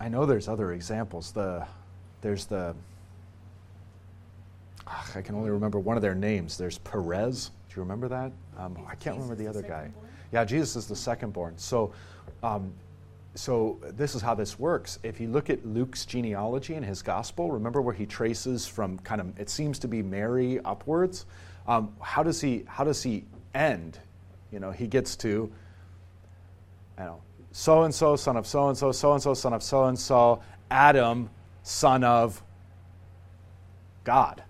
I 0.01 0.09
know 0.09 0.27
there's 0.27 0.49
other 0.49 0.73
examples. 0.73 1.33
The 1.33 1.67
there's 2.21 2.47
the 2.47 2.75
ah, 4.87 5.11
I 5.15 5.23
can 5.23 5.35
only 5.35 5.51
remember 5.51 5.79
one 5.79 5.97
of 5.97 6.03
their 6.03 6.15
names. 6.15 6.57
There's 6.57 6.79
Perez. 6.79 7.51
Do 7.69 7.75
you 7.77 7.83
remember 7.83 8.09
that? 8.09 8.33
Um, 8.57 8.77
I 8.89 8.95
can't 8.95 9.17
remember 9.17 9.35
the 9.35 9.49
other 9.49 9.63
guy. 9.63 9.91
Yeah, 10.33 10.45
Jesus 10.45 10.77
is 10.77 10.87
the 10.87 10.97
second 10.97 11.33
born. 11.33 11.57
So, 11.57 11.93
um, 12.43 12.73
so 13.35 13.79
this 13.83 14.15
is 14.15 14.23
how 14.23 14.35
this 14.35 14.59
works. 14.59 14.99
If 15.03 15.21
you 15.21 15.29
look 15.29 15.51
at 15.51 15.65
Luke's 15.67 16.05
genealogy 16.05 16.75
in 16.75 16.83
his 16.83 17.03
gospel, 17.03 17.51
remember 17.51 17.81
where 17.81 17.95
he 17.95 18.07
traces 18.07 18.67
from 18.67 18.99
kind 19.01 19.21
of 19.21 19.39
it 19.39 19.51
seems 19.51 19.79
to 19.81 19.89
be 19.89 20.03
Mary 20.03 20.61
upwards. 20.65 21.27
Um, 21.67 21.95
how 22.01 22.23
does 22.23 22.41
he 22.41 22.65
how 22.67 22.85
does 22.85 23.03
he 23.03 23.25
end? 23.55 23.99
You 24.53 24.61
know, 24.61 24.71
he 24.71 24.87
gets 24.87 25.17
to 25.17 25.51
I 26.97 27.05
don't 27.05 27.13
know 27.13 27.23
so 27.53 27.83
and 27.83 27.95
so, 27.95 28.17
son 28.17 28.37
of 28.37 28.47
so 28.47 28.69
and 28.69 28.77
so, 28.77 28.93
so 28.93 29.13
and 29.13 29.23
so, 29.23 29.35
son 29.35 29.53
of 29.53 29.63
so 29.63 29.85
and 29.85 29.99
so, 29.99 30.43
Adam, 30.71 31.31
son 31.63 32.05
of 32.05 32.43
God. 34.05 34.43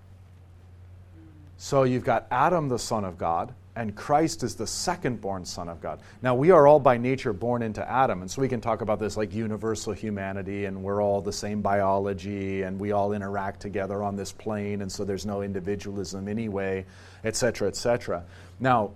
So 1.56 1.82
you've 1.82 2.04
got 2.04 2.26
Adam, 2.30 2.68
the 2.68 2.78
son 2.78 3.04
of 3.04 3.18
God, 3.18 3.52
and 3.74 3.94
Christ 3.94 4.42
is 4.42 4.54
the 4.54 4.66
second 4.66 5.20
born 5.20 5.44
son 5.44 5.68
of 5.68 5.80
God. 5.80 6.00
Now, 6.22 6.34
we 6.34 6.50
are 6.50 6.66
all 6.66 6.80
by 6.80 6.96
nature 6.96 7.32
born 7.32 7.62
into 7.62 7.88
Adam, 7.88 8.22
and 8.22 8.30
so 8.30 8.42
we 8.42 8.48
can 8.48 8.60
talk 8.60 8.80
about 8.80 8.98
this 8.98 9.16
like 9.16 9.32
universal 9.32 9.92
humanity, 9.92 10.66
and 10.66 10.82
we're 10.82 11.02
all 11.02 11.20
the 11.20 11.32
same 11.32 11.62
biology, 11.62 12.62
and 12.62 12.78
we 12.78 12.92
all 12.92 13.12
interact 13.12 13.60
together 13.60 14.02
on 14.02 14.16
this 14.16 14.32
plane, 14.32 14.82
and 14.82 14.90
so 14.90 15.04
there's 15.04 15.26
no 15.26 15.42
individualism 15.42 16.28
anyway, 16.28 16.84
et 17.24 17.36
cetera, 17.36 17.68
et 17.68 17.76
cetera. 17.76 18.24
Now, 18.60 18.90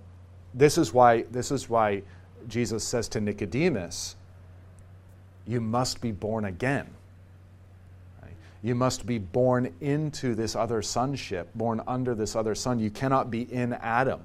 this 0.53 0.77
is 0.77 0.93
why, 0.93 1.23
this 1.31 1.51
is 1.51 1.69
why 1.69 2.03
Jesus 2.47 2.83
says 2.83 3.07
to 3.09 3.21
Nicodemus, 3.21 4.15
You 5.47 5.61
must 5.61 6.01
be 6.01 6.11
born 6.11 6.45
again. 6.45 6.87
You 8.63 8.75
must 8.75 9.05
be 9.05 9.17
born 9.17 9.73
into 9.81 10.35
this 10.35 10.55
other 10.55 10.81
sonship, 10.81 11.49
born 11.53 11.81
under 11.85 12.15
this 12.15 12.33
other 12.33 12.55
son. 12.55 12.79
You 12.79 12.89
cannot 12.89 13.29
be 13.29 13.41
in 13.53 13.73
Adam 13.73 14.21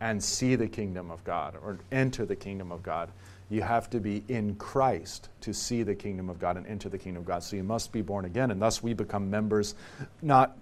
and 0.00 0.22
see 0.22 0.56
the 0.56 0.66
kingdom 0.66 1.10
of 1.10 1.22
God 1.22 1.54
or 1.62 1.78
enter 1.92 2.26
the 2.26 2.34
kingdom 2.34 2.72
of 2.72 2.82
God. 2.82 3.10
You 3.48 3.62
have 3.62 3.88
to 3.90 4.00
be 4.00 4.24
in 4.28 4.56
Christ 4.56 5.28
to 5.42 5.54
see 5.54 5.84
the 5.84 5.94
kingdom 5.94 6.28
of 6.28 6.40
God 6.40 6.56
and 6.56 6.66
enter 6.66 6.88
the 6.88 6.98
kingdom 6.98 7.22
of 7.22 7.26
God. 7.26 7.44
So 7.44 7.54
you 7.54 7.62
must 7.62 7.92
be 7.92 8.02
born 8.02 8.24
again, 8.24 8.50
and 8.50 8.60
thus 8.60 8.82
we 8.82 8.92
become 8.92 9.30
members, 9.30 9.76
not, 10.20 10.56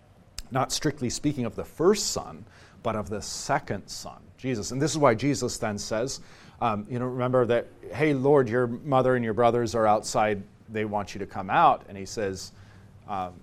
not 0.50 0.70
strictly 0.70 1.08
speaking 1.08 1.46
of 1.46 1.56
the 1.56 1.64
first 1.64 2.08
son, 2.08 2.44
but 2.82 2.94
of 2.94 3.08
the 3.08 3.22
second 3.22 3.88
son. 3.88 4.20
Jesus. 4.40 4.72
And 4.72 4.80
this 4.80 4.90
is 4.90 4.98
why 4.98 5.14
Jesus 5.14 5.58
then 5.58 5.78
says, 5.78 6.20
um, 6.60 6.86
you 6.90 6.98
know, 6.98 7.06
remember 7.06 7.46
that, 7.46 7.66
hey, 7.92 8.14
Lord, 8.14 8.48
your 8.48 8.66
mother 8.66 9.14
and 9.16 9.24
your 9.24 9.34
brothers 9.34 9.74
are 9.74 9.86
outside. 9.86 10.42
They 10.68 10.84
want 10.84 11.14
you 11.14 11.18
to 11.18 11.26
come 11.26 11.50
out. 11.50 11.84
And 11.88 11.96
he 11.96 12.06
says, 12.06 12.52
um, 13.08 13.34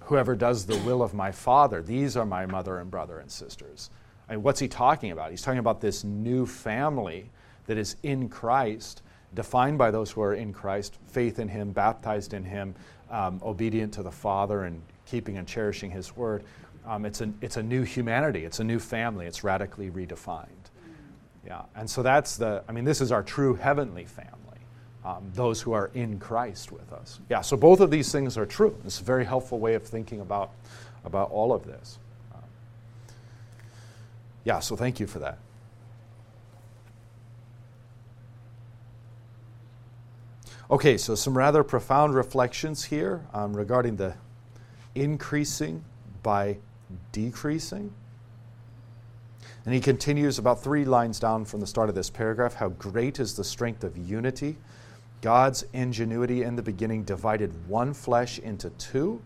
whoever 0.00 0.34
does 0.34 0.66
the 0.66 0.76
will 0.78 1.02
of 1.02 1.14
my 1.14 1.30
Father, 1.30 1.82
these 1.82 2.16
are 2.16 2.26
my 2.26 2.46
mother 2.46 2.78
and 2.78 2.90
brother 2.90 3.18
and 3.18 3.30
sisters. 3.30 3.90
I 4.28 4.32
mean, 4.32 4.42
what's 4.42 4.60
he 4.60 4.68
talking 4.68 5.10
about? 5.10 5.30
He's 5.30 5.42
talking 5.42 5.58
about 5.58 5.80
this 5.80 6.04
new 6.04 6.46
family 6.46 7.30
that 7.66 7.78
is 7.78 7.96
in 8.02 8.28
Christ, 8.28 9.02
defined 9.34 9.78
by 9.78 9.90
those 9.90 10.10
who 10.10 10.22
are 10.22 10.34
in 10.34 10.52
Christ, 10.52 10.98
faith 11.06 11.38
in 11.38 11.48
him, 11.48 11.70
baptized 11.72 12.34
in 12.34 12.44
him, 12.44 12.74
um, 13.10 13.40
obedient 13.44 13.92
to 13.94 14.02
the 14.02 14.10
Father, 14.10 14.64
and 14.64 14.82
keeping 15.06 15.38
and 15.38 15.46
cherishing 15.46 15.90
his 15.90 16.16
word. 16.16 16.44
Um, 16.88 17.04
it's, 17.04 17.20
a, 17.20 17.30
it's 17.42 17.58
a 17.58 17.62
new 17.62 17.82
humanity, 17.82 18.46
it's 18.46 18.60
a 18.60 18.64
new 18.64 18.78
family, 18.78 19.26
it's 19.26 19.44
radically 19.44 19.90
redefined. 19.90 20.46
Yeah, 21.46 21.62
and 21.76 21.88
so 21.88 22.02
that's 22.02 22.36
the, 22.38 22.64
I 22.66 22.72
mean, 22.72 22.84
this 22.84 23.02
is 23.02 23.12
our 23.12 23.22
true 23.22 23.54
heavenly 23.54 24.06
family. 24.06 24.58
um, 25.08 25.30
those 25.34 25.60
who 25.62 25.72
are 25.72 25.90
in 25.94 26.18
Christ 26.18 26.70
with 26.70 26.92
us. 26.92 27.20
Yeah, 27.30 27.40
so 27.40 27.56
both 27.56 27.80
of 27.80 27.90
these 27.90 28.12
things 28.12 28.36
are 28.36 28.44
true. 28.44 28.76
It's 28.84 29.00
a 29.00 29.04
very 29.04 29.24
helpful 29.24 29.58
way 29.58 29.74
of 29.74 29.82
thinking 29.82 30.20
about, 30.20 30.50
about 31.04 31.30
all 31.30 31.52
of 31.52 31.64
this. 31.64 31.98
Um, 32.34 32.42
yeah, 34.44 34.58
so 34.60 34.76
thank 34.76 35.00
you 35.00 35.06
for 35.06 35.18
that. 35.20 35.38
Okay, 40.70 40.98
so 40.98 41.14
some 41.14 41.38
rather 41.38 41.64
profound 41.64 42.14
reflections 42.14 42.84
here 42.84 43.24
um, 43.32 43.56
regarding 43.56 43.96
the 43.96 44.14
increasing 44.94 45.82
by 46.22 46.58
decreasing. 47.12 47.92
And 49.64 49.74
he 49.74 49.80
continues 49.80 50.38
about 50.38 50.62
three 50.62 50.84
lines 50.84 51.20
down 51.20 51.44
from 51.44 51.60
the 51.60 51.66
start 51.66 51.88
of 51.88 51.94
this 51.94 52.10
paragraph 52.10 52.54
how 52.54 52.70
great 52.70 53.20
is 53.20 53.36
the 53.36 53.44
strength 53.44 53.84
of 53.84 53.96
unity. 53.96 54.56
God's 55.20 55.64
ingenuity 55.72 56.42
in 56.42 56.56
the 56.56 56.62
beginning 56.62 57.02
divided 57.02 57.68
one 57.68 57.92
flesh 57.92 58.38
into 58.38 58.70
two, 58.70 59.20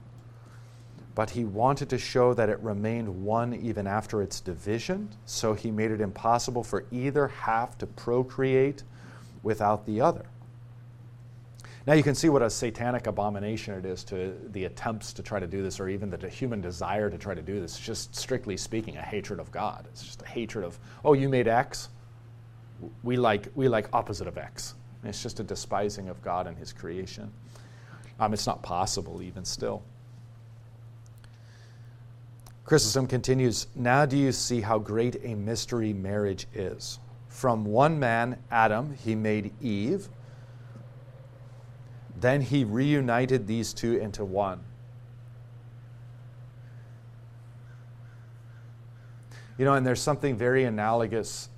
but 1.14 1.30
he 1.30 1.44
wanted 1.44 1.90
to 1.90 1.98
show 1.98 2.32
that 2.34 2.48
it 2.48 2.58
remained 2.60 3.24
one 3.24 3.54
even 3.54 3.86
after 3.86 4.22
its 4.22 4.40
division, 4.40 5.10
so 5.26 5.52
he 5.52 5.70
made 5.70 5.90
it 5.90 6.00
impossible 6.00 6.64
for 6.64 6.86
either 6.90 7.28
half 7.28 7.76
to 7.78 7.86
procreate 7.86 8.82
without 9.42 9.84
the 9.84 10.00
other. 10.00 10.24
Now 11.86 11.94
you 11.94 12.02
can 12.02 12.14
see 12.14 12.28
what 12.28 12.42
a 12.42 12.50
satanic 12.50 13.08
abomination 13.08 13.74
it 13.74 13.84
is 13.84 14.04
to 14.04 14.36
the 14.52 14.64
attempts 14.66 15.12
to 15.14 15.22
try 15.22 15.40
to 15.40 15.48
do 15.48 15.62
this, 15.62 15.80
or 15.80 15.88
even 15.88 16.10
the 16.10 16.28
human 16.28 16.60
desire 16.60 17.10
to 17.10 17.18
try 17.18 17.34
to 17.34 17.42
do 17.42 17.60
this. 17.60 17.78
Just 17.78 18.14
strictly 18.14 18.56
speaking, 18.56 18.96
a 18.96 19.02
hatred 19.02 19.40
of 19.40 19.50
God. 19.50 19.86
It's 19.90 20.04
just 20.04 20.22
a 20.22 20.26
hatred 20.26 20.64
of, 20.64 20.78
oh, 21.04 21.14
you 21.14 21.28
made 21.28 21.48
X. 21.48 21.88
We 23.02 23.16
like 23.16 23.48
we 23.54 23.68
like 23.68 23.88
opposite 23.92 24.28
of 24.28 24.38
X. 24.38 24.74
And 25.02 25.08
it's 25.08 25.22
just 25.22 25.40
a 25.40 25.42
despising 25.42 26.08
of 26.08 26.22
God 26.22 26.46
and 26.46 26.56
His 26.56 26.72
creation. 26.72 27.32
Um, 28.20 28.32
it's 28.32 28.46
not 28.46 28.62
possible, 28.62 29.20
even 29.22 29.44
still. 29.44 29.82
Chrysostom 32.64 33.08
continues 33.08 33.66
Now 33.74 34.06
do 34.06 34.16
you 34.16 34.30
see 34.30 34.60
how 34.60 34.78
great 34.78 35.16
a 35.24 35.34
mystery 35.34 35.92
marriage 35.92 36.46
is? 36.54 37.00
From 37.28 37.64
one 37.64 37.98
man, 37.98 38.38
Adam, 38.52 38.94
he 39.02 39.16
made 39.16 39.52
Eve 39.60 40.08
then 42.22 42.40
he 42.40 42.64
reunited 42.64 43.46
these 43.46 43.74
two 43.74 43.96
into 43.96 44.24
one. 44.24 44.60
You 49.58 49.64
know, 49.64 49.74
and 49.74 49.84
there's 49.84 50.00
something 50.00 50.36
very 50.36 50.64
analogous 50.64 51.48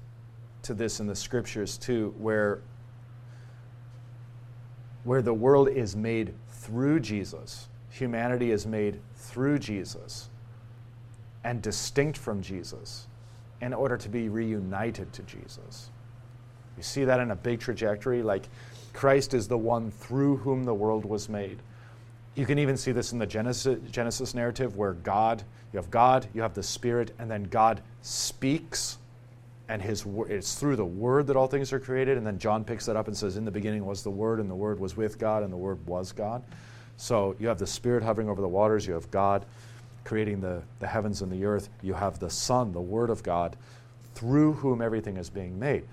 to 0.62 0.74
this 0.74 1.00
in 1.00 1.06
the 1.06 1.14
scriptures 1.14 1.76
too, 1.76 2.14
where, 2.18 2.62
where 5.04 5.22
the 5.22 5.34
world 5.34 5.68
is 5.68 5.94
made 5.94 6.34
through 6.48 7.00
Jesus, 7.00 7.68
humanity 7.90 8.50
is 8.50 8.66
made 8.66 9.00
through 9.14 9.58
Jesus 9.58 10.30
and 11.44 11.60
distinct 11.60 12.16
from 12.16 12.40
Jesus 12.40 13.06
in 13.60 13.74
order 13.74 13.98
to 13.98 14.08
be 14.08 14.30
reunited 14.30 15.12
to 15.12 15.22
Jesus. 15.24 15.90
You 16.78 16.82
see 16.82 17.04
that 17.04 17.20
in 17.20 17.30
a 17.30 17.36
big 17.36 17.60
trajectory, 17.60 18.22
like 18.22 18.48
Christ 18.94 19.34
is 19.34 19.48
the 19.48 19.58
one 19.58 19.90
through 19.90 20.38
whom 20.38 20.64
the 20.64 20.72
world 20.72 21.04
was 21.04 21.28
made. 21.28 21.58
You 22.36 22.46
can 22.46 22.58
even 22.58 22.76
see 22.76 22.92
this 22.92 23.12
in 23.12 23.18
the 23.18 23.26
Genesis, 23.26 23.78
Genesis 23.90 24.34
narrative 24.34 24.76
where 24.76 24.94
God, 24.94 25.42
you 25.72 25.76
have 25.76 25.90
God, 25.90 26.26
you 26.32 26.40
have 26.40 26.54
the 26.54 26.62
Spirit, 26.62 27.12
and 27.18 27.30
then 27.30 27.44
God 27.44 27.82
speaks, 28.02 28.98
and 29.68 29.82
his 29.82 30.06
it's 30.28 30.54
through 30.54 30.76
the 30.76 30.84
Word 30.84 31.26
that 31.26 31.36
all 31.36 31.46
things 31.46 31.72
are 31.72 31.80
created. 31.80 32.16
And 32.16 32.26
then 32.26 32.38
John 32.38 32.64
picks 32.64 32.86
that 32.86 32.96
up 32.96 33.08
and 33.08 33.16
says, 33.16 33.36
In 33.36 33.44
the 33.44 33.50
beginning 33.50 33.84
was 33.84 34.02
the 34.02 34.10
Word, 34.10 34.40
and 34.40 34.50
the 34.50 34.54
Word 34.54 34.80
was 34.80 34.96
with 34.96 35.18
God, 35.18 35.42
and 35.42 35.52
the 35.52 35.56
Word 35.56 35.84
was 35.86 36.12
God. 36.12 36.42
So 36.96 37.36
you 37.38 37.48
have 37.48 37.58
the 37.58 37.66
Spirit 37.66 38.02
hovering 38.02 38.28
over 38.28 38.40
the 38.40 38.48
waters, 38.48 38.86
you 38.86 38.94
have 38.94 39.10
God 39.10 39.44
creating 40.04 40.40
the, 40.40 40.62
the 40.80 40.86
heavens 40.86 41.22
and 41.22 41.32
the 41.32 41.44
earth, 41.44 41.68
you 41.82 41.94
have 41.94 42.18
the 42.18 42.30
Son, 42.30 42.72
the 42.72 42.80
Word 42.80 43.10
of 43.10 43.22
God, 43.22 43.56
through 44.14 44.52
whom 44.54 44.80
everything 44.80 45.16
is 45.16 45.30
being 45.30 45.58
made 45.58 45.84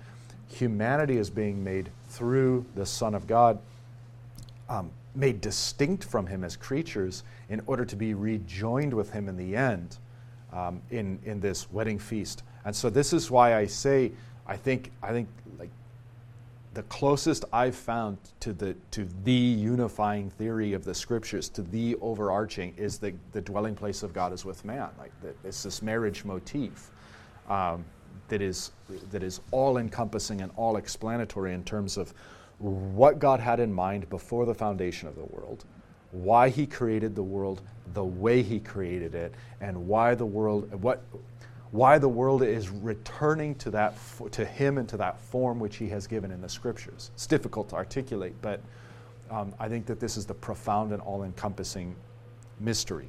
humanity 0.52 1.16
is 1.16 1.30
being 1.30 1.62
made 1.62 1.90
through 2.12 2.64
the 2.74 2.84
Son 2.84 3.14
of 3.14 3.26
God, 3.26 3.58
um, 4.68 4.90
made 5.14 5.40
distinct 5.40 6.04
from 6.04 6.26
Him 6.26 6.44
as 6.44 6.56
creatures 6.56 7.24
in 7.48 7.60
order 7.66 7.84
to 7.84 7.96
be 7.96 8.14
rejoined 8.14 8.92
with 8.92 9.10
Him 9.12 9.28
in 9.28 9.36
the 9.36 9.56
end 9.56 9.98
um, 10.52 10.80
in, 10.90 11.18
in 11.24 11.40
this 11.40 11.70
wedding 11.72 11.98
feast. 11.98 12.42
And 12.64 12.74
so 12.74 12.90
this 12.90 13.12
is 13.12 13.30
why 13.30 13.56
I 13.56 13.66
say, 13.66 14.12
I 14.46 14.56
think, 14.56 14.92
I 15.02 15.10
think 15.10 15.28
like 15.58 15.70
the 16.74 16.82
closest 16.84 17.44
I've 17.52 17.74
found 17.74 18.18
to 18.40 18.52
the, 18.52 18.76
to 18.92 19.08
the 19.24 19.32
unifying 19.32 20.30
theory 20.30 20.74
of 20.74 20.84
the 20.84 20.94
scriptures, 20.94 21.48
to 21.50 21.62
the 21.62 21.96
overarching, 22.00 22.74
is 22.76 22.98
that 22.98 23.14
the 23.32 23.40
dwelling 23.40 23.74
place 23.74 24.02
of 24.02 24.12
God 24.12 24.32
is 24.32 24.44
with 24.44 24.64
man. 24.64 24.88
Like 24.98 25.12
the, 25.22 25.34
it's 25.48 25.62
this 25.62 25.82
marriage 25.82 26.24
motif. 26.24 26.90
Um, 27.48 27.84
that 28.32 28.40
is, 28.40 28.72
that 29.10 29.22
is 29.22 29.42
all 29.50 29.76
encompassing 29.76 30.40
and 30.40 30.50
all 30.56 30.78
explanatory 30.78 31.52
in 31.52 31.62
terms 31.64 31.98
of 31.98 32.14
what 32.56 33.18
God 33.18 33.40
had 33.40 33.60
in 33.60 33.70
mind 33.70 34.08
before 34.08 34.46
the 34.46 34.54
foundation 34.54 35.06
of 35.06 35.16
the 35.16 35.24
world, 35.24 35.66
why 36.12 36.48
He 36.48 36.66
created 36.66 37.14
the 37.14 37.22
world 37.22 37.60
the 37.92 38.02
way 38.02 38.42
He 38.42 38.58
created 38.58 39.14
it, 39.14 39.34
and 39.60 39.86
why 39.86 40.14
the 40.14 40.24
world, 40.24 40.72
what, 40.82 41.02
why 41.72 41.98
the 41.98 42.08
world 42.08 42.42
is 42.42 42.70
returning 42.70 43.54
to 43.56 43.70
that 43.70 43.94
to 44.30 44.46
him 44.46 44.78
and 44.78 44.88
to 44.88 44.96
that 44.96 45.20
form 45.20 45.60
which 45.60 45.76
he 45.76 45.88
has 45.90 46.06
given 46.06 46.30
in 46.30 46.40
the 46.40 46.48
scriptures. 46.48 47.10
It's 47.12 47.26
difficult 47.26 47.68
to 47.70 47.76
articulate 47.76 48.34
but 48.40 48.60
um, 49.30 49.54
i 49.58 49.68
think 49.68 49.86
that 49.86 49.98
this 49.98 50.16
is 50.18 50.26
the 50.26 50.34
profound 50.34 50.92
and 50.92 51.00
all-encompassing 51.00 51.96
mystery 52.60 53.08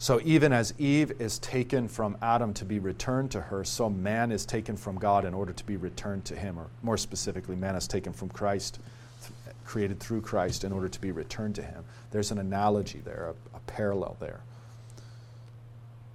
So, 0.00 0.20
even 0.24 0.52
as 0.52 0.72
Eve 0.78 1.20
is 1.20 1.40
taken 1.40 1.88
from 1.88 2.16
Adam 2.22 2.54
to 2.54 2.64
be 2.64 2.78
returned 2.78 3.32
to 3.32 3.40
her, 3.40 3.64
so 3.64 3.90
man 3.90 4.30
is 4.30 4.46
taken 4.46 4.76
from 4.76 4.96
God 4.96 5.24
in 5.24 5.34
order 5.34 5.52
to 5.52 5.66
be 5.66 5.76
returned 5.76 6.24
to 6.26 6.36
him. 6.36 6.56
Or 6.56 6.68
more 6.82 6.96
specifically, 6.96 7.56
man 7.56 7.74
is 7.74 7.88
taken 7.88 8.12
from 8.12 8.28
Christ, 8.28 8.78
th- 9.20 9.56
created 9.64 9.98
through 9.98 10.20
Christ, 10.20 10.62
in 10.62 10.72
order 10.72 10.88
to 10.88 11.00
be 11.00 11.10
returned 11.10 11.56
to 11.56 11.62
him. 11.62 11.84
There's 12.12 12.30
an 12.30 12.38
analogy 12.38 13.00
there, 13.04 13.34
a, 13.34 13.56
a 13.56 13.60
parallel 13.66 14.16
there. 14.20 14.40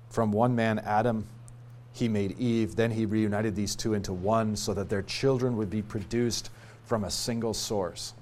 From 0.09 0.31
one 0.31 0.55
man, 0.55 0.79
Adam, 0.79 1.27
he 1.91 2.07
made 2.07 2.39
Eve. 2.39 2.77
Then 2.77 2.91
he 2.91 3.05
reunited 3.05 3.53
these 3.53 3.75
two 3.75 3.95
into 3.95 4.13
one 4.13 4.55
so 4.55 4.73
that 4.73 4.87
their 4.87 5.01
children 5.01 5.57
would 5.57 5.69
be 5.69 5.81
produced 5.81 6.49
from 6.85 7.03
a 7.03 7.11
single 7.11 7.53
source. 7.53 8.13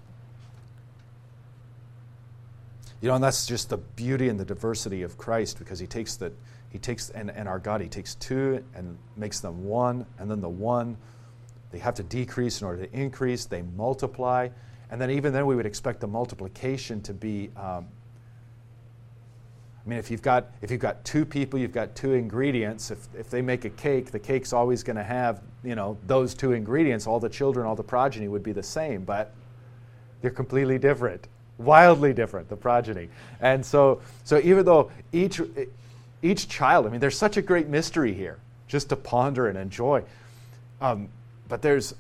You 3.02 3.08
know, 3.08 3.16
and 3.16 3.24
that's 3.24 3.48
just 3.48 3.70
the 3.70 3.78
beauty 3.78 4.30
and 4.30 4.40
the 4.40 4.46
diversity 4.46 5.02
of 5.02 5.18
Christ 5.18 5.58
because 5.58 5.80
he 5.80 5.88
takes 5.88 6.16
the 6.16 6.32
he 6.72 6.78
takes 6.78 7.10
and, 7.10 7.32
and 7.32 7.50
our 7.50 7.60
God, 7.60 7.82
he 7.82 7.90
takes 7.90 8.16
two 8.16 8.64
and 8.76 8.98
makes 9.18 9.42
them 9.42 9.66
one, 9.66 10.06
and 10.20 10.32
then 10.32 10.40
the 10.40 10.50
one, 10.50 10.96
they 11.72 11.80
have 11.80 11.96
to 11.96 12.04
decrease 12.04 12.62
in 12.62 12.68
order 12.68 12.86
to 12.86 12.98
increase, 12.98 13.46
they 13.46 13.62
multiply. 13.76 14.48
And 14.90 15.02
then 15.02 15.12
even 15.12 15.34
then 15.34 15.46
we 15.46 15.56
would 15.56 15.66
expect 15.66 16.00
the 16.00 16.08
multiplication 16.08 17.02
to 17.02 17.14
be 17.14 17.50
um, 17.58 17.88
I 19.84 19.90
mean, 19.90 19.98
if 19.98 20.12
you've 20.12 20.22
got 20.22 20.52
if 20.62 20.70
you've 20.70 20.80
got 20.80 21.04
two 21.04 21.26
people, 21.26 21.60
you've 21.60 21.74
got 21.74 21.96
two 21.96 22.14
ingredients. 22.14 22.92
If 22.92 23.08
if 23.18 23.32
they 23.32 23.42
make 23.42 23.66
a 23.66 23.70
cake, 23.72 24.12
the 24.12 24.20
cake's 24.20 24.54
always 24.54 24.84
going 24.84 24.98
to 24.98 25.04
have 25.04 25.42
you 25.64 25.74
know 25.74 25.98
those 26.06 26.36
two 26.36 26.52
ingredients. 26.52 27.08
All 27.08 27.20
the 27.20 27.30
children, 27.30 27.66
all 27.66 27.76
the 27.76 27.84
progeny 27.84 28.28
would 28.28 28.44
be 28.44 28.52
the 28.52 28.64
same, 28.64 29.04
but 29.04 29.34
they're 30.22 30.30
completely 30.30 30.78
different 30.78 31.28
wildly 31.64 32.14
different, 32.14 32.50
the 32.50 32.56
progeny. 32.56 33.10
And 33.40 33.66
so, 33.66 34.02
so 34.24 34.40
even 34.44 34.66
though 34.66 34.92
each, 35.12 35.42
each 36.22 36.48
child, 36.48 36.86
I 36.86 36.90
mean, 36.90 37.00
there's 37.00 37.18
such 37.18 37.38
a 37.38 37.42
great 37.42 37.68
mystery 37.68 38.14
here 38.14 38.38
just 38.68 38.90
to 38.90 38.96
ponder 38.96 39.48
and 39.48 39.58
enjoy. 39.58 40.04
Um, 40.80 41.10
but 41.48 41.62
there's, 41.62 41.94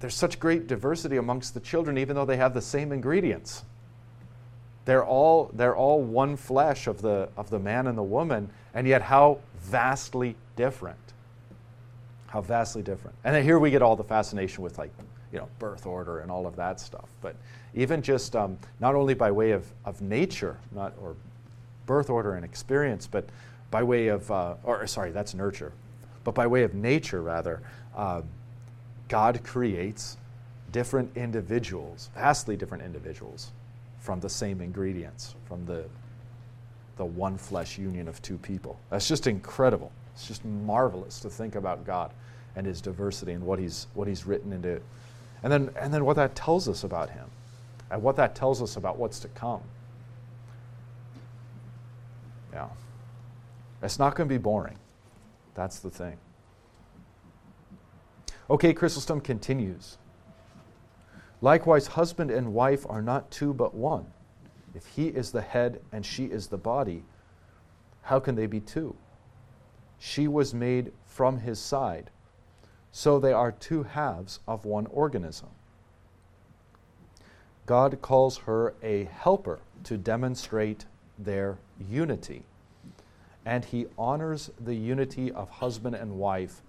there's 0.00 0.14
such 0.14 0.38
great 0.40 0.66
diversity 0.66 1.16
amongst 1.16 1.54
the 1.54 1.60
children, 1.60 1.98
even 1.98 2.16
though 2.16 2.24
they 2.24 2.36
have 2.36 2.54
the 2.54 2.62
same 2.62 2.92
ingredients. 2.92 3.62
They're 4.84 5.04
all, 5.04 5.50
they're 5.52 5.76
all 5.76 6.02
one 6.02 6.36
flesh 6.36 6.86
of 6.86 7.02
the, 7.02 7.28
of 7.36 7.50
the 7.50 7.58
man 7.58 7.86
and 7.86 7.96
the 7.96 8.02
woman, 8.02 8.50
and 8.74 8.86
yet 8.86 9.02
how 9.02 9.38
vastly 9.60 10.34
different. 10.56 10.98
How 12.28 12.40
vastly 12.40 12.82
different. 12.82 13.16
And 13.24 13.34
then 13.34 13.44
here 13.44 13.58
we 13.58 13.70
get 13.70 13.82
all 13.82 13.96
the 13.96 14.04
fascination 14.04 14.64
with 14.64 14.78
like, 14.78 14.90
you 15.32 15.38
know, 15.38 15.48
birth 15.58 15.86
order 15.86 16.20
and 16.20 16.30
all 16.30 16.46
of 16.46 16.56
that 16.56 16.80
stuff. 16.80 17.08
But 17.20 17.36
even 17.74 18.02
just 18.02 18.34
um, 18.34 18.58
not 18.80 18.94
only 18.94 19.14
by 19.14 19.30
way 19.30 19.52
of, 19.52 19.66
of 19.84 20.00
nature, 20.00 20.58
not 20.72 20.94
or 21.00 21.16
birth 21.86 22.10
order 22.10 22.34
and 22.34 22.44
experience, 22.44 23.06
but 23.06 23.24
by 23.70 23.82
way 23.82 24.08
of, 24.08 24.30
uh, 24.30 24.54
or 24.64 24.86
sorry, 24.86 25.10
that's 25.10 25.34
nurture, 25.34 25.72
but 26.24 26.34
by 26.34 26.46
way 26.46 26.62
of 26.62 26.74
nature 26.74 27.22
rather, 27.22 27.60
uh, 27.96 28.22
God 29.08 29.42
creates 29.44 30.16
different 30.72 31.10
individuals, 31.16 32.10
vastly 32.14 32.56
different 32.56 32.84
individuals, 32.84 33.52
from 33.98 34.20
the 34.20 34.28
same 34.28 34.60
ingredients, 34.60 35.34
from 35.46 35.64
the 35.66 35.84
the 36.98 37.04
one 37.04 37.38
flesh 37.38 37.78
union 37.78 38.08
of 38.08 38.20
two 38.20 38.36
people. 38.38 38.78
That's 38.90 39.08
just 39.08 39.26
incredible. 39.26 39.90
It's 40.12 40.26
just 40.26 40.44
marvelous 40.44 41.20
to 41.20 41.30
think 41.30 41.54
about 41.54 41.86
God 41.86 42.12
and 42.56 42.66
his 42.66 42.80
diversity 42.80 43.32
and 43.32 43.44
what 43.44 43.58
he's, 43.58 43.86
what 43.94 44.08
he's 44.08 44.26
written 44.26 44.52
into. 44.52 44.80
And 45.42 45.52
then, 45.52 45.70
and 45.76 45.92
then 45.92 46.04
what 46.04 46.16
that 46.16 46.34
tells 46.34 46.68
us 46.68 46.84
about 46.84 47.10
him 47.10 47.30
and 47.90 48.02
what 48.02 48.16
that 48.16 48.34
tells 48.34 48.60
us 48.60 48.76
about 48.76 48.98
what's 48.98 49.20
to 49.20 49.28
come. 49.28 49.62
Yeah. 52.52 52.68
It's 53.82 53.98
not 53.98 54.16
going 54.16 54.28
to 54.28 54.34
be 54.34 54.38
boring. 54.38 54.78
That's 55.54 55.78
the 55.78 55.90
thing. 55.90 56.16
Okay, 58.50 58.72
Chrysostom 58.72 59.20
continues. 59.20 59.98
Likewise, 61.40 61.86
husband 61.86 62.30
and 62.30 62.52
wife 62.52 62.84
are 62.88 63.02
not 63.02 63.30
two 63.30 63.52
but 63.54 63.74
one. 63.74 64.06
If 64.74 64.86
he 64.86 65.08
is 65.08 65.30
the 65.30 65.40
head 65.40 65.80
and 65.92 66.04
she 66.04 66.24
is 66.24 66.48
the 66.48 66.56
body, 66.56 67.04
how 68.02 68.18
can 68.18 68.34
they 68.34 68.46
be 68.46 68.60
two? 68.60 68.96
She 69.98 70.28
was 70.28 70.54
made 70.54 70.92
from 71.04 71.38
his 71.38 71.58
side, 71.58 72.10
so 72.92 73.18
they 73.18 73.32
are 73.32 73.52
two 73.52 73.82
halves 73.82 74.40
of 74.46 74.64
one 74.64 74.86
organism. 74.86 75.48
God 77.66 78.00
calls 78.00 78.38
her 78.38 78.74
a 78.82 79.04
helper 79.04 79.60
to 79.84 79.98
demonstrate 79.98 80.86
their 81.18 81.58
unity, 81.78 82.44
and 83.44 83.64
he 83.64 83.86
honors 83.98 84.50
the 84.58 84.74
unity 84.74 85.30
of 85.30 85.50
husband 85.50 85.94
and 85.94 86.18
wife 86.18 86.62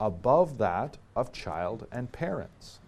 above 0.00 0.58
that 0.58 0.98
of 1.16 1.32
child 1.32 1.86
and 1.90 2.12
parents. 2.12 2.78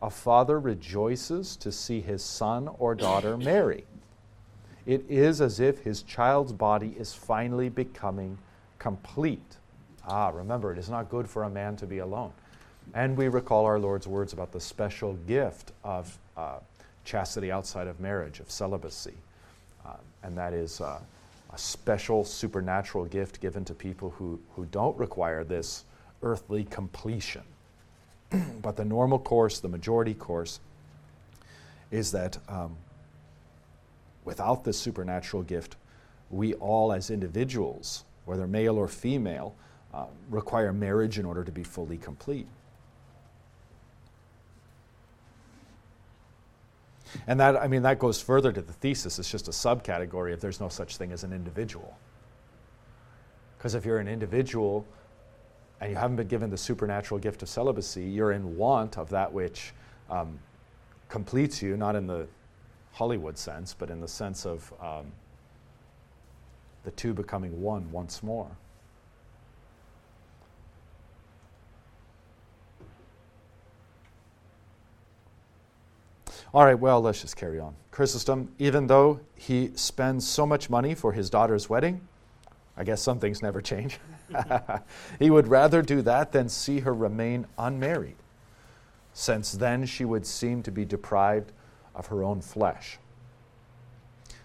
A 0.00 0.10
father 0.10 0.58
rejoices 0.58 1.56
to 1.56 1.70
see 1.70 2.00
his 2.00 2.22
son 2.22 2.68
or 2.78 2.94
daughter 2.94 3.36
marry. 3.36 3.84
It 4.84 5.04
is 5.08 5.40
as 5.40 5.60
if 5.60 5.80
his 5.80 6.02
child's 6.02 6.52
body 6.52 6.96
is 6.98 7.14
finally 7.14 7.68
becoming 7.68 8.38
complete. 8.78 9.58
Ah, 10.06 10.30
remember, 10.30 10.72
it 10.72 10.78
is 10.78 10.88
not 10.88 11.08
good 11.08 11.28
for 11.28 11.44
a 11.44 11.50
man 11.50 11.76
to 11.76 11.86
be 11.86 11.98
alone. 11.98 12.32
And 12.94 13.16
we 13.16 13.28
recall 13.28 13.64
our 13.64 13.78
Lord's 13.78 14.06
words 14.06 14.32
about 14.32 14.52
the 14.52 14.60
special 14.60 15.14
gift 15.28 15.72
of 15.84 16.18
uh, 16.36 16.58
chastity 17.04 17.52
outside 17.52 17.86
of 17.86 18.00
marriage, 18.00 18.40
of 18.40 18.50
celibacy. 18.50 19.14
Uh, 19.86 19.94
and 20.22 20.36
that 20.36 20.52
is 20.52 20.80
uh, 20.80 20.98
a 21.52 21.58
special 21.58 22.24
supernatural 22.24 23.04
gift 23.04 23.40
given 23.40 23.64
to 23.64 23.74
people 23.74 24.10
who, 24.10 24.40
who 24.56 24.66
don't 24.66 24.96
require 24.98 25.44
this 25.44 25.84
earthly 26.22 26.64
completion. 26.64 27.42
but 28.62 28.76
the 28.76 28.84
normal 28.84 29.18
course, 29.18 29.60
the 29.60 29.68
majority 29.68 30.14
course, 30.14 30.60
is 31.90 32.10
that 32.12 32.38
um, 32.48 32.76
without 34.24 34.64
this 34.64 34.78
supernatural 34.78 35.42
gift, 35.42 35.76
we 36.30 36.54
all 36.54 36.92
as 36.92 37.10
individuals, 37.10 38.04
whether 38.24 38.46
male 38.46 38.76
or 38.76 38.88
female, 38.88 39.54
uh, 39.94 40.06
require 40.30 40.72
marriage 40.72 41.18
in 41.18 41.24
order 41.24 41.44
to 41.44 41.52
be 41.52 41.62
fully 41.62 41.98
complete. 41.98 42.46
And 47.26 47.38
that, 47.40 47.56
I 47.56 47.68
mean, 47.68 47.82
that 47.82 47.98
goes 47.98 48.20
further 48.20 48.52
to 48.52 48.62
the 48.62 48.72
thesis. 48.72 49.18
It's 49.18 49.30
just 49.30 49.48
a 49.48 49.50
subcategory 49.50 50.32
if 50.32 50.40
there's 50.40 50.60
no 50.60 50.68
such 50.68 50.96
thing 50.96 51.12
as 51.12 51.24
an 51.24 51.32
individual. 51.32 51.96
Because 53.58 53.74
if 53.74 53.84
you're 53.84 53.98
an 53.98 54.08
individual 54.08 54.86
and 55.80 55.90
you 55.90 55.96
haven't 55.96 56.16
been 56.16 56.28
given 56.28 56.50
the 56.50 56.56
supernatural 56.56 57.20
gift 57.20 57.42
of 57.42 57.48
celibacy, 57.48 58.04
you're 58.04 58.32
in 58.32 58.56
want 58.56 58.96
of 58.96 59.10
that 59.10 59.32
which 59.32 59.72
um, 60.08 60.38
completes 61.08 61.60
you, 61.62 61.76
not 61.76 61.96
in 61.96 62.06
the 62.06 62.26
Hollywood 62.92 63.36
sense, 63.36 63.74
but 63.74 63.90
in 63.90 64.00
the 64.00 64.08
sense 64.08 64.46
of 64.46 64.72
um, 64.80 65.12
the 66.84 66.90
two 66.92 67.12
becoming 67.12 67.60
one 67.60 67.90
once 67.92 68.22
more. 68.22 68.50
All 76.54 76.66
right, 76.66 76.78
well, 76.78 77.00
let's 77.00 77.22
just 77.22 77.36
carry 77.36 77.58
on. 77.58 77.74
Chrysostom, 77.92 78.52
even 78.58 78.86
though 78.86 79.20
he 79.34 79.70
spends 79.74 80.28
so 80.28 80.46
much 80.46 80.68
money 80.68 80.94
for 80.94 81.12
his 81.12 81.30
daughter's 81.30 81.70
wedding, 81.70 82.06
I 82.76 82.84
guess 82.84 83.00
some 83.00 83.18
things 83.18 83.40
never 83.40 83.62
change. 83.62 83.98
he 85.18 85.30
would 85.30 85.48
rather 85.48 85.80
do 85.80 86.02
that 86.02 86.32
than 86.32 86.50
see 86.50 86.80
her 86.80 86.92
remain 86.92 87.46
unmarried, 87.56 88.16
since 89.14 89.52
then 89.52 89.86
she 89.86 90.04
would 90.04 90.26
seem 90.26 90.62
to 90.64 90.70
be 90.70 90.84
deprived 90.84 91.52
of 91.94 92.06
her 92.08 92.22
own 92.22 92.42
flesh. 92.42 92.98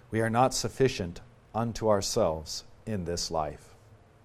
We 0.09 0.21
are 0.21 0.29
not 0.29 0.53
sufficient 0.53 1.19
unto 1.53 1.89
ourselves 1.89 2.63
in 2.85 3.03
this 3.03 3.31
life. 3.31 3.75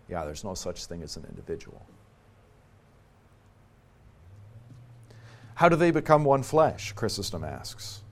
Yeah, 0.09 0.25
there's 0.25 0.45
no 0.45 0.55
such 0.55 0.87
thing 0.87 1.03
as 1.03 1.17
an 1.17 1.25
individual. 1.29 1.85
How 5.57 5.69
do 5.69 5.77
they 5.77 5.91
become 5.91 6.25
one 6.25 6.43
flesh? 6.43 6.93
Chrysostom 6.93 7.45
asks. 7.45 8.03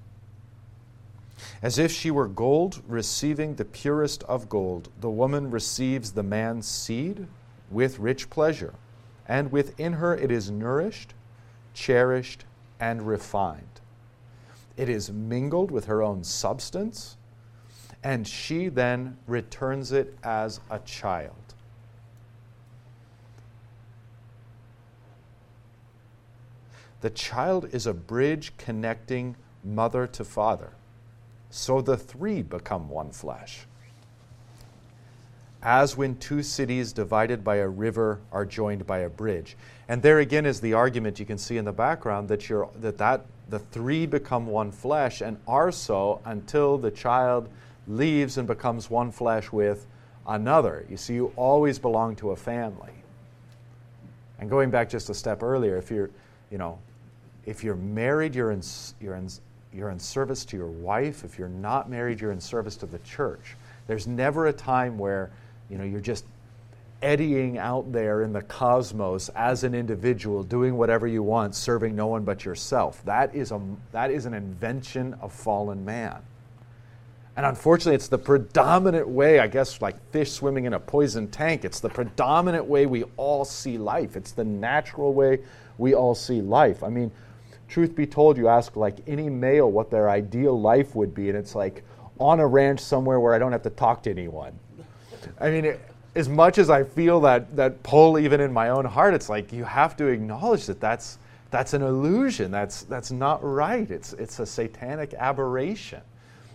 As 1.63 1.79
if 1.79 1.91
she 1.91 2.11
were 2.11 2.29
gold 2.29 2.83
receiving 2.87 3.55
the 3.55 3.65
purest 3.65 4.23
of 4.25 4.49
gold, 4.49 4.91
the 5.01 5.11
woman 5.11 5.51
receives 5.51 6.13
the 6.13 6.23
man's 6.23 6.67
seed 6.67 7.27
with 7.71 7.99
rich 7.99 8.31
pleasure, 8.31 8.75
and 9.27 9.53
within 9.53 9.95
her 9.95 10.17
it 10.17 10.31
is 10.31 10.51
nourished, 10.51 11.15
cherished, 11.75 12.45
and 12.79 13.07
refined. 13.07 13.81
It 14.77 14.89
is 14.89 15.11
mingled 15.11 15.71
with 15.71 15.85
her 15.87 16.03
own 16.03 16.25
substance, 16.25 17.17
and 18.03 18.27
she 18.27 18.69
then 18.69 19.19
returns 19.27 19.93
it 19.93 20.17
as 20.23 20.61
a 20.71 20.79
child. 20.81 21.50
The 27.01 27.11
child 27.11 27.69
is 27.73 27.87
a 27.87 27.95
bridge 27.95 28.53
connecting 28.59 29.37
mother 29.65 30.07
to 30.09 30.25
father. 30.25 30.73
So 31.51 31.81
the 31.81 31.97
three 31.97 32.43
become 32.43 32.89
one 32.89 33.11
flesh. 33.11 33.67
As 35.63 35.97
when 35.97 36.17
two 36.17 36.43
cities 36.43 36.93
divided 36.93 37.45
by 37.45 37.57
a 37.57 37.69
river 37.69 38.21
are 38.33 38.47
joined 38.47 38.87
by 38.87 39.01
a 39.01 39.11
bridge. 39.11 39.57
And 39.89 40.03
there 40.03 40.21
again 40.21 40.47
is 40.47 40.61
the 40.61 40.73
argument 40.73 41.19
you 41.19 41.27
can 41.27 41.39
see 41.39 41.59
in 41.59 41.65
the 41.65 41.73
background 41.73 42.29
that, 42.29 42.49
you're, 42.49 42.71
that, 42.77 42.97
that 42.99 43.27
the 43.49 43.59
three 43.59 44.07
become 44.07 44.47
one 44.47 44.71
flesh 44.71 45.21
and 45.21 45.39
are 45.47 45.73
so 45.73 46.21
until 46.25 46.79
the 46.79 46.91
child 46.91 47.49
leaves 47.89 48.39
and 48.39 48.47
becomes 48.47 48.89
one 48.89 49.11
flesh 49.11 49.53
with 49.53 49.87
another. 50.27 50.87
You 50.89 50.97
see, 50.97 51.15
you 51.15 51.33
always 51.37 51.79
belong 51.79 52.17
to 52.17 52.31
a 52.31 52.37
family. 52.37 52.93
And 54.39 54.49
going 54.49 54.71
back 54.71 54.89
just 54.89 55.11
a 55.11 55.15
step 55.15 55.43
earlier, 55.43 55.77
if 55.77 55.91
you're, 55.91 56.11
you 56.51 56.57
know, 56.57 56.79
if 57.47 57.65
you're 57.65 57.77
married, 57.77 58.35
you're 58.35 58.53
in, 58.53 58.63
you're, 59.01 59.15
in, 59.15 59.29
you're 59.73 59.91
in 59.91 59.99
service 59.99 60.45
to 60.47 60.57
your 60.57 60.69
wife. 60.69 61.25
If 61.25 61.39
you're 61.39 61.49
not 61.49 61.89
married, 61.91 62.21
you're 62.21 62.33
in 62.33 62.41
service 62.41 62.77
to 62.77 62.87
the 62.87 62.99
church. 63.01 63.57
There's 63.87 64.07
never 64.07 64.47
a 64.47 64.53
time 64.53 64.99
where 64.99 65.31
you 65.69 65.79
know, 65.79 65.85
you're 65.85 66.01
just 66.01 66.25
eddying 67.03 67.57
out 67.57 67.93
there 67.93 68.23
in 68.23 68.33
the 68.33 68.43
cosmos 68.43 69.31
as 69.31 69.65
an 69.65 69.75
individual, 69.75 70.43
doing 70.43 70.77
whatever 70.77 71.07
you 71.07 71.23
want, 71.23 71.55
serving 71.55 71.97
no 71.97 72.09
one 72.09 72.25
but 72.25 72.45
yourself. 72.45 73.03
That 73.05 73.35
is, 73.35 73.53
a, 73.53 73.61
that 73.93 74.11
is 74.11 74.27
an 74.27 74.35
invention 74.35 75.15
of 75.23 75.33
fallen 75.33 75.85
man. 75.85 76.19
And 77.37 77.47
unfortunately, 77.47 77.95
it's 77.95 78.09
the 78.09 78.19
predominant 78.19 79.09
way, 79.09 79.39
I 79.39 79.47
guess, 79.47 79.81
like 79.81 79.97
fish 80.11 80.33
swimming 80.33 80.67
in 80.67 80.75
a 80.75 80.81
poison 80.81 81.29
tank, 81.29 81.65
it's 81.65 81.81
the 81.81 81.89
predominant 81.89 82.67
way 82.67 82.85
we 82.85 83.05
all 83.17 83.45
see 83.45 83.79
life. 83.79 84.17
It's 84.17 84.33
the 84.33 84.45
natural 84.45 85.15
way 85.15 85.39
we 85.79 85.95
all 85.95 86.15
see 86.15 86.43
life. 86.43 86.83
I 86.83 86.89
mean, 86.89 87.11
truth 87.71 87.95
be 87.95 88.07
told, 88.07 88.37
you 88.37 88.49
ask 88.49 88.77
like 88.77 88.97
any 89.07 89.31
male 89.31 89.71
what 89.71 89.91
their 89.91 90.11
ideal 90.11 90.61
life 90.61 90.95
would 90.95 91.15
be, 91.15 91.29
and 91.29 91.39
it's 91.39 91.55
like 91.55 91.85
on 92.19 92.41
a 92.41 92.47
ranch 92.47 92.81
somewhere 92.81 93.21
where 93.21 93.33
I 93.33 93.39
don't 93.39 93.53
have 93.53 93.63
to 93.63 93.71
talk 93.71 94.03
to 94.03 94.11
anyone. 94.11 94.59
I 95.41 95.51
mean, 95.51 95.65
it, 95.65 95.81
as 96.15 96.29
much 96.29 96.59
as 96.59 96.69
I 96.69 96.85
feel 96.85 97.21
that 97.21 97.57
that 97.57 97.83
pull 97.83 98.19
even 98.19 98.41
in 98.41 98.53
my 98.53 98.71
own 98.71 98.85
heart, 98.85 99.15
it's 99.15 99.29
like 99.29 99.53
you 99.53 99.65
have 99.65 99.97
to 99.99 100.07
acknowledge 100.07 100.67
that 100.67 100.81
that's 100.81 101.19
that's 101.51 101.73
an 101.73 101.83
illusion. 101.83 102.51
That's 102.51 102.83
that's 102.83 103.11
not 103.11 103.43
right. 103.43 103.91
It's 103.91 104.13
it's 104.15 104.39
a 104.41 104.47
satanic 104.47 105.15
aberration 105.15 106.03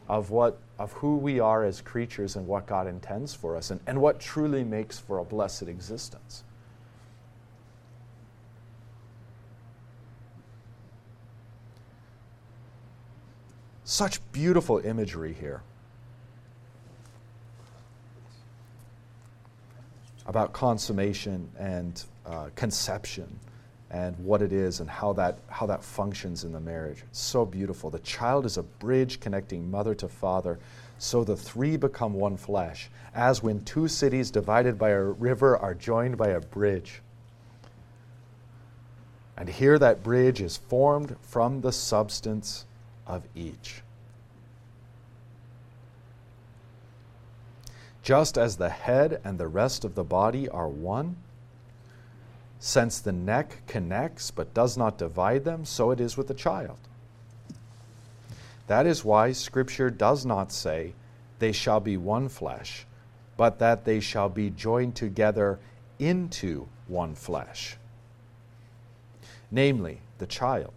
of 0.07 0.29
what 0.29 0.59
of 0.77 0.91
who 0.93 1.15
we 1.17 1.39
are 1.39 1.63
as 1.63 1.81
creatures 1.81 2.35
and 2.35 2.45
what 2.45 2.67
God 2.67 2.87
intends 2.87 3.33
for 3.33 3.55
us 3.55 3.71
and, 3.71 3.79
and 3.87 3.99
what 3.99 4.19
truly 4.19 4.63
makes 4.63 4.99
for 4.99 5.19
a 5.19 5.23
blessed 5.23 5.63
existence. 5.63 6.43
Such 13.87 14.19
beautiful 14.31 14.79
imagery 14.79 15.33
here 15.39 15.61
about 20.25 20.53
consummation 20.53 21.47
and 21.59 22.03
uh, 22.25 22.49
conception 22.55 23.39
and 23.91 24.17
what 24.17 24.41
it 24.41 24.51
is 24.51 24.79
and 24.79 24.89
how 24.89 25.13
that, 25.13 25.37
how 25.49 25.67
that 25.67 25.83
functions 25.83 26.43
in 26.43 26.51
the 26.51 26.59
marriage. 26.59 27.03
It's 27.07 27.19
so 27.19 27.45
beautiful. 27.45 27.91
The 27.91 27.99
child 27.99 28.47
is 28.47 28.57
a 28.57 28.63
bridge 28.63 29.19
connecting 29.19 29.69
mother 29.69 29.93
to 29.95 30.07
father, 30.07 30.57
so 30.97 31.23
the 31.23 31.37
three 31.37 31.77
become 31.77 32.15
one 32.15 32.37
flesh, 32.37 32.89
as 33.13 33.43
when 33.43 33.63
two 33.65 33.87
cities 33.87 34.31
divided 34.31 34.79
by 34.79 34.89
a 34.89 35.01
river 35.01 35.57
are 35.57 35.75
joined 35.75 36.17
by 36.17 36.29
a 36.29 36.39
bridge. 36.39 37.03
And 39.37 39.47
here 39.47 39.77
that 39.77 40.01
bridge 40.01 40.41
is 40.41 40.57
formed 40.57 41.15
from 41.21 41.61
the 41.61 41.71
substance 41.71 42.65
of 43.07 43.23
each. 43.35 43.81
Just 48.03 48.37
as 48.37 48.57
the 48.57 48.69
head 48.69 49.19
and 49.23 49.39
the 49.39 49.47
rest 49.47 49.83
of 49.83 49.95
the 49.95 50.03
body 50.03 50.47
are 50.49 50.67
one, 50.67 51.15
since 52.59 52.99
the 52.99 53.11
neck 53.11 53.61
connects 53.67 54.31
but 54.31 54.53
does 54.53 54.77
not 54.77 54.97
divide 54.97 55.43
them, 55.43 55.65
so 55.65 55.91
it 55.91 55.99
is 55.99 56.17
with 56.17 56.27
the 56.27 56.33
child. 56.33 56.77
That 58.67 58.85
is 58.85 59.05
why 59.05 59.31
Scripture 59.31 59.89
does 59.89 60.25
not 60.25 60.51
say, 60.51 60.93
they 61.39 61.51
shall 61.51 61.79
be 61.79 61.97
one 61.97 62.29
flesh, 62.29 62.85
but 63.37 63.59
that 63.59 63.85
they 63.85 63.99
shall 63.99 64.29
be 64.29 64.49
joined 64.49 64.95
together 64.95 65.59
into 65.99 66.67
one 66.87 67.15
flesh 67.15 67.77
namely, 69.51 70.01
the 70.17 70.27
child. 70.27 70.73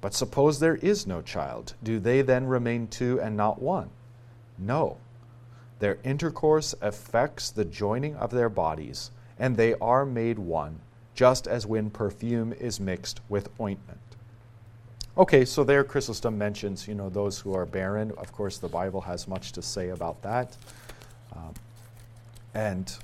But 0.00 0.14
suppose 0.14 0.60
there 0.60 0.76
is 0.76 1.06
no 1.06 1.22
child, 1.22 1.74
do 1.82 1.98
they 1.98 2.22
then 2.22 2.46
remain 2.46 2.86
two 2.86 3.20
and 3.20 3.36
not 3.36 3.60
one? 3.60 3.90
No. 4.56 4.98
Their 5.80 5.98
intercourse 6.04 6.74
affects 6.80 7.50
the 7.50 7.64
joining 7.64 8.16
of 8.16 8.30
their 8.30 8.48
bodies, 8.48 9.10
and 9.38 9.56
they 9.56 9.74
are 9.74 10.04
made 10.04 10.38
one, 10.38 10.80
just 11.14 11.46
as 11.46 11.66
when 11.66 11.90
perfume 11.90 12.52
is 12.52 12.80
mixed 12.80 13.20
with 13.28 13.48
ointment. 13.60 13.98
Okay, 15.16 15.44
so 15.44 15.64
there 15.64 15.82
Chrysostom 15.82 16.38
mentions, 16.38 16.86
you 16.86 16.94
know, 16.94 17.08
those 17.08 17.40
who 17.40 17.52
are 17.54 17.66
barren. 17.66 18.12
Of 18.18 18.32
course, 18.32 18.58
the 18.58 18.68
Bible 18.68 19.00
has 19.00 19.26
much 19.26 19.50
to 19.52 19.62
say 19.62 19.88
about 19.88 20.22
that. 20.22 20.56
Um, 21.34 21.54
and 22.54 22.96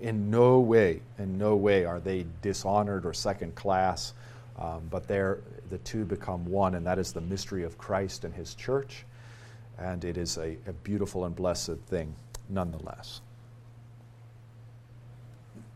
in 0.00 0.30
no 0.30 0.60
way, 0.60 1.00
in 1.18 1.36
no 1.36 1.54
way 1.56 1.84
are 1.84 2.00
they 2.00 2.24
dishonored 2.40 3.04
or 3.04 3.12
second 3.12 3.54
class, 3.54 4.14
um, 4.58 4.82
but 4.90 5.06
they're, 5.08 5.38
the 5.70 5.78
two 5.78 6.04
become 6.04 6.44
one, 6.46 6.74
and 6.74 6.86
that 6.86 6.98
is 6.98 7.12
the 7.12 7.20
mystery 7.20 7.64
of 7.64 7.78
Christ 7.78 8.24
and 8.24 8.34
His 8.34 8.54
church. 8.54 9.04
And 9.78 10.04
it 10.04 10.16
is 10.16 10.38
a, 10.38 10.56
a 10.66 10.72
beautiful 10.84 11.24
and 11.24 11.34
blessed 11.34 11.76
thing 11.86 12.14
nonetheless. 12.48 13.20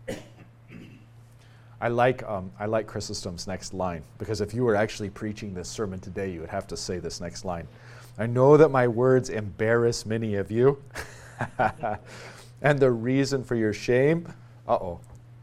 I 1.80 1.88
like, 1.88 2.22
um, 2.22 2.52
I 2.58 2.66
like 2.66 2.86
Chrysostom's 2.86 3.46
next 3.46 3.74
line 3.74 4.02
because 4.18 4.40
if 4.40 4.54
you 4.54 4.64
were 4.64 4.76
actually 4.76 5.10
preaching 5.10 5.54
this 5.54 5.68
sermon 5.68 5.98
today, 6.00 6.30
you 6.30 6.40
would 6.40 6.48
have 6.50 6.66
to 6.68 6.76
say 6.76 6.98
this 6.98 7.20
next 7.20 7.44
line. 7.44 7.66
I 8.18 8.26
know 8.26 8.56
that 8.56 8.70
my 8.70 8.88
words 8.88 9.30
embarrass 9.30 10.06
many 10.06 10.36
of 10.36 10.50
you. 10.50 10.82
And 12.60 12.80
the 12.80 12.90
reason 12.90 13.44
for 13.44 13.54
your 13.54 13.72
shame, 13.72 14.32
uh 14.66 14.74
oh, 14.74 15.00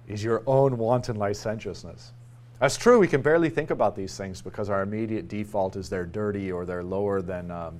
is 0.07 0.23
your 0.23 0.43
own 0.45 0.77
wanton 0.77 1.15
licentiousness. 1.15 2.11
That's 2.59 2.77
true. 2.77 2.99
We 2.99 3.07
can 3.07 3.21
barely 3.21 3.49
think 3.49 3.69
about 3.69 3.95
these 3.95 4.15
things 4.17 4.41
because 4.41 4.69
our 4.69 4.81
immediate 4.81 5.27
default 5.27 5.75
is 5.75 5.89
they're 5.89 6.05
dirty 6.05 6.51
or 6.51 6.65
they're 6.65 6.83
lower 6.83 7.21
than, 7.21 7.51
um, 7.51 7.79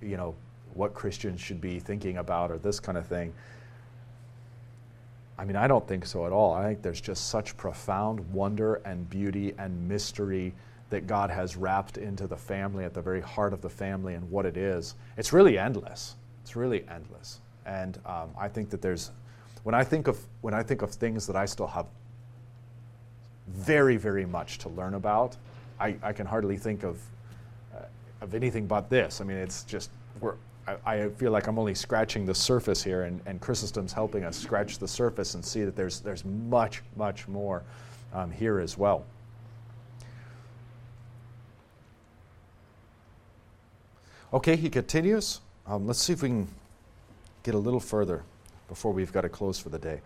you 0.00 0.16
know, 0.16 0.34
what 0.74 0.94
Christians 0.94 1.40
should 1.40 1.60
be 1.60 1.80
thinking 1.80 2.18
about 2.18 2.50
or 2.50 2.58
this 2.58 2.78
kind 2.78 2.96
of 2.96 3.06
thing. 3.06 3.32
I 5.36 5.44
mean, 5.44 5.56
I 5.56 5.66
don't 5.66 5.86
think 5.86 6.06
so 6.06 6.26
at 6.26 6.32
all. 6.32 6.52
I 6.52 6.64
think 6.64 6.82
there's 6.82 7.00
just 7.00 7.28
such 7.28 7.56
profound 7.56 8.20
wonder 8.32 8.76
and 8.84 9.08
beauty 9.10 9.52
and 9.58 9.88
mystery 9.88 10.54
that 10.90 11.08
God 11.08 11.30
has 11.30 11.56
wrapped 11.56 11.98
into 11.98 12.28
the 12.28 12.36
family 12.36 12.84
at 12.84 12.94
the 12.94 13.02
very 13.02 13.20
heart 13.20 13.52
of 13.52 13.60
the 13.60 13.70
family 13.70 14.14
and 14.14 14.30
what 14.30 14.46
it 14.46 14.56
is. 14.56 14.94
It's 15.16 15.32
really 15.32 15.58
endless. 15.58 16.14
It's 16.42 16.54
really 16.54 16.84
endless. 16.88 17.40
And 17.66 17.98
um, 18.06 18.30
I 18.38 18.46
think 18.46 18.70
that 18.70 18.80
there's, 18.80 19.10
when 19.64 19.74
I 19.74 19.82
think 19.82 20.06
of 20.06 20.18
when 20.42 20.54
I 20.54 20.62
think 20.62 20.82
of 20.82 20.92
things 20.92 21.26
that 21.26 21.34
I 21.34 21.46
still 21.46 21.66
have 21.66 21.86
very 23.48 23.96
very 23.96 24.26
much 24.26 24.58
to 24.58 24.68
learn 24.70 24.94
about, 24.94 25.36
I, 25.78 25.96
I 26.02 26.12
can 26.12 26.26
hardly 26.26 26.56
think 26.56 26.82
of 26.82 27.00
uh, 27.74 27.80
of 28.20 28.34
anything 28.34 28.66
but 28.66 28.88
this. 28.88 29.20
I 29.20 29.24
mean, 29.24 29.36
it's 29.36 29.64
just 29.64 29.90
we're. 30.20 30.34
I, 30.66 30.76
I 30.86 31.08
feel 31.10 31.30
like 31.30 31.46
I'm 31.46 31.58
only 31.58 31.74
scratching 31.74 32.24
the 32.24 32.34
surface 32.34 32.82
here, 32.82 33.02
and, 33.02 33.20
and 33.26 33.38
Chrysostom's 33.38 33.92
helping 33.92 34.24
us 34.24 34.34
scratch 34.36 34.78
the 34.78 34.88
surface 34.88 35.34
and 35.34 35.44
see 35.44 35.62
that 35.64 35.76
there's 35.76 36.00
there's 36.00 36.24
much 36.24 36.82
much 36.96 37.28
more 37.28 37.62
um, 38.14 38.30
here 38.30 38.60
as 38.60 38.78
well. 38.78 39.04
Okay, 44.32 44.56
he 44.56 44.70
continues. 44.70 45.40
Um, 45.66 45.86
let's 45.86 46.00
see 46.00 46.12
if 46.12 46.22
we 46.22 46.28
can 46.28 46.48
get 47.42 47.54
a 47.54 47.58
little 47.58 47.78
further 47.78 48.22
before 48.68 48.92
we've 48.92 49.12
got 49.12 49.20
to 49.20 49.28
close 49.28 49.58
for 49.58 49.68
the 49.68 49.78
day. 49.78 50.00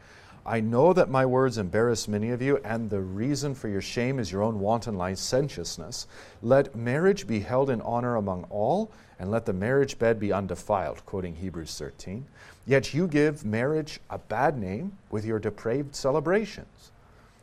I 0.48 0.60
know 0.60 0.94
that 0.94 1.10
my 1.10 1.26
words 1.26 1.58
embarrass 1.58 2.08
many 2.08 2.30
of 2.30 2.40
you, 2.40 2.56
and 2.64 2.88
the 2.88 3.00
reason 3.00 3.54
for 3.54 3.68
your 3.68 3.82
shame 3.82 4.18
is 4.18 4.32
your 4.32 4.42
own 4.42 4.60
wanton 4.60 4.96
licentiousness. 4.96 6.06
Let 6.40 6.74
marriage 6.74 7.26
be 7.26 7.40
held 7.40 7.68
in 7.68 7.82
honor 7.82 8.16
among 8.16 8.44
all, 8.44 8.90
and 9.18 9.30
let 9.30 9.44
the 9.44 9.52
marriage 9.52 9.98
bed 9.98 10.18
be 10.18 10.32
undefiled, 10.32 11.04
quoting 11.04 11.34
Hebrews 11.34 11.76
13. 11.76 12.24
Yet 12.66 12.94
you 12.94 13.06
give 13.06 13.44
marriage 13.44 14.00
a 14.08 14.16
bad 14.16 14.56
name 14.56 14.96
with 15.10 15.26
your 15.26 15.38
depraved 15.38 15.94
celebrations. 15.94 16.92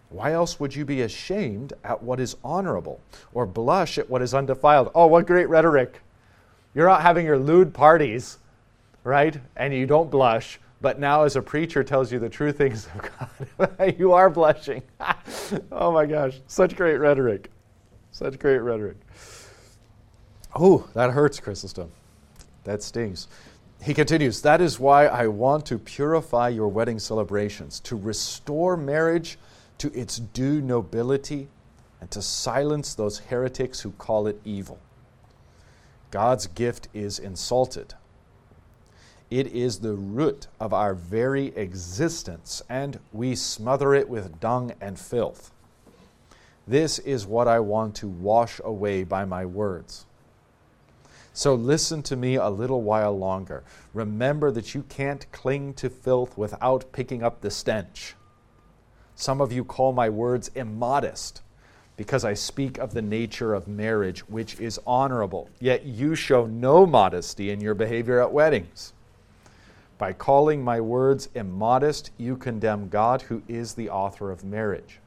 Why 0.10 0.34
else 0.34 0.60
would 0.60 0.76
you 0.76 0.84
be 0.84 1.04
ashamed 1.04 1.74
at 1.84 2.02
what 2.02 2.20
is 2.20 2.38
honorable, 2.44 3.02
or 3.36 3.46
blush 3.46 4.00
at 4.00 4.10
what 4.10 4.24
is 4.24 4.34
undefiled? 4.34 4.90
Oh, 4.96 5.06
what 5.06 5.28
great 5.28 5.48
rhetoric! 5.48 6.02
You're 6.74 6.90
out 6.90 7.04
having 7.04 7.28
your 7.28 7.38
lewd 7.38 7.72
parties 7.72 8.40
right? 9.06 9.40
And 9.56 9.74
you 9.74 9.86
don't 9.86 10.12
blush. 10.12 10.60
But 10.86 11.00
now, 11.00 11.24
as 11.24 11.36
a 11.36 11.42
preacher 11.42 11.84
tells 11.84 12.12
you 12.12 12.20
the 12.20 12.30
true 12.30 12.52
things 12.52 12.88
of 12.94 13.10
God, 13.58 13.96
you 13.98 14.14
are 14.14 14.30
blushing. 14.30 14.84
oh 15.72 15.92
my 15.92 16.06
gosh, 16.06 16.40
such 16.46 16.76
great 16.76 16.98
rhetoric. 16.98 17.50
Such 18.12 18.38
great 18.38 18.60
rhetoric. 18.60 18.98
Oh, 20.56 20.88
that 20.94 21.10
hurts, 21.10 21.40
Chrysostom. 21.40 21.90
That 22.66 22.84
stings. 22.84 23.28
He 23.82 23.96
continues, 23.96 24.44
That 24.44 24.62
is 24.62 24.80
why 24.80 25.08
I 25.08 25.26
want 25.26 25.66
to 25.66 25.80
purify 25.80 26.50
your 26.50 26.68
wedding 26.68 27.00
celebrations, 27.00 27.80
to 27.80 27.96
restore 27.96 28.78
marriage 28.78 29.40
to 29.80 29.92
its 30.00 30.18
due 30.20 30.62
nobility, 30.62 31.48
and 32.00 32.12
to 32.12 32.22
silence 32.22 32.94
those 32.94 33.18
heretics 33.18 33.80
who 33.80 33.90
call 33.94 34.28
it 34.28 34.40
evil. 34.46 34.78
God's 36.12 36.46
gift 36.46 36.90
is 36.94 37.18
insulted 37.18 37.96
it 39.32 39.48
is 39.48 39.80
the 39.80 39.94
root 39.94 40.48
of 40.60 40.74
our 40.74 40.94
very 40.94 41.48
existence, 41.56 42.62
and 42.70 43.00
we 43.12 43.36
smother 43.36 43.94
it 43.94 44.08
with 44.08 44.40
dung 44.40 44.74
and 44.80 45.00
filth. 45.00 45.52
This 46.68 47.00
is 47.00 47.28
what 47.28 47.48
I 47.48 47.60
want 47.60 47.96
to 47.96 48.08
wash 48.08 48.60
away 48.64 49.04
by 49.04 49.26
my 49.26 49.46
words. 49.46 50.06
So 51.34 51.54
listen 51.54 52.02
to 52.04 52.16
me 52.16 52.36
a 52.36 52.50
little 52.50 52.82
while 52.82 53.18
longer. 53.18 53.64
Remember 53.94 54.52
that 54.52 54.74
you 54.74 54.84
can't 54.84 55.30
cling 55.32 55.74
to 55.76 55.90
filth 55.90 56.38
without 56.38 56.92
picking 56.92 57.24
up 57.24 57.42
the 57.42 57.52
stench. 57.52 58.16
Some 59.16 59.42
of 59.42 59.52
you 59.52 59.64
call 59.64 59.92
my 59.92 60.10
words 60.10 60.50
immodest 60.56 61.42
because 61.98 62.26
I 62.26 62.34
speak 62.34 62.78
of 62.78 62.94
the 62.94 63.02
nature 63.02 63.54
of 63.54 63.68
marriage, 63.68 64.22
which 64.28 64.60
is 64.60 64.80
honorable. 64.88 65.50
Yet 65.60 65.86
you 65.86 66.16
show 66.16 66.46
no 66.46 66.86
modesty 66.86 67.50
in 67.52 67.62
your 67.62 67.74
behavior 67.74 68.22
at 68.22 68.32
weddings. 68.32 68.94
By 69.98 70.12
calling 70.12 70.64
my 70.64 70.82
words 70.82 71.30
immodest, 71.36 72.12
you 72.18 72.36
condemn 72.36 72.90
God, 72.90 73.22
who 73.24 73.42
is 73.48 73.74
the 73.74 73.90
author 73.90 74.30
of 74.30 74.44
marriage. 74.44 75.00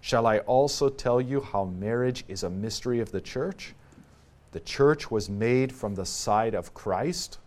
Shall 0.00 0.26
I 0.26 0.38
also 0.40 0.88
tell 0.88 1.20
you 1.20 1.40
how 1.40 1.64
marriage 1.64 2.24
is 2.28 2.42
a 2.42 2.50
mystery 2.50 3.00
of 3.00 3.10
the 3.10 3.20
church? 3.20 3.74
The 4.52 4.60
church 4.60 5.10
was 5.10 5.28
made 5.28 5.72
from 5.72 5.94
the 5.94 6.06
side 6.06 6.54
of 6.54 6.72
Christ. 6.74 7.38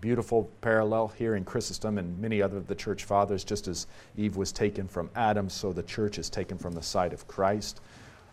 Beautiful 0.00 0.50
parallel 0.60 1.08
here 1.08 1.36
in 1.36 1.44
Chrysostom 1.44 1.98
and 1.98 2.18
many 2.18 2.42
other 2.42 2.56
of 2.56 2.66
the 2.66 2.74
church 2.74 3.04
fathers. 3.04 3.44
Just 3.44 3.68
as 3.68 3.86
Eve 4.16 4.36
was 4.36 4.50
taken 4.50 4.88
from 4.88 5.10
Adam, 5.14 5.48
so 5.48 5.72
the 5.72 5.82
church 5.82 6.18
is 6.18 6.28
taken 6.28 6.58
from 6.58 6.72
the 6.72 6.82
side 6.82 7.12
of 7.12 7.28
Christ. 7.28 7.80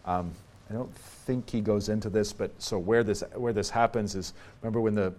Um, 0.05 0.31
I 0.69 0.73
don't 0.73 0.93
think 0.95 1.49
he 1.49 1.61
goes 1.61 1.89
into 1.89 2.09
this, 2.09 2.33
but 2.33 2.51
so 2.57 2.79
where 2.79 3.03
this 3.03 3.23
where 3.35 3.53
this 3.53 3.69
happens 3.69 4.15
is 4.15 4.33
remember 4.61 4.81
when 4.81 4.95
the 4.95 5.13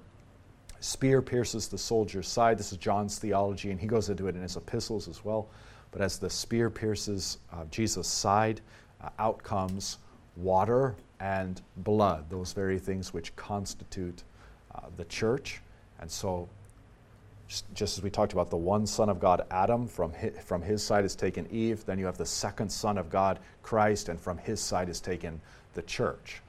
spear 0.80 1.22
pierces 1.22 1.68
the 1.68 1.78
soldier's 1.78 2.28
side. 2.28 2.58
This 2.58 2.72
is 2.72 2.78
John's 2.78 3.18
theology, 3.18 3.70
and 3.70 3.80
he 3.80 3.86
goes 3.86 4.08
into 4.08 4.28
it 4.28 4.36
in 4.36 4.42
his 4.42 4.56
epistles 4.56 5.08
as 5.08 5.24
well. 5.24 5.48
But 5.90 6.02
as 6.02 6.18
the 6.18 6.30
spear 6.30 6.70
pierces 6.70 7.38
uh, 7.52 7.64
Jesus' 7.70 8.08
side, 8.08 8.60
uh, 9.02 9.08
out 9.18 9.42
comes 9.42 9.98
water 10.36 10.94
and 11.20 11.60
blood, 11.78 12.30
those 12.30 12.52
very 12.52 12.78
things 12.78 13.12
which 13.12 13.34
constitute 13.36 14.22
uh, 14.74 14.82
the 14.96 15.04
church. 15.06 15.60
And 16.00 16.10
so, 16.10 16.48
just 17.74 17.96
as 17.96 18.04
we 18.04 18.10
talked 18.10 18.34
about 18.34 18.50
the 18.50 18.56
one 18.56 18.86
Son 18.86 19.08
of 19.08 19.18
God, 19.18 19.46
Adam, 19.50 19.88
from 19.88 20.12
his, 20.12 20.38
from 20.44 20.62
his 20.62 20.82
side 20.82 21.04
is 21.04 21.16
taken 21.16 21.46
Eve. 21.50 21.84
Then 21.86 21.98
you 21.98 22.06
have 22.06 22.18
the 22.18 22.26
second 22.26 22.70
Son 22.70 22.98
of 22.98 23.10
God, 23.10 23.38
Christ, 23.62 24.08
and 24.10 24.20
from 24.20 24.38
his 24.38 24.60
side 24.60 24.88
is 24.88 25.00
taken 25.00 25.40
the 25.74 25.82
church. 25.82 26.42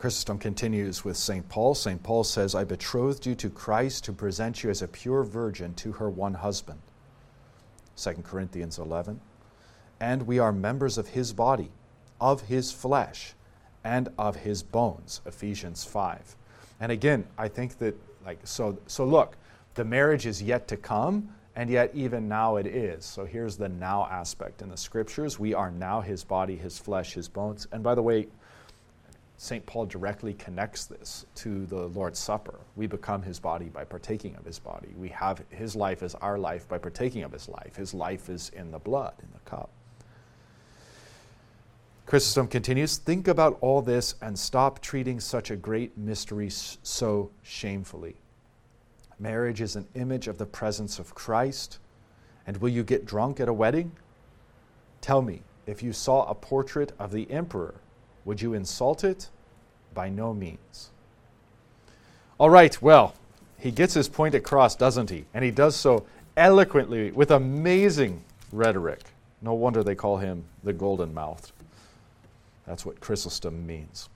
Chrysostom 0.00 0.38
continues 0.38 1.04
with 1.04 1.18
St. 1.18 1.46
Paul. 1.50 1.74
St. 1.74 2.02
Paul 2.02 2.24
says, 2.24 2.54
I 2.54 2.64
betrothed 2.64 3.26
you 3.26 3.34
to 3.34 3.50
Christ 3.50 4.02
to 4.04 4.14
present 4.14 4.64
you 4.64 4.70
as 4.70 4.80
a 4.80 4.88
pure 4.88 5.22
virgin 5.24 5.74
to 5.74 5.92
her 5.92 6.08
one 6.08 6.32
husband. 6.32 6.80
2 7.98 8.14
Corinthians 8.24 8.78
11. 8.78 9.20
And 10.00 10.26
we 10.26 10.38
are 10.38 10.52
members 10.52 10.96
of 10.96 11.08
his 11.08 11.34
body, 11.34 11.68
of 12.18 12.40
his 12.40 12.72
flesh, 12.72 13.34
and 13.84 14.08
of 14.16 14.36
his 14.36 14.62
bones. 14.62 15.20
Ephesians 15.26 15.84
5. 15.84 16.34
And 16.80 16.90
again, 16.90 17.26
I 17.36 17.48
think 17.48 17.76
that, 17.76 17.94
like, 18.24 18.38
so, 18.44 18.78
so 18.86 19.04
look, 19.04 19.36
the 19.74 19.84
marriage 19.84 20.24
is 20.24 20.42
yet 20.42 20.66
to 20.68 20.78
come, 20.78 21.28
and 21.54 21.68
yet 21.68 21.90
even 21.92 22.26
now 22.26 22.56
it 22.56 22.66
is. 22.66 23.04
So 23.04 23.26
here's 23.26 23.58
the 23.58 23.68
now 23.68 24.08
aspect 24.10 24.62
in 24.62 24.70
the 24.70 24.78
scriptures. 24.78 25.38
We 25.38 25.52
are 25.52 25.70
now 25.70 26.00
his 26.00 26.24
body, 26.24 26.56
his 26.56 26.78
flesh, 26.78 27.12
his 27.12 27.28
bones. 27.28 27.68
And 27.70 27.82
by 27.82 27.94
the 27.94 28.02
way, 28.02 28.28
St. 29.42 29.64
Paul 29.64 29.86
directly 29.86 30.34
connects 30.34 30.84
this 30.84 31.24
to 31.36 31.64
the 31.64 31.86
Lord's 31.86 32.18
Supper. 32.18 32.60
We 32.76 32.86
become 32.86 33.22
his 33.22 33.40
body 33.40 33.70
by 33.70 33.84
partaking 33.84 34.36
of 34.36 34.44
his 34.44 34.58
body. 34.58 34.90
We 34.98 35.08
have 35.08 35.42
his 35.48 35.74
life 35.74 36.02
as 36.02 36.14
our 36.16 36.38
life 36.38 36.68
by 36.68 36.76
partaking 36.76 37.22
of 37.22 37.32
his 37.32 37.48
life. 37.48 37.74
His 37.74 37.94
life 37.94 38.28
is 38.28 38.50
in 38.50 38.70
the 38.70 38.78
blood, 38.78 39.14
in 39.22 39.28
the 39.32 39.50
cup. 39.50 39.70
Chrysostom 42.04 42.48
continues 42.48 42.98
Think 42.98 43.28
about 43.28 43.56
all 43.62 43.80
this 43.80 44.14
and 44.20 44.38
stop 44.38 44.82
treating 44.82 45.18
such 45.18 45.50
a 45.50 45.56
great 45.56 45.96
mystery 45.96 46.50
so 46.50 47.30
shamefully. 47.42 48.16
Marriage 49.18 49.62
is 49.62 49.74
an 49.74 49.88
image 49.94 50.28
of 50.28 50.36
the 50.36 50.44
presence 50.44 50.98
of 50.98 51.14
Christ. 51.14 51.78
And 52.46 52.58
will 52.58 52.68
you 52.68 52.82
get 52.82 53.06
drunk 53.06 53.40
at 53.40 53.48
a 53.48 53.54
wedding? 53.54 53.92
Tell 55.00 55.22
me, 55.22 55.40
if 55.66 55.82
you 55.82 55.94
saw 55.94 56.28
a 56.28 56.34
portrait 56.34 56.92
of 56.98 57.10
the 57.10 57.30
emperor, 57.30 57.76
would 58.24 58.40
you 58.40 58.54
insult 58.54 59.04
it? 59.04 59.28
By 59.94 60.08
no 60.08 60.32
means. 60.32 60.90
All 62.38 62.50
right, 62.50 62.80
well, 62.80 63.14
he 63.58 63.70
gets 63.70 63.94
his 63.94 64.08
point 64.08 64.34
across, 64.34 64.74
doesn't 64.74 65.10
he? 65.10 65.26
And 65.34 65.44
he 65.44 65.50
does 65.50 65.76
so 65.76 66.06
eloquently 66.36 67.10
with 67.10 67.30
amazing 67.30 68.24
rhetoric. 68.52 69.02
No 69.42 69.54
wonder 69.54 69.82
they 69.82 69.94
call 69.94 70.18
him 70.18 70.44
the 70.62 70.72
golden 70.72 71.12
mouthed. 71.12 71.52
That's 72.66 72.86
what 72.86 73.00
Chrysostom 73.00 73.66
means. 73.66 74.08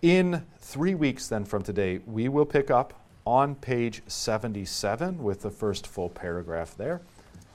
In 0.00 0.44
three 0.60 0.94
weeks, 0.94 1.28
then, 1.28 1.44
from 1.44 1.62
today, 1.62 2.00
we 2.06 2.28
will 2.28 2.44
pick 2.44 2.70
up 2.70 2.94
on 3.26 3.54
page 3.54 4.02
77 4.06 5.22
with 5.22 5.42
the 5.42 5.50
first 5.50 5.86
full 5.86 6.10
paragraph 6.10 6.76
there. 6.76 7.00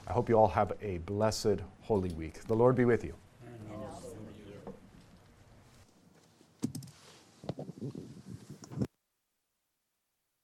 I 0.06 0.12
hope 0.12 0.28
you 0.28 0.36
all 0.36 0.48
have 0.48 0.72
a 0.82 0.98
blessed 0.98 1.62
Holy 1.82 2.12
Week. 2.14 2.42
The 2.44 2.54
Lord 2.54 2.74
be 2.74 2.84
with 2.84 3.04
you. 3.04 3.14